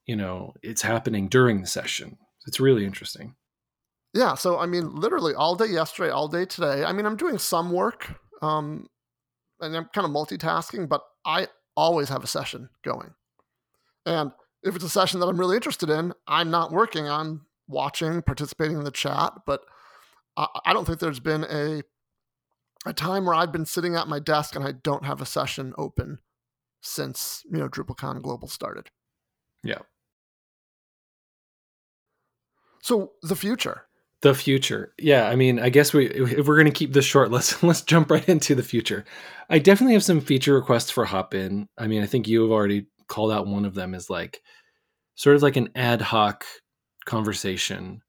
you 0.05 0.15
know 0.15 0.53
it's 0.61 0.81
happening 0.81 1.27
during 1.27 1.61
the 1.61 1.67
session. 1.67 2.17
It's 2.45 2.59
really 2.59 2.85
interesting. 2.85 3.35
Yeah 4.13 4.35
so 4.35 4.59
i 4.59 4.65
mean 4.65 4.95
literally 4.95 5.33
all 5.33 5.55
day 5.55 5.65
yesterday 5.65 6.11
all 6.11 6.27
day 6.27 6.45
today 6.45 6.83
i 6.83 6.93
mean 6.93 7.05
i'm 7.05 7.17
doing 7.17 7.39
some 7.39 7.71
work 7.71 8.13
um 8.41 8.87
and 9.59 9.75
i'm 9.75 9.89
kind 9.93 10.05
of 10.05 10.11
multitasking 10.11 10.87
but 10.87 11.01
i 11.25 11.47
always 11.75 12.09
have 12.09 12.23
a 12.23 12.27
session 12.27 12.69
going. 12.83 13.15
And 14.05 14.31
if 14.61 14.75
it's 14.75 14.85
a 14.85 14.89
session 14.89 15.19
that 15.19 15.27
i'm 15.27 15.39
really 15.39 15.55
interested 15.55 15.89
in 15.89 16.13
i'm 16.27 16.51
not 16.51 16.71
working 16.71 17.07
on 17.07 17.41
watching 17.67 18.21
participating 18.21 18.77
in 18.77 18.83
the 18.83 18.91
chat 18.91 19.33
but 19.47 19.61
i, 20.37 20.45
I 20.65 20.73
don't 20.73 20.85
think 20.85 20.99
there's 20.99 21.19
been 21.19 21.45
a 21.45 21.81
a 22.85 22.93
time 22.93 23.25
where 23.25 23.35
i've 23.35 23.51
been 23.51 23.65
sitting 23.65 23.95
at 23.95 24.07
my 24.07 24.19
desk 24.19 24.55
and 24.55 24.63
i 24.63 24.73
don't 24.73 25.05
have 25.05 25.21
a 25.21 25.25
session 25.25 25.73
open 25.77 26.19
since 26.81 27.43
you 27.49 27.57
know 27.57 27.69
drupalcon 27.69 28.21
global 28.21 28.47
started. 28.47 28.91
Yeah 29.63 29.79
so 32.83 33.13
the 33.21 33.35
future. 33.35 33.83
The 34.21 34.33
future. 34.33 34.93
Yeah, 34.99 35.27
I 35.29 35.35
mean, 35.35 35.57
I 35.57 35.69
guess 35.69 35.93
we 35.93 36.07
if 36.07 36.45
we're 36.45 36.57
going 36.57 36.65
to 36.65 36.71
keep 36.71 36.93
this 36.93 37.05
short, 37.05 37.31
let's 37.35 37.63
let's 37.63 37.81
jump 37.81 38.11
right 38.11 38.27
into 38.27 38.53
the 38.53 38.61
future. 38.61 39.05
I 39.49 39.57
definitely 39.57 39.93
have 39.93 40.03
some 40.03 40.21
feature 40.21 40.53
requests 40.53 40.91
for 40.91 41.05
Hopin. 41.05 41.67
I 41.77 41.87
mean, 41.87 42.03
I 42.03 42.05
think 42.05 42.27
you 42.27 42.41
have 42.43 42.51
already 42.51 42.87
called 43.07 43.31
out 43.31 43.47
one 43.47 43.65
of 43.65 43.73
them 43.73 43.95
as 43.95 44.09
like 44.09 44.41
sort 45.15 45.35
of 45.35 45.41
like 45.41 45.55
an 45.55 45.69
ad 45.75 46.01
hoc 46.01 46.45
conversation. 47.05 48.01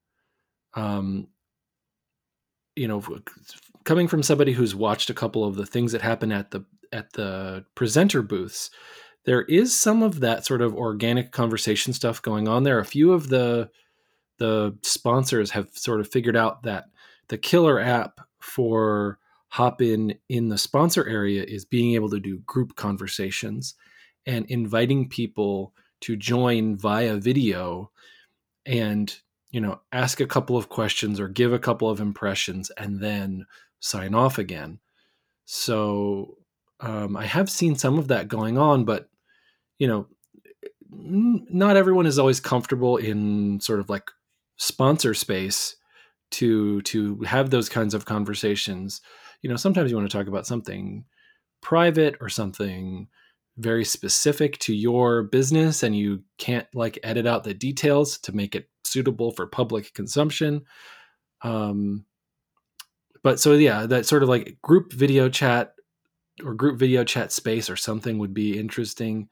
Um 0.74 1.28
you 2.76 2.88
know, 2.88 3.00
coming 3.84 4.08
from 4.08 4.24
somebody 4.24 4.50
who's 4.52 4.74
watched 4.74 5.08
a 5.08 5.14
couple 5.14 5.44
of 5.44 5.54
the 5.54 5.66
things 5.66 5.92
that 5.92 6.02
happen 6.02 6.32
at 6.32 6.50
the 6.50 6.64
at 6.92 7.12
the 7.12 7.64
presenter 7.76 8.22
booths, 8.22 8.70
there 9.24 9.42
is 9.42 9.78
some 9.78 10.02
of 10.02 10.18
that 10.20 10.44
sort 10.44 10.62
of 10.62 10.74
organic 10.74 11.30
conversation 11.30 11.92
stuff 11.92 12.20
going 12.20 12.48
on 12.48 12.64
there. 12.64 12.80
A 12.80 12.84
few 12.84 13.12
of 13.12 13.28
the 13.28 13.70
the 14.38 14.76
sponsors 14.82 15.50
have 15.50 15.68
sort 15.72 16.00
of 16.00 16.10
figured 16.10 16.36
out 16.36 16.62
that 16.64 16.86
the 17.28 17.38
killer 17.38 17.80
app 17.80 18.20
for 18.40 19.18
Hopin 19.50 20.14
in 20.28 20.48
the 20.48 20.58
sponsor 20.58 21.06
area 21.06 21.44
is 21.44 21.64
being 21.64 21.94
able 21.94 22.10
to 22.10 22.20
do 22.20 22.38
group 22.40 22.74
conversations 22.76 23.74
and 24.26 24.46
inviting 24.46 25.08
people 25.08 25.72
to 26.00 26.16
join 26.16 26.76
via 26.76 27.16
video 27.16 27.90
and 28.66 29.20
you 29.50 29.60
know 29.60 29.80
ask 29.92 30.20
a 30.20 30.26
couple 30.26 30.56
of 30.56 30.68
questions 30.68 31.20
or 31.20 31.28
give 31.28 31.52
a 31.52 31.58
couple 31.58 31.88
of 31.88 32.00
impressions 32.00 32.70
and 32.76 33.00
then 33.00 33.46
sign 33.80 34.14
off 34.14 34.38
again. 34.38 34.80
So 35.44 36.38
um, 36.80 37.16
i 37.16 37.24
have 37.24 37.50
seen 37.50 37.76
some 37.76 37.98
of 37.98 38.08
that 38.08 38.28
going 38.28 38.58
on 38.58 38.84
but 38.84 39.08
you 39.78 39.88
know 39.88 40.06
not 40.90 41.76
everyone 41.76 42.06
is 42.06 42.18
always 42.18 42.38
comfortable 42.38 42.96
in 42.98 43.58
sort 43.60 43.80
of 43.80 43.88
like 43.88 44.10
sponsor 44.56 45.14
space 45.14 45.76
to 46.32 46.82
to 46.82 47.20
have 47.22 47.50
those 47.50 47.68
kinds 47.68 47.94
of 47.94 48.04
conversations. 48.04 49.00
You 49.42 49.50
know, 49.50 49.56
sometimes 49.56 49.90
you 49.90 49.96
want 49.96 50.10
to 50.10 50.16
talk 50.16 50.26
about 50.26 50.46
something 50.46 51.04
private 51.60 52.16
or 52.20 52.28
something 52.28 53.08
very 53.56 53.84
specific 53.84 54.58
to 54.58 54.74
your 54.74 55.22
business 55.22 55.82
and 55.82 55.96
you 55.96 56.22
can't 56.38 56.66
like 56.74 56.98
edit 57.02 57.26
out 57.26 57.44
the 57.44 57.54
details 57.54 58.18
to 58.18 58.34
make 58.34 58.54
it 58.54 58.68
suitable 58.84 59.30
for 59.30 59.46
public 59.46 59.94
consumption 59.94 60.62
um 61.42 62.04
but 63.22 63.38
so 63.38 63.52
yeah 63.54 63.86
that 63.86 64.06
sort 64.06 64.22
of 64.22 64.28
like 64.28 64.58
group 64.60 64.92
video 64.92 65.28
chat 65.28 65.74
or 66.44 66.54
group 66.54 66.78
video 66.78 67.04
chat 67.04 67.30
space 67.30 67.70
or 67.70 67.76
something 67.76 68.18
would 68.18 68.34
be 68.34 68.58
interesting 68.58 69.28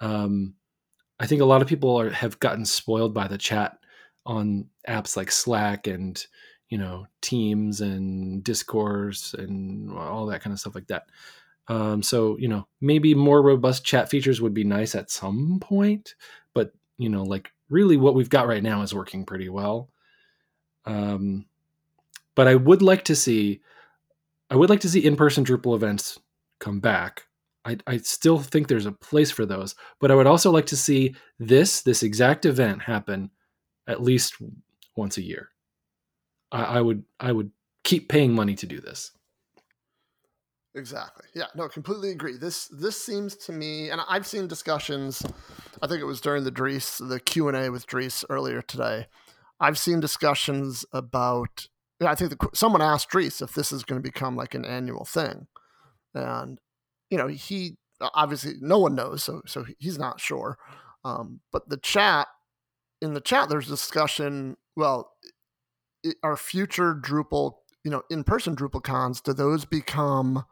um 0.00 0.54
i 1.20 1.26
think 1.26 1.42
a 1.42 1.46
lot 1.46 1.60
of 1.60 1.68
people 1.68 1.94
are 1.96 2.10
have 2.10 2.40
gotten 2.40 2.64
spoiled 2.64 3.12
by 3.12 3.28
the 3.28 3.38
chat 3.38 3.77
on 4.28 4.66
apps 4.88 5.16
like 5.16 5.32
slack 5.32 5.88
and 5.88 6.24
you 6.68 6.78
know 6.78 7.06
teams 7.22 7.80
and 7.80 8.44
discourse 8.44 9.34
and 9.34 9.90
all 9.90 10.26
that 10.26 10.40
kind 10.40 10.52
of 10.52 10.60
stuff 10.60 10.76
like 10.76 10.86
that 10.86 11.06
um, 11.68 12.02
so 12.02 12.36
you 12.38 12.48
know, 12.48 12.66
maybe 12.80 13.14
more 13.14 13.42
robust 13.42 13.84
chat 13.84 14.08
features 14.08 14.40
would 14.40 14.54
be 14.54 14.64
nice 14.64 14.94
at 14.94 15.10
some 15.10 15.58
point, 15.60 16.14
but 16.54 16.72
you 16.96 17.08
know, 17.08 17.22
like 17.22 17.52
really 17.68 17.96
what 17.96 18.14
we've 18.14 18.30
got 18.30 18.48
right 18.48 18.62
now 18.62 18.82
is 18.82 18.94
working 18.94 19.24
pretty 19.24 19.50
well. 19.50 19.90
Um, 20.86 21.44
but 22.34 22.48
I 22.48 22.54
would 22.54 22.80
like 22.80 23.04
to 23.04 23.16
see, 23.16 23.60
I 24.50 24.56
would 24.56 24.70
like 24.70 24.80
to 24.80 24.88
see 24.88 25.04
in-person 25.04 25.44
Drupal 25.44 25.74
events 25.74 26.18
come 26.58 26.80
back. 26.80 27.24
I, 27.66 27.76
I 27.86 27.98
still 27.98 28.38
think 28.38 28.68
there's 28.68 28.86
a 28.86 28.92
place 28.92 29.30
for 29.30 29.44
those, 29.44 29.74
but 30.00 30.10
I 30.10 30.14
would 30.14 30.26
also 30.26 30.50
like 30.50 30.66
to 30.66 30.76
see 30.76 31.14
this 31.38 31.82
this 31.82 32.02
exact 32.02 32.46
event 32.46 32.80
happen 32.80 33.30
at 33.88 34.02
least 34.02 34.34
once 34.94 35.16
a 35.16 35.22
year. 35.22 35.48
I, 36.52 36.64
I 36.64 36.80
would 36.80 37.04
I 37.18 37.32
would 37.32 37.50
keep 37.82 38.08
paying 38.08 38.34
money 38.34 38.54
to 38.56 38.66
do 38.66 38.80
this. 38.80 39.12
Exactly. 40.74 41.26
Yeah. 41.34 41.46
No, 41.56 41.68
completely 41.68 42.10
agree. 42.10 42.36
This 42.36 42.68
this 42.68 43.02
seems 43.02 43.34
to 43.36 43.52
me, 43.52 43.90
and 43.90 44.00
I've 44.08 44.26
seen 44.26 44.46
discussions. 44.46 45.22
I 45.82 45.86
think 45.86 46.00
it 46.00 46.04
was 46.06 46.20
during 46.20 46.44
the 46.44 46.50
Dries, 46.50 46.98
the 46.98 47.18
Q 47.18 47.48
and 47.48 47.56
A 47.56 47.70
with 47.70 47.86
Dries 47.86 48.24
earlier 48.30 48.62
today. 48.62 49.06
I've 49.58 49.78
seen 49.78 49.98
discussions 49.98 50.84
about. 50.92 51.66
I 52.00 52.14
think 52.14 52.30
the, 52.30 52.48
someone 52.54 52.80
asked 52.80 53.08
Dries 53.08 53.42
if 53.42 53.54
this 53.54 53.72
is 53.72 53.82
going 53.82 54.00
to 54.00 54.08
become 54.08 54.36
like 54.36 54.54
an 54.54 54.64
annual 54.64 55.04
thing, 55.04 55.48
and 56.14 56.60
you 57.10 57.18
know 57.18 57.26
he 57.26 57.76
obviously 58.00 58.54
no 58.60 58.78
one 58.78 58.94
knows, 58.94 59.24
so 59.24 59.42
so 59.46 59.64
he's 59.78 59.98
not 59.98 60.20
sure. 60.20 60.58
Um, 61.04 61.40
but 61.50 61.68
the 61.68 61.76
chat 61.78 62.28
in 63.00 63.14
the 63.14 63.20
chat, 63.20 63.48
there's 63.48 63.68
discussion. 63.68 64.56
Well, 64.76 65.12
are 66.22 66.36
future 66.36 66.94
Drupal, 66.94 67.54
you 67.84 67.90
know, 67.90 68.02
in 68.10 68.24
person 68.24 68.56
Drupal 68.56 68.82
cons, 68.82 69.20
do 69.20 69.32
those 69.32 69.64
become 69.64 70.44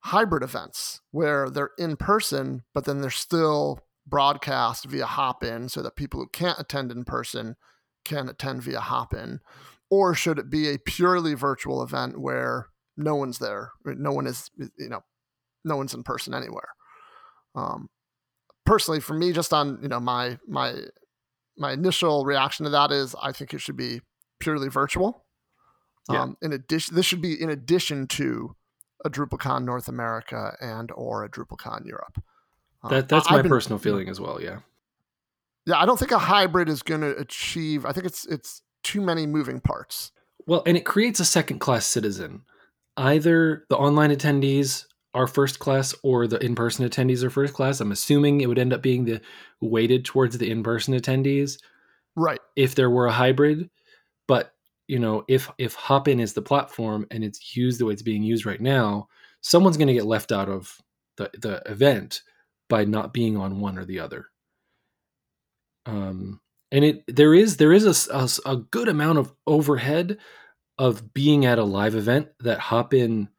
hybrid 0.00 0.42
events 0.42 1.00
where 1.10 1.50
they're 1.50 1.72
in 1.78 1.96
person, 1.96 2.62
but 2.72 2.84
then 2.84 3.00
they're 3.00 3.10
still 3.10 3.80
broadcast 4.06 4.84
via 4.84 5.06
Hopin 5.06 5.68
so 5.68 5.82
that 5.82 5.96
people 5.96 6.20
who 6.20 6.28
can't 6.28 6.60
attend 6.60 6.92
in 6.92 7.04
person 7.04 7.56
can 8.04 8.28
attend 8.28 8.62
via 8.62 8.80
Hopin 8.80 9.40
Or 9.90 10.14
should 10.14 10.38
it 10.38 10.48
be 10.48 10.68
a 10.68 10.78
purely 10.78 11.34
virtual 11.34 11.82
event 11.82 12.20
where 12.20 12.68
no 12.96 13.16
one's 13.16 13.38
there? 13.38 13.72
No 13.84 14.12
one 14.12 14.26
is, 14.26 14.50
you 14.78 14.88
know, 14.88 15.00
no 15.64 15.76
one's 15.76 15.94
in 15.94 16.04
person 16.04 16.34
anywhere. 16.34 16.68
Um, 17.56 17.88
personally, 18.64 19.00
for 19.00 19.14
me, 19.14 19.32
just 19.32 19.52
on 19.52 19.78
you 19.82 19.88
know 19.88 20.00
my 20.00 20.38
my 20.46 20.74
my 21.56 21.72
initial 21.72 22.24
reaction 22.24 22.64
to 22.64 22.70
that 22.70 22.92
is 22.92 23.14
I 23.20 23.32
think 23.32 23.54
it 23.54 23.60
should 23.60 23.76
be 23.76 24.00
purely 24.40 24.68
virtual. 24.68 25.24
Yeah. 26.10 26.22
Um, 26.22 26.36
in 26.40 26.52
addition, 26.52 26.94
this 26.94 27.06
should 27.06 27.22
be 27.22 27.40
in 27.40 27.50
addition 27.50 28.06
to 28.08 28.54
a 29.04 29.10
DrupalCon 29.10 29.64
North 29.64 29.88
America 29.88 30.56
and 30.60 30.90
or 30.92 31.24
a 31.24 31.28
DrupalCon 31.28 31.84
Europe. 31.84 32.22
Um, 32.82 32.90
that 32.90 33.08
that's 33.08 33.30
my 33.30 33.42
been, 33.42 33.50
personal 33.50 33.78
feeling 33.78 34.08
as 34.08 34.20
well. 34.20 34.40
Yeah. 34.40 34.60
Yeah, 35.66 35.78
I 35.78 35.86
don't 35.86 35.98
think 35.98 36.12
a 36.12 36.18
hybrid 36.18 36.68
is 36.68 36.82
going 36.82 37.00
to 37.00 37.16
achieve. 37.16 37.84
I 37.84 37.92
think 37.92 38.06
it's 38.06 38.24
it's 38.26 38.62
too 38.84 39.00
many 39.00 39.26
moving 39.26 39.60
parts. 39.60 40.12
Well, 40.46 40.62
and 40.64 40.76
it 40.76 40.84
creates 40.84 41.18
a 41.18 41.24
second 41.24 41.58
class 41.58 41.86
citizen. 41.86 42.42
Either 42.96 43.64
the 43.68 43.76
online 43.76 44.10
attendees 44.10 44.86
are 45.16 45.26
first 45.26 45.58
class 45.58 45.94
or 46.02 46.26
the 46.26 46.38
in-person 46.44 46.86
attendees 46.86 47.22
are 47.22 47.30
first 47.30 47.54
class. 47.54 47.80
I'm 47.80 47.90
assuming 47.90 48.40
it 48.40 48.48
would 48.48 48.58
end 48.58 48.74
up 48.74 48.82
being 48.82 49.06
the 49.06 49.22
weighted 49.62 50.04
towards 50.04 50.36
the 50.36 50.50
in-person 50.50 50.92
attendees. 50.94 51.58
Right. 52.14 52.38
If 52.54 52.74
there 52.74 52.90
were 52.90 53.06
a 53.06 53.12
hybrid, 53.12 53.70
but 54.28 54.52
you 54.88 54.98
know, 54.98 55.24
if 55.26 55.50
if 55.58 55.74
Hopin 55.74 56.20
is 56.20 56.34
the 56.34 56.42
platform 56.42 57.06
and 57.10 57.24
it's 57.24 57.56
used 57.56 57.80
the 57.80 57.86
way 57.86 57.94
it's 57.94 58.02
being 58.02 58.22
used 58.22 58.44
right 58.44 58.60
now, 58.60 59.08
someone's 59.40 59.78
going 59.78 59.88
to 59.88 59.94
get 59.94 60.06
left 60.06 60.32
out 60.32 60.50
of 60.50 60.76
the 61.16 61.30
the 61.38 61.62
event 61.64 62.22
by 62.68 62.84
not 62.84 63.14
being 63.14 63.38
on 63.38 63.60
one 63.60 63.78
or 63.78 63.86
the 63.86 64.00
other. 64.00 64.26
Um, 65.86 66.40
and 66.70 66.84
it 66.84 67.04
there 67.08 67.34
is 67.34 67.56
there 67.56 67.72
is 67.72 68.08
a, 68.08 68.14
a, 68.14 68.52
a 68.52 68.56
good 68.56 68.88
amount 68.88 69.18
of 69.18 69.32
overhead 69.46 70.18
of 70.78 71.14
being 71.14 71.46
at 71.46 71.58
a 71.58 71.64
live 71.64 71.94
event 71.94 72.28
that 72.40 72.60
Hopin 72.60 73.30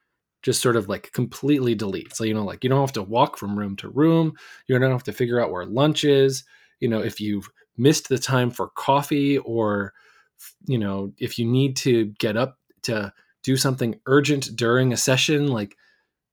just 0.42 0.62
sort 0.62 0.76
of 0.76 0.88
like 0.88 1.12
completely 1.12 1.76
delete. 1.76 2.16
So 2.16 2.24
you 2.24 2.34
know, 2.34 2.46
like 2.46 2.64
you 2.64 2.70
don't 2.70 2.82
have 2.82 2.94
to 2.94 3.04
walk 3.04 3.38
from 3.38 3.58
room 3.58 3.76
to 3.78 3.90
room. 3.90 4.34
You 4.68 4.78
don't 4.78 4.92
have 4.92 5.04
to 5.04 5.14
figure 5.14 5.40
out 5.40 5.52
where 5.52 5.66
lunch 5.66 6.04
is. 6.04 6.44
You 6.80 6.88
know, 6.88 7.02
if 7.02 7.20
you've 7.20 7.50
missed 7.78 8.10
the 8.10 8.18
time 8.18 8.50
for 8.52 8.70
coffee 8.70 9.38
or 9.40 9.94
you 10.66 10.78
know, 10.78 11.14
if 11.18 11.40
you 11.40 11.46
need 11.46 11.76
to 11.78 12.06
get 12.20 12.38
up 12.38 12.58
to 12.84 13.12
do 13.44 13.58
something 13.58 14.00
urgent 14.06 14.56
during 14.56 14.94
a 14.94 14.98
session, 14.98 15.48
like 15.48 15.76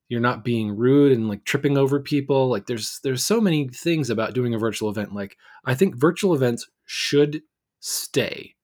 you're 0.08 0.20
not 0.20 0.44
being 0.44 0.76
rude 0.76 1.12
and 1.12 1.28
like 1.28 1.44
tripping 1.44 1.78
over 1.78 2.00
people. 2.00 2.48
Like 2.48 2.66
there's 2.66 3.00
there's 3.02 3.24
so 3.24 3.40
many 3.40 3.68
things 3.68 4.10
about 4.10 4.34
doing 4.34 4.54
a 4.54 4.58
virtual 4.58 4.90
event. 4.90 5.14
Like 5.14 5.36
I 5.64 5.74
think 5.74 5.96
virtual 5.96 6.34
events 6.34 6.68
should 6.84 7.42
stay. 7.80 8.54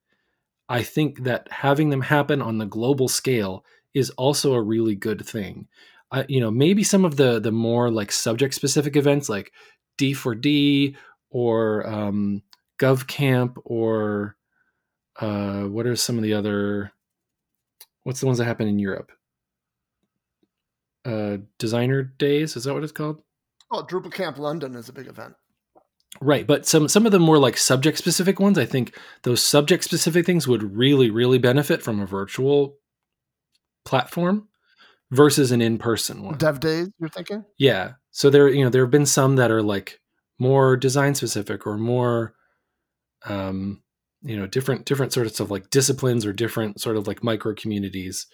I 0.68 0.82
think 0.82 1.24
that 1.24 1.50
having 1.50 1.90
them 1.90 2.02
happen 2.02 2.40
on 2.40 2.58
the 2.58 2.66
global 2.66 3.08
scale 3.08 3.64
is 3.94 4.10
also 4.10 4.54
a 4.54 4.62
really 4.62 4.94
good 4.94 5.26
thing. 5.26 5.68
I, 6.12 6.24
you 6.28 6.40
know, 6.40 6.50
maybe 6.50 6.82
some 6.82 7.04
of 7.04 7.16
the 7.16 7.40
the 7.40 7.52
more 7.52 7.90
like 7.90 8.12
subject 8.12 8.54
specific 8.54 8.96
events 8.96 9.28
like 9.28 9.52
D4D 9.98 10.96
or 11.30 11.86
um, 11.86 12.42
GovCamp 12.80 13.56
or 13.64 14.36
uh, 15.20 15.62
what 15.62 15.86
are 15.86 15.96
some 15.96 16.16
of 16.16 16.22
the 16.22 16.34
other? 16.34 16.92
What's 18.02 18.20
the 18.20 18.26
ones 18.26 18.38
that 18.38 18.46
happen 18.46 18.66
in 18.66 18.78
Europe? 18.78 19.12
Uh, 21.04 21.38
designer 21.58 22.02
days 22.02 22.56
is 22.56 22.64
that 22.64 22.74
what 22.74 22.82
it's 22.82 22.92
called? 22.92 23.22
Oh, 23.70 23.84
Drupal 23.84 24.12
Camp 24.12 24.38
London 24.38 24.74
is 24.74 24.88
a 24.88 24.92
big 24.92 25.06
event. 25.06 25.34
Right, 26.20 26.46
but 26.46 26.66
some 26.66 26.88
some 26.88 27.06
of 27.06 27.12
the 27.12 27.20
more 27.20 27.38
like 27.38 27.56
subject 27.56 27.96
specific 27.96 28.40
ones, 28.40 28.58
I 28.58 28.66
think 28.66 28.98
those 29.22 29.44
subject 29.44 29.84
specific 29.84 30.26
things 30.26 30.48
would 30.48 30.76
really 30.76 31.08
really 31.08 31.38
benefit 31.38 31.82
from 31.82 32.00
a 32.00 32.06
virtual 32.06 32.76
platform 33.84 34.48
versus 35.10 35.52
an 35.52 35.60
in 35.60 35.78
person 35.78 36.22
one. 36.22 36.38
Dev 36.38 36.60
days, 36.60 36.88
you're 36.98 37.08
thinking? 37.08 37.44
Yeah. 37.58 37.92
So 38.10 38.30
there, 38.30 38.48
you 38.48 38.64
know, 38.64 38.70
there 38.70 38.84
have 38.84 38.90
been 38.90 39.06
some 39.06 39.36
that 39.36 39.50
are 39.50 39.62
like 39.62 40.00
more 40.40 40.76
design 40.76 41.14
specific 41.14 41.66
or 41.66 41.76
more 41.76 42.34
um 43.26 43.82
you 44.22 44.36
know 44.36 44.46
different 44.46 44.86
different 44.86 45.12
sorts 45.12 45.38
of 45.38 45.50
like 45.50 45.70
disciplines 45.70 46.26
or 46.26 46.32
different 46.32 46.80
sort 46.80 46.96
of 46.96 47.06
like 47.06 47.22
micro 47.22 47.54
communities 47.54 48.26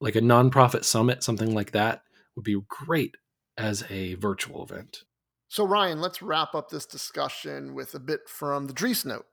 like 0.00 0.14
a 0.14 0.20
nonprofit 0.20 0.84
summit 0.84 1.24
something 1.24 1.54
like 1.54 1.72
that 1.72 2.02
would 2.36 2.44
be 2.44 2.56
great 2.68 3.16
as 3.56 3.84
a 3.90 4.14
virtual 4.14 4.62
event 4.62 4.98
so 5.48 5.64
ryan 5.66 6.00
let's 6.00 6.22
wrap 6.22 6.54
up 6.54 6.68
this 6.68 6.86
discussion 6.86 7.74
with 7.74 7.94
a 7.94 7.98
bit 7.98 8.20
from 8.28 8.66
the 8.66 8.72
Dries 8.74 9.04
note 9.04 9.26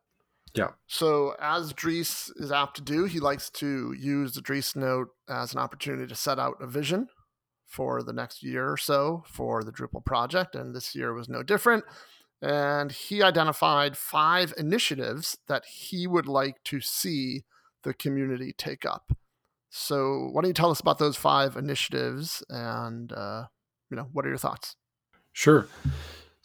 yeah 0.56 0.70
so 0.88 1.36
as 1.40 1.74
Dries 1.74 2.32
is 2.38 2.52
apt 2.52 2.76
to 2.78 2.82
do 2.82 3.06
he 3.06 3.20
likes 3.20 3.50
to 3.52 3.94
use 3.98 4.34
the 4.34 4.42
Dries 4.42 4.76
note 4.76 5.10
as 5.30 5.54
an 5.54 5.60
opportunity 5.60 6.08
to 6.08 6.16
set 6.16 6.40
out 6.40 6.56
a 6.62 6.68
vision 6.68 7.08
for 7.66 8.02
the 8.02 8.14
next 8.14 8.42
year 8.42 8.72
or 8.72 8.78
so 8.78 9.24
for 9.28 9.64
the 9.64 9.72
drupal 9.72 10.04
project 10.04 10.56
and 10.56 10.76
this 10.76 10.96
year 10.96 11.14
was 11.14 11.30
no 11.30 11.44
different 11.44 11.84
and 12.42 12.92
he 12.92 13.22
identified 13.22 13.98
five 13.98 14.54
initiatives 14.58 15.38
that 15.48 15.66
he 15.66 16.08
would 16.08 16.28
like 16.28 16.64
to 16.66 16.80
see 16.80 17.44
the 17.84 17.94
community 17.94 18.54
take 18.58 18.86
up. 18.86 19.12
So, 19.70 20.30
why 20.32 20.42
don't 20.42 20.50
you 20.50 20.54
tell 20.54 20.72
us 20.72 20.80
about 20.80 20.98
those 20.98 21.16
five 21.16 21.56
initiatives, 21.56 22.44
and 22.50 23.12
uh, 23.12 23.46
you 23.92 23.98
know, 23.98 24.08
what 24.14 24.26
are 24.26 24.30
your 24.30 24.38
thoughts? 24.38 24.76
Sure. 25.32 25.68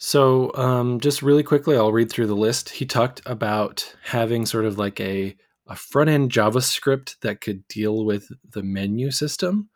So, 0.05 0.51
um, 0.53 0.99
just 0.99 1.23
really 1.23 1.41
quickly, 1.41 1.75
I'll 1.75 1.91
read 1.91 2.11
through 2.11 2.27
the 2.27 2.35
list. 2.35 2.69
He 2.69 2.85
talked 2.85 3.23
about 3.25 3.91
having 4.03 4.45
sort 4.45 4.65
of 4.65 4.77
like 4.77 4.99
a 4.99 5.35
a 5.65 5.75
front 5.75 6.11
end 6.11 6.31
JavaScript 6.31 7.15
that 7.21 7.41
could 7.41 7.67
deal 7.67 8.05
with 8.05 8.29
the 8.47 8.61
menu 8.61 9.09
system, 9.09 9.67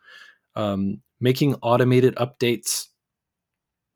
um, 0.54 1.02
making 1.20 1.56
automated 1.62 2.14
updates 2.14 2.86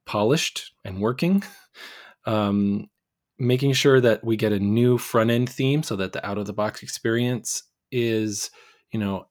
polished 0.06 0.72
and 0.84 1.00
working 1.00 1.44
um, 2.26 2.90
making 3.38 3.72
sure 3.72 4.00
that 4.00 4.24
we 4.24 4.36
get 4.36 4.50
a 4.50 4.58
new 4.58 4.98
front 4.98 5.30
end 5.30 5.48
theme 5.48 5.84
so 5.84 5.94
that 5.94 6.14
the 6.14 6.26
out 6.26 6.36
of 6.36 6.46
the 6.46 6.52
box 6.52 6.82
experience 6.82 7.62
is, 7.92 8.50
you 8.90 8.98
know, 8.98 9.28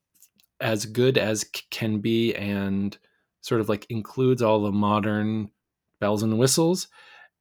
as 0.61 0.85
good 0.85 1.17
as 1.17 1.43
can 1.69 1.99
be 1.99 2.33
and 2.33 2.97
sort 3.41 3.59
of 3.59 3.67
like 3.67 3.85
includes 3.89 4.41
all 4.41 4.61
the 4.61 4.71
modern 4.71 5.49
bells 5.99 6.23
and 6.23 6.37
whistles 6.37 6.87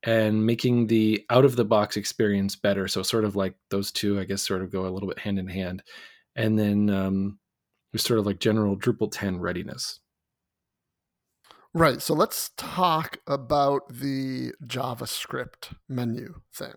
and 0.05 0.45
making 0.45 0.89
the 0.89 1.25
out 1.31 1.45
of 1.45 1.57
the 1.57 1.65
box 1.65 1.97
experience 1.97 2.57
better. 2.57 2.89
So 2.89 3.03
sort 3.03 3.25
of 3.25 3.37
like 3.37 3.55
those 3.71 3.93
two, 3.93 4.19
I 4.19 4.25
guess, 4.25 4.43
sort 4.43 4.63
of 4.63 4.71
go 4.71 4.87
a 4.87 4.91
little 4.91 5.09
bit 5.09 5.19
hand 5.19 5.39
in 5.39 5.47
hand. 5.47 5.83
And 6.35 6.59
then 6.59 6.91
um, 6.91 7.39
there's 7.93 8.03
sort 8.03 8.19
of 8.19 8.27
like 8.27 8.41
general 8.41 8.77
Drupal 8.77 9.11
10 9.13 9.39
readiness. 9.39 10.01
Right. 11.75 12.03
So 12.03 12.15
let's 12.15 12.51
talk 12.57 13.19
about 13.27 13.89
the 13.89 14.53
JavaScript 14.65 15.75
menu 15.89 16.41
thing. 16.55 16.75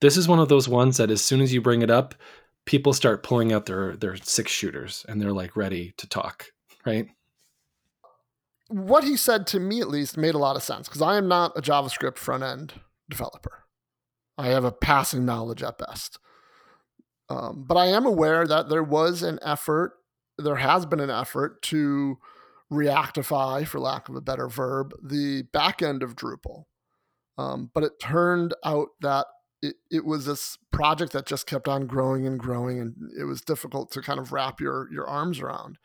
This 0.00 0.16
is 0.16 0.28
one 0.28 0.38
of 0.38 0.48
those 0.48 0.68
ones 0.68 0.98
that 0.98 1.10
as 1.10 1.24
soon 1.24 1.40
as 1.40 1.52
you 1.52 1.60
bring 1.60 1.82
it 1.82 1.90
up, 1.90 2.14
people 2.66 2.92
start 2.92 3.22
pulling 3.22 3.52
out 3.52 3.66
their 3.66 3.96
their 3.96 4.16
six 4.16 4.52
shooters 4.52 5.04
and 5.08 5.20
they're 5.20 5.32
like 5.32 5.56
ready 5.56 5.94
to 5.96 6.08
talk, 6.08 6.46
right? 6.86 7.08
What 8.68 9.04
he 9.04 9.16
said 9.16 9.46
to 9.48 9.60
me 9.60 9.80
at 9.80 9.88
least 9.88 10.16
made 10.16 10.34
a 10.34 10.38
lot 10.38 10.56
of 10.56 10.62
sense 10.62 10.88
because 10.88 11.02
I 11.02 11.16
am 11.16 11.28
not 11.28 11.56
a 11.56 11.62
JavaScript 11.62 12.16
front 12.18 12.42
end 12.42 12.74
developer. 13.08 13.64
I 14.38 14.48
have 14.48 14.64
a 14.64 14.72
passing 14.72 15.24
knowledge 15.24 15.62
at 15.62 15.78
best. 15.78 16.18
Um, 17.28 17.64
but 17.66 17.76
I 17.76 17.86
am 17.86 18.04
aware 18.04 18.46
that 18.46 18.68
there 18.68 18.82
was 18.82 19.22
an 19.22 19.38
effort, 19.42 19.94
there 20.38 20.56
has 20.56 20.86
been 20.86 21.00
an 21.00 21.10
effort 21.10 21.62
to 21.62 22.18
reactify, 22.72 23.66
for 23.66 23.78
lack 23.80 24.08
of 24.08 24.16
a 24.16 24.20
better 24.20 24.48
verb, 24.48 24.92
the 25.02 25.42
back 25.52 25.80
end 25.82 26.02
of 26.02 26.16
Drupal. 26.16 26.64
Um, 27.38 27.70
but 27.72 27.82
it 27.82 28.00
turned 28.00 28.54
out 28.64 28.88
that 29.00 29.26
it, 29.62 29.76
it 29.90 30.04
was 30.04 30.26
this 30.26 30.58
project 30.70 31.12
that 31.12 31.26
just 31.26 31.46
kept 31.46 31.68
on 31.68 31.86
growing 31.86 32.26
and 32.26 32.38
growing, 32.38 32.78
and 32.78 32.94
it 33.18 33.24
was 33.24 33.40
difficult 33.40 33.90
to 33.92 34.02
kind 34.02 34.20
of 34.20 34.32
wrap 34.32 34.60
your 34.60 34.88
your 34.92 35.06
arms 35.06 35.40
around. 35.40 35.78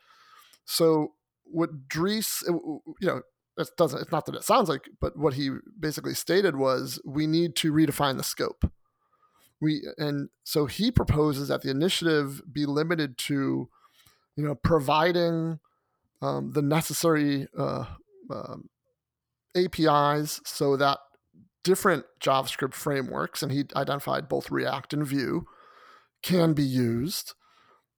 So 0.64 1.14
what 1.50 1.88
Dries, 1.88 2.42
you 2.46 2.82
know, 3.02 3.22
it 3.56 3.68
doesn't. 3.76 4.00
It's 4.00 4.12
not 4.12 4.26
that 4.26 4.34
it 4.34 4.44
sounds 4.44 4.68
like, 4.68 4.88
but 5.00 5.16
what 5.16 5.34
he 5.34 5.50
basically 5.78 6.14
stated 6.14 6.56
was 6.56 7.00
we 7.04 7.26
need 7.26 7.56
to 7.56 7.72
redefine 7.72 8.16
the 8.16 8.22
scope. 8.22 8.70
We 9.60 9.82
and 9.98 10.30
so 10.44 10.66
he 10.66 10.90
proposes 10.90 11.48
that 11.48 11.62
the 11.62 11.70
initiative 11.70 12.40
be 12.50 12.64
limited 12.64 13.18
to, 13.18 13.68
you 14.36 14.44
know, 14.44 14.54
providing 14.54 15.58
um, 16.22 16.52
the 16.52 16.62
necessary 16.62 17.46
uh, 17.58 17.84
um, 18.30 18.70
APIs 19.56 20.40
so 20.44 20.76
that 20.76 20.98
different 21.62 22.04
JavaScript 22.22 22.74
frameworks, 22.74 23.42
and 23.42 23.52
he 23.52 23.64
identified 23.76 24.28
both 24.28 24.50
React 24.50 24.94
and 24.94 25.06
Vue, 25.06 25.46
can 26.22 26.54
be 26.54 26.62
used. 26.62 27.34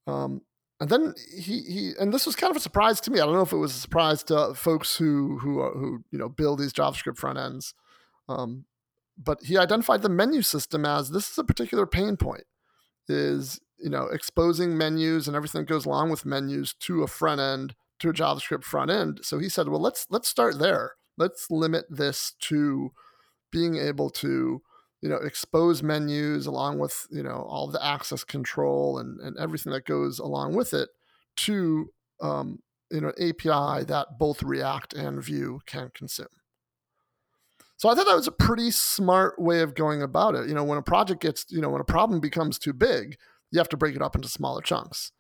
Um, 0.06 0.42
and 0.82 0.90
then 0.90 1.14
he, 1.32 1.60
he 1.60 1.92
and 2.00 2.12
this 2.12 2.26
was 2.26 2.34
kind 2.34 2.50
of 2.50 2.56
a 2.56 2.60
surprise 2.60 3.00
to 3.02 3.10
me. 3.12 3.20
I 3.20 3.24
don't 3.24 3.34
know 3.34 3.42
if 3.42 3.52
it 3.52 3.56
was 3.56 3.76
a 3.76 3.78
surprise 3.78 4.24
to 4.24 4.52
folks 4.52 4.96
who 4.96 5.38
who 5.38 5.62
uh, 5.62 5.70
who 5.70 6.02
you 6.10 6.18
know 6.18 6.28
build 6.28 6.58
these 6.58 6.72
JavaScript 6.72 7.18
front 7.18 7.38
ends, 7.38 7.72
um, 8.28 8.64
but 9.16 9.44
he 9.44 9.56
identified 9.56 10.02
the 10.02 10.08
menu 10.08 10.42
system 10.42 10.84
as 10.84 11.10
this 11.10 11.30
is 11.30 11.38
a 11.38 11.44
particular 11.44 11.86
pain 11.86 12.16
point. 12.16 12.42
Is 13.06 13.60
you 13.78 13.90
know 13.90 14.08
exposing 14.08 14.76
menus 14.76 15.28
and 15.28 15.36
everything 15.36 15.60
that 15.60 15.68
goes 15.68 15.86
along 15.86 16.10
with 16.10 16.26
menus 16.26 16.74
to 16.80 17.04
a 17.04 17.06
front 17.06 17.40
end 17.40 17.76
to 18.00 18.08
a 18.08 18.12
JavaScript 18.12 18.64
front 18.64 18.90
end. 18.90 19.20
So 19.22 19.38
he 19.38 19.48
said, 19.48 19.68
well, 19.68 19.80
let's 19.80 20.08
let's 20.10 20.28
start 20.28 20.58
there. 20.58 20.94
Let's 21.16 21.48
limit 21.48 21.84
this 21.90 22.34
to 22.40 22.90
being 23.52 23.76
able 23.76 24.10
to 24.10 24.62
you 25.02 25.08
know 25.08 25.16
expose 25.16 25.82
menus 25.82 26.46
along 26.46 26.78
with 26.78 27.06
you 27.10 27.22
know 27.22 27.44
all 27.48 27.66
the 27.66 27.84
access 27.84 28.24
control 28.24 28.98
and, 28.98 29.20
and 29.20 29.36
everything 29.38 29.72
that 29.72 29.84
goes 29.84 30.18
along 30.18 30.54
with 30.54 30.72
it 30.72 30.88
to 31.36 31.90
um, 32.22 32.60
you 32.90 33.00
know 33.00 33.10
API 33.20 33.84
that 33.84 34.18
both 34.18 34.42
React 34.42 34.94
and 34.94 35.22
Vue 35.22 35.60
can 35.66 35.90
consume. 35.94 36.28
So 37.76 37.88
I 37.88 37.96
thought 37.96 38.06
that 38.06 38.14
was 38.14 38.28
a 38.28 38.32
pretty 38.32 38.70
smart 38.70 39.40
way 39.40 39.60
of 39.60 39.74
going 39.74 40.02
about 40.02 40.36
it. 40.36 40.48
You 40.48 40.54
know, 40.54 40.62
when 40.62 40.78
a 40.78 40.82
project 40.82 41.20
gets, 41.20 41.46
you 41.48 41.60
know, 41.60 41.68
when 41.68 41.80
a 41.80 41.84
problem 41.84 42.20
becomes 42.20 42.56
too 42.56 42.72
big, 42.72 43.16
you 43.50 43.58
have 43.58 43.68
to 43.70 43.76
break 43.76 43.96
it 43.96 44.02
up 44.02 44.14
into 44.14 44.28
smaller 44.28 44.62
chunks. 44.62 45.10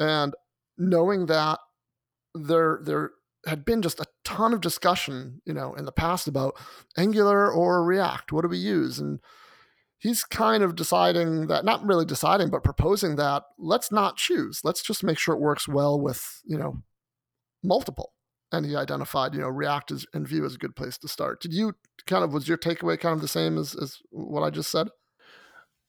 And 0.00 0.34
knowing 0.76 1.26
that 1.26 1.60
there 2.34 2.80
there 2.82 3.10
had 3.46 3.64
been 3.64 3.82
just 3.82 4.00
a 4.00 4.06
ton 4.24 4.52
of 4.52 4.60
discussion, 4.60 5.40
you 5.44 5.54
know, 5.54 5.74
in 5.74 5.84
the 5.84 5.92
past 5.92 6.28
about 6.28 6.56
Angular 6.96 7.50
or 7.50 7.84
React. 7.84 8.32
What 8.32 8.42
do 8.42 8.48
we 8.48 8.58
use? 8.58 8.98
And 8.98 9.20
he's 9.98 10.24
kind 10.24 10.62
of 10.62 10.76
deciding 10.76 11.46
that, 11.46 11.64
not 11.64 11.84
really 11.84 12.04
deciding, 12.04 12.50
but 12.50 12.64
proposing 12.64 13.16
that 13.16 13.44
let's 13.58 13.90
not 13.90 14.16
choose. 14.16 14.60
Let's 14.64 14.82
just 14.82 15.04
make 15.04 15.18
sure 15.18 15.34
it 15.34 15.40
works 15.40 15.68
well 15.68 16.00
with, 16.00 16.40
you 16.44 16.58
know, 16.58 16.82
multiple. 17.62 18.12
And 18.52 18.66
he 18.66 18.74
identified, 18.74 19.34
you 19.34 19.40
know, 19.40 19.48
React 19.48 19.92
is, 19.92 20.06
and 20.12 20.26
Vue 20.26 20.44
as 20.44 20.56
a 20.56 20.58
good 20.58 20.74
place 20.74 20.98
to 20.98 21.08
start. 21.08 21.40
Did 21.40 21.52
you 21.52 21.74
kind 22.06 22.24
of 22.24 22.32
was 22.32 22.48
your 22.48 22.58
takeaway 22.58 22.98
kind 22.98 23.14
of 23.14 23.20
the 23.20 23.28
same 23.28 23.56
as, 23.56 23.76
as 23.80 23.98
what 24.10 24.42
I 24.42 24.50
just 24.50 24.70
said? 24.70 24.88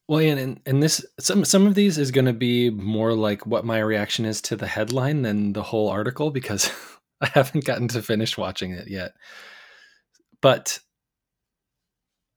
Well, 0.08 0.20
and 0.20 0.60
and 0.66 0.84
this 0.84 1.06
some 1.22 1.46
some 1.46 1.66
of 1.66 1.74
these 1.74 1.98
is 1.98 2.12
going 2.12 2.26
to 2.26 2.34
be 2.34 2.70
more 2.70 3.14
like 3.14 3.48
what 3.48 3.64
my 3.64 3.80
reaction 3.80 4.26
is 4.26 4.42
to 4.42 4.58
the 4.58 4.68
headline 4.68 5.22
than 5.22 5.54
the 5.54 5.64
whole 5.64 5.88
article 5.88 6.32
because 6.32 6.70
I 7.24 7.28
haven't 7.34 7.66
gotten 7.66 7.88
to 7.90 8.02
finish 8.02 8.38
watching 8.38 8.72
it 8.72 8.90
yet. 8.90 9.14
But 10.42 10.80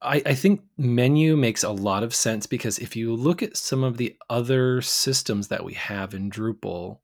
I, 0.03 0.23
I 0.27 0.35
think 0.35 0.63
menu 0.77 1.37
makes 1.37 1.63
a 1.63 1.71
lot 1.71 2.03
of 2.03 2.15
sense 2.15 2.47
because 2.47 2.79
if 2.79 2.95
you 2.95 3.15
look 3.15 3.43
at 3.43 3.57
some 3.57 3.83
of 3.83 3.97
the 3.97 4.17
other 4.29 4.83
systems 4.83 5.49
that 5.49 5.65
we 5.65 5.75
have 5.75 6.13
in 6.13 6.31
Drupal, 6.31 6.99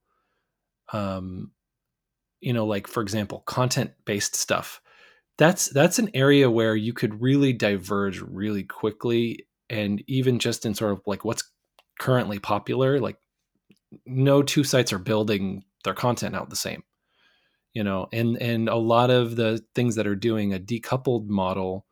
um, 0.93 1.53
you 2.41 2.53
know, 2.53 2.66
like 2.66 2.87
for 2.87 3.03
example, 3.03 3.43
content 3.47 3.93
based 4.05 4.37
stuff. 4.37 4.81
That's 5.39 5.68
that's 5.68 5.99
an 5.99 6.11
area 6.12 6.51
where 6.51 6.76
you 6.76 6.93
could 6.93 7.22
really 7.22 7.55
diverge 7.55 8.20
really 8.20 8.62
quickly 8.62 9.47
and 9.70 10.03
even 10.07 10.39
just 10.39 10.66
in 10.66 10.74
sort 10.74 10.93
of 10.93 11.01
like 11.07 11.24
what's 11.24 11.51
currently 11.99 12.39
popular 12.39 12.99
like 12.99 13.16
no 14.05 14.43
two 14.43 14.64
sites 14.64 14.93
are 14.93 14.99
building 14.99 15.64
their 15.85 15.95
content 15.95 16.35
out 16.35 16.51
the 16.51 16.57
same 16.57 16.83
you 17.73 17.85
know 17.85 18.09
and 18.12 18.37
and 18.41 18.68
a 18.68 18.77
lot 18.77 19.11
of 19.11 19.37
the 19.37 19.64
things 19.75 19.97
that 19.97 20.07
are 20.07 20.16
doing 20.16 20.53
a 20.53 20.59
decoupled 20.59 21.29
model 21.29 21.87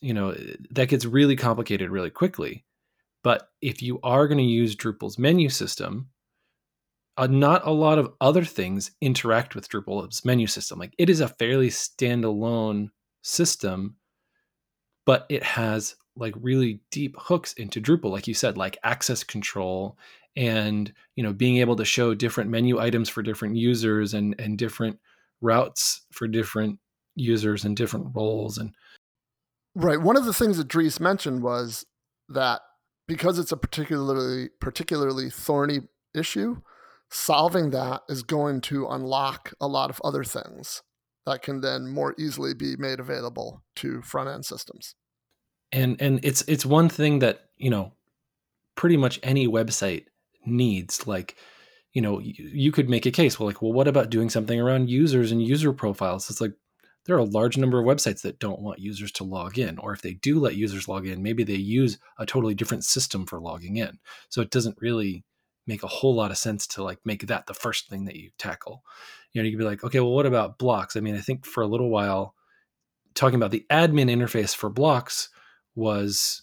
you 0.00 0.14
know 0.14 0.34
that 0.70 0.88
gets 0.88 1.04
really 1.04 1.36
complicated 1.36 1.90
really 1.90 2.10
quickly. 2.10 2.64
But 3.22 3.48
if 3.62 3.80
you 3.80 4.00
are 4.02 4.28
going 4.28 4.38
to 4.38 4.44
use 4.44 4.76
drupal's 4.76 5.18
menu 5.18 5.48
system 5.48 6.08
uh, 7.16 7.28
not 7.28 7.64
a 7.64 7.70
lot 7.70 7.98
of 7.98 8.12
other 8.20 8.44
things 8.44 8.90
interact 9.00 9.54
with 9.54 9.68
drupal's 9.68 10.24
menu 10.24 10.48
system. 10.48 10.78
Like 10.80 10.94
it 10.98 11.08
is 11.08 11.20
a 11.20 11.28
fairly 11.28 11.68
standalone 11.68 12.88
system 13.22 13.96
but 15.06 15.26
it 15.28 15.42
has 15.42 15.96
like 16.16 16.34
really 16.40 16.80
deep 16.90 17.16
hooks 17.18 17.52
into 17.54 17.80
Drupal, 17.80 18.10
like 18.10 18.28
you 18.28 18.34
said, 18.34 18.56
like 18.56 18.78
access 18.84 19.24
control 19.24 19.98
and 20.36 20.92
you 21.16 21.22
know 21.22 21.32
being 21.32 21.58
able 21.58 21.76
to 21.76 21.84
show 21.84 22.14
different 22.14 22.50
menu 22.50 22.80
items 22.80 23.08
for 23.08 23.22
different 23.22 23.56
users 23.56 24.14
and 24.14 24.34
and 24.38 24.58
different 24.58 24.98
routes 25.40 26.02
for 26.12 26.26
different 26.26 26.78
users 27.14 27.64
and 27.64 27.76
different 27.76 28.06
roles 28.14 28.58
and 28.58 28.74
right. 29.74 30.00
One 30.00 30.16
of 30.16 30.24
the 30.24 30.32
things 30.32 30.58
that 30.58 30.68
Dries 30.68 30.98
mentioned 30.98 31.42
was 31.42 31.86
that 32.28 32.62
because 33.06 33.38
it's 33.38 33.52
a 33.52 33.56
particularly 33.56 34.50
particularly 34.60 35.30
thorny 35.30 35.80
issue, 36.14 36.62
solving 37.10 37.70
that 37.70 38.02
is 38.08 38.22
going 38.22 38.60
to 38.62 38.88
unlock 38.88 39.52
a 39.60 39.68
lot 39.68 39.90
of 39.90 40.00
other 40.02 40.24
things 40.24 40.82
that 41.26 41.42
can 41.42 41.60
then 41.60 41.88
more 41.88 42.14
easily 42.18 42.54
be 42.54 42.76
made 42.76 43.00
available 43.00 43.62
to 43.76 44.02
front 44.02 44.28
end 44.28 44.44
systems 44.44 44.94
and 45.74 46.00
and 46.00 46.20
it's 46.24 46.42
it's 46.42 46.64
one 46.64 46.88
thing 46.88 47.18
that 47.18 47.48
you 47.58 47.68
know 47.68 47.92
pretty 48.76 48.96
much 48.96 49.20
any 49.22 49.46
website 49.46 50.04
needs 50.46 51.06
like 51.06 51.36
you 51.92 52.02
know 52.02 52.18
you, 52.20 52.72
could 52.72 52.88
make 52.88 53.06
a 53.06 53.10
case 53.10 53.38
well 53.38 53.46
like 53.46 53.62
well 53.62 53.72
what 53.72 53.88
about 53.88 54.10
doing 54.10 54.28
something 54.28 54.60
around 54.60 54.90
users 54.90 55.32
and 55.32 55.42
user 55.42 55.72
profiles? 55.72 56.28
It's 56.30 56.40
like 56.40 56.52
there 57.06 57.16
are 57.16 57.20
a 57.20 57.24
large 57.24 57.58
number 57.58 57.78
of 57.78 57.86
websites 57.86 58.22
that 58.22 58.38
don't 58.38 58.62
want 58.62 58.78
users 58.78 59.12
to 59.12 59.24
log 59.24 59.58
in 59.58 59.78
or 59.78 59.92
if 59.92 60.02
they 60.02 60.14
do 60.14 60.40
let 60.40 60.56
users 60.56 60.88
log 60.88 61.06
in 61.06 61.22
maybe 61.22 61.44
they 61.44 61.54
use 61.54 61.98
a 62.18 62.26
totally 62.26 62.54
different 62.54 62.84
system 62.84 63.26
for 63.26 63.40
logging 63.40 63.76
in. 63.76 63.98
So 64.28 64.40
it 64.40 64.50
doesn't 64.50 64.80
really 64.80 65.24
make 65.66 65.82
a 65.82 65.88
whole 65.88 66.14
lot 66.14 66.30
of 66.30 66.38
sense 66.38 66.66
to 66.66 66.82
like 66.82 66.98
make 67.04 67.26
that 67.26 67.46
the 67.46 67.54
first 67.54 67.88
thing 67.88 68.04
that 68.06 68.16
you 68.16 68.30
tackle. 68.38 68.82
You 69.32 69.42
know 69.42 69.46
you 69.46 69.52
could 69.52 69.62
be 69.62 69.68
like 69.68 69.84
okay 69.84 70.00
well 70.00 70.12
what 70.14 70.26
about 70.26 70.58
blocks? 70.58 70.96
I 70.96 71.00
mean 71.00 71.14
i 71.16 71.20
think 71.20 71.46
for 71.46 71.62
a 71.62 71.68
little 71.68 71.90
while 71.90 72.34
talking 73.14 73.36
about 73.36 73.50
the 73.50 73.64
admin 73.70 74.10
interface 74.10 74.54
for 74.54 74.68
blocks 74.68 75.28
was 75.74 76.42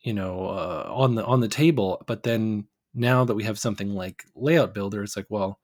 you 0.00 0.12
know 0.12 0.46
uh, 0.46 0.88
on 0.88 1.14
the 1.14 1.24
on 1.24 1.40
the 1.40 1.48
table 1.48 2.02
but 2.06 2.22
then 2.22 2.66
now 2.94 3.24
that 3.24 3.34
we 3.34 3.44
have 3.44 3.58
something 3.58 3.94
like 3.94 4.24
layout 4.34 4.74
builder 4.74 5.02
it's 5.02 5.16
like 5.16 5.26
well 5.28 5.58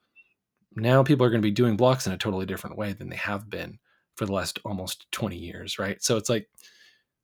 now 0.77 1.03
people 1.03 1.25
are 1.25 1.31
going 1.31 1.43
to 1.43 1.47
be 1.47 1.51
doing 1.51 1.77
blocks 1.77 2.07
in 2.07 2.13
a 2.13 2.19
totally 2.19 2.47
different 2.47 2.77
way 2.77 2.93
than 2.93 3.09
they 3.09 3.17
have 3.17 3.49
been 3.51 3.79
for 4.17 4.27
the 4.27 4.33
last 4.33 4.59
almost 4.65 5.11
20 5.13 5.37
years 5.37 5.79
right 5.79 6.03
so 6.03 6.17
it's 6.17 6.29
like 6.29 6.49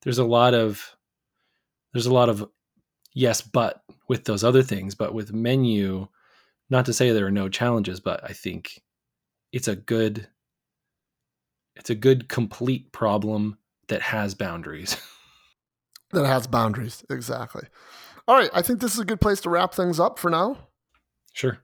there's 0.02 0.18
a 0.18 0.24
lot 0.24 0.54
of 0.54 0.96
there's 1.92 2.07
a 2.07 2.14
lot 2.14 2.28
of 2.28 2.48
yes, 3.14 3.40
but 3.40 3.82
with 4.07 4.24
those 4.24 4.44
other 4.44 4.62
things, 4.62 4.94
but 4.94 5.14
with 5.14 5.32
menu, 5.32 6.07
not 6.70 6.84
to 6.86 6.92
say 6.92 7.11
there 7.11 7.26
are 7.26 7.30
no 7.30 7.48
challenges, 7.48 7.98
but 8.00 8.22
I 8.22 8.32
think 8.32 8.82
it's 9.50 9.66
a 9.66 9.74
good 9.74 10.28
it's 11.74 11.90
a 11.90 11.94
good 11.94 12.28
complete 12.28 12.92
problem 12.92 13.59
that 13.88 14.00
has 14.00 14.34
boundaries. 14.34 14.96
that 16.12 16.26
has 16.26 16.46
boundaries, 16.46 17.04
exactly. 17.11 17.64
All 18.28 18.34
right, 18.36 18.50
I 18.52 18.60
think 18.62 18.80
this 18.80 18.94
is 18.94 18.98
a 18.98 19.04
good 19.04 19.20
place 19.20 19.40
to 19.42 19.50
wrap 19.50 19.72
things 19.72 20.00
up 20.00 20.18
for 20.18 20.30
now. 20.30 20.58
Sure. 21.32 21.58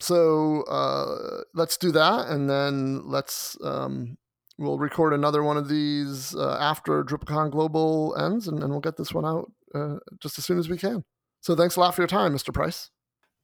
So 0.00 0.62
uh, 0.62 1.42
let's 1.54 1.76
do 1.76 1.92
that, 1.92 2.26
and 2.26 2.50
then 2.50 3.08
let's 3.08 3.56
um, 3.62 4.18
we'll 4.58 4.78
record 4.78 5.12
another 5.12 5.44
one 5.44 5.56
of 5.56 5.68
these 5.68 6.34
uh, 6.34 6.56
after 6.60 7.04
DrupalCon 7.04 7.52
Global 7.52 8.16
ends, 8.18 8.48
and, 8.48 8.60
and 8.60 8.70
we'll 8.70 8.80
get 8.80 8.96
this 8.96 9.14
one 9.14 9.24
out 9.24 9.52
uh, 9.72 9.98
just 10.20 10.36
as 10.38 10.44
soon 10.44 10.58
as 10.58 10.68
we 10.68 10.76
can. 10.76 11.04
So 11.40 11.54
thanks 11.54 11.76
a 11.76 11.80
lot 11.80 11.94
for 11.94 12.02
your 12.02 12.08
time, 12.08 12.34
Mr. 12.34 12.52
Price. 12.52 12.90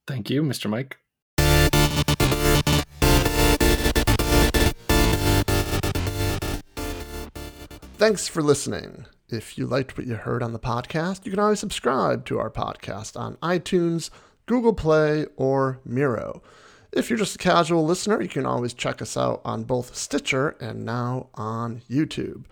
Thank 0.05 0.29
you, 0.29 0.43
Mr. 0.43 0.69
Mike. 0.69 0.97
Thanks 7.97 8.27
for 8.27 8.41
listening. 8.41 9.05
If 9.31 9.57
you 9.57 9.67
liked 9.67 9.97
what 9.97 10.07
you 10.07 10.15
heard 10.15 10.41
on 10.41 10.53
the 10.53 10.59
podcast, 10.59 11.25
you 11.25 11.31
can 11.31 11.39
always 11.39 11.59
subscribe 11.59 12.25
to 12.25 12.39
our 12.39 12.49
podcast 12.49 13.19
on 13.19 13.35
iTunes, 13.37 14.09
Google 14.47 14.73
Play, 14.73 15.27
or 15.35 15.79
Miro. 15.85 16.41
If 16.91 17.09
you're 17.09 17.19
just 17.19 17.35
a 17.35 17.39
casual 17.39 17.85
listener, 17.85 18.19
you 18.21 18.27
can 18.27 18.47
always 18.47 18.73
check 18.73 19.01
us 19.01 19.15
out 19.15 19.41
on 19.45 19.63
both 19.63 19.95
Stitcher 19.95 20.55
and 20.59 20.83
now 20.83 21.27
on 21.35 21.83
YouTube. 21.89 22.45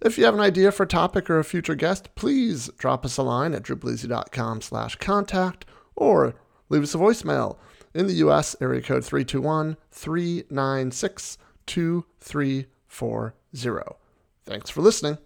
If 0.00 0.16
you 0.16 0.24
have 0.24 0.34
an 0.34 0.40
idea 0.40 0.72
for 0.72 0.84
a 0.84 0.88
topic 0.88 1.28
or 1.28 1.38
a 1.38 1.44
future 1.44 1.74
guest, 1.74 2.14
please 2.14 2.70
drop 2.78 3.04
us 3.04 3.18
a 3.18 3.22
line 3.22 3.54
at 3.54 3.62
drupaleasy.com 3.62 4.62
slash 4.62 4.96
contact 4.96 5.66
or 5.94 6.34
leave 6.70 6.82
us 6.82 6.94
a 6.94 6.98
voicemail. 6.98 7.58
In 7.94 8.06
the 8.06 8.14
U.S., 8.14 8.56
area 8.60 8.80
code 8.80 9.04
321 9.04 9.76
396 9.90 11.38
2340. 11.66 13.96
Thanks 14.44 14.70
for 14.70 14.80
listening. 14.80 15.18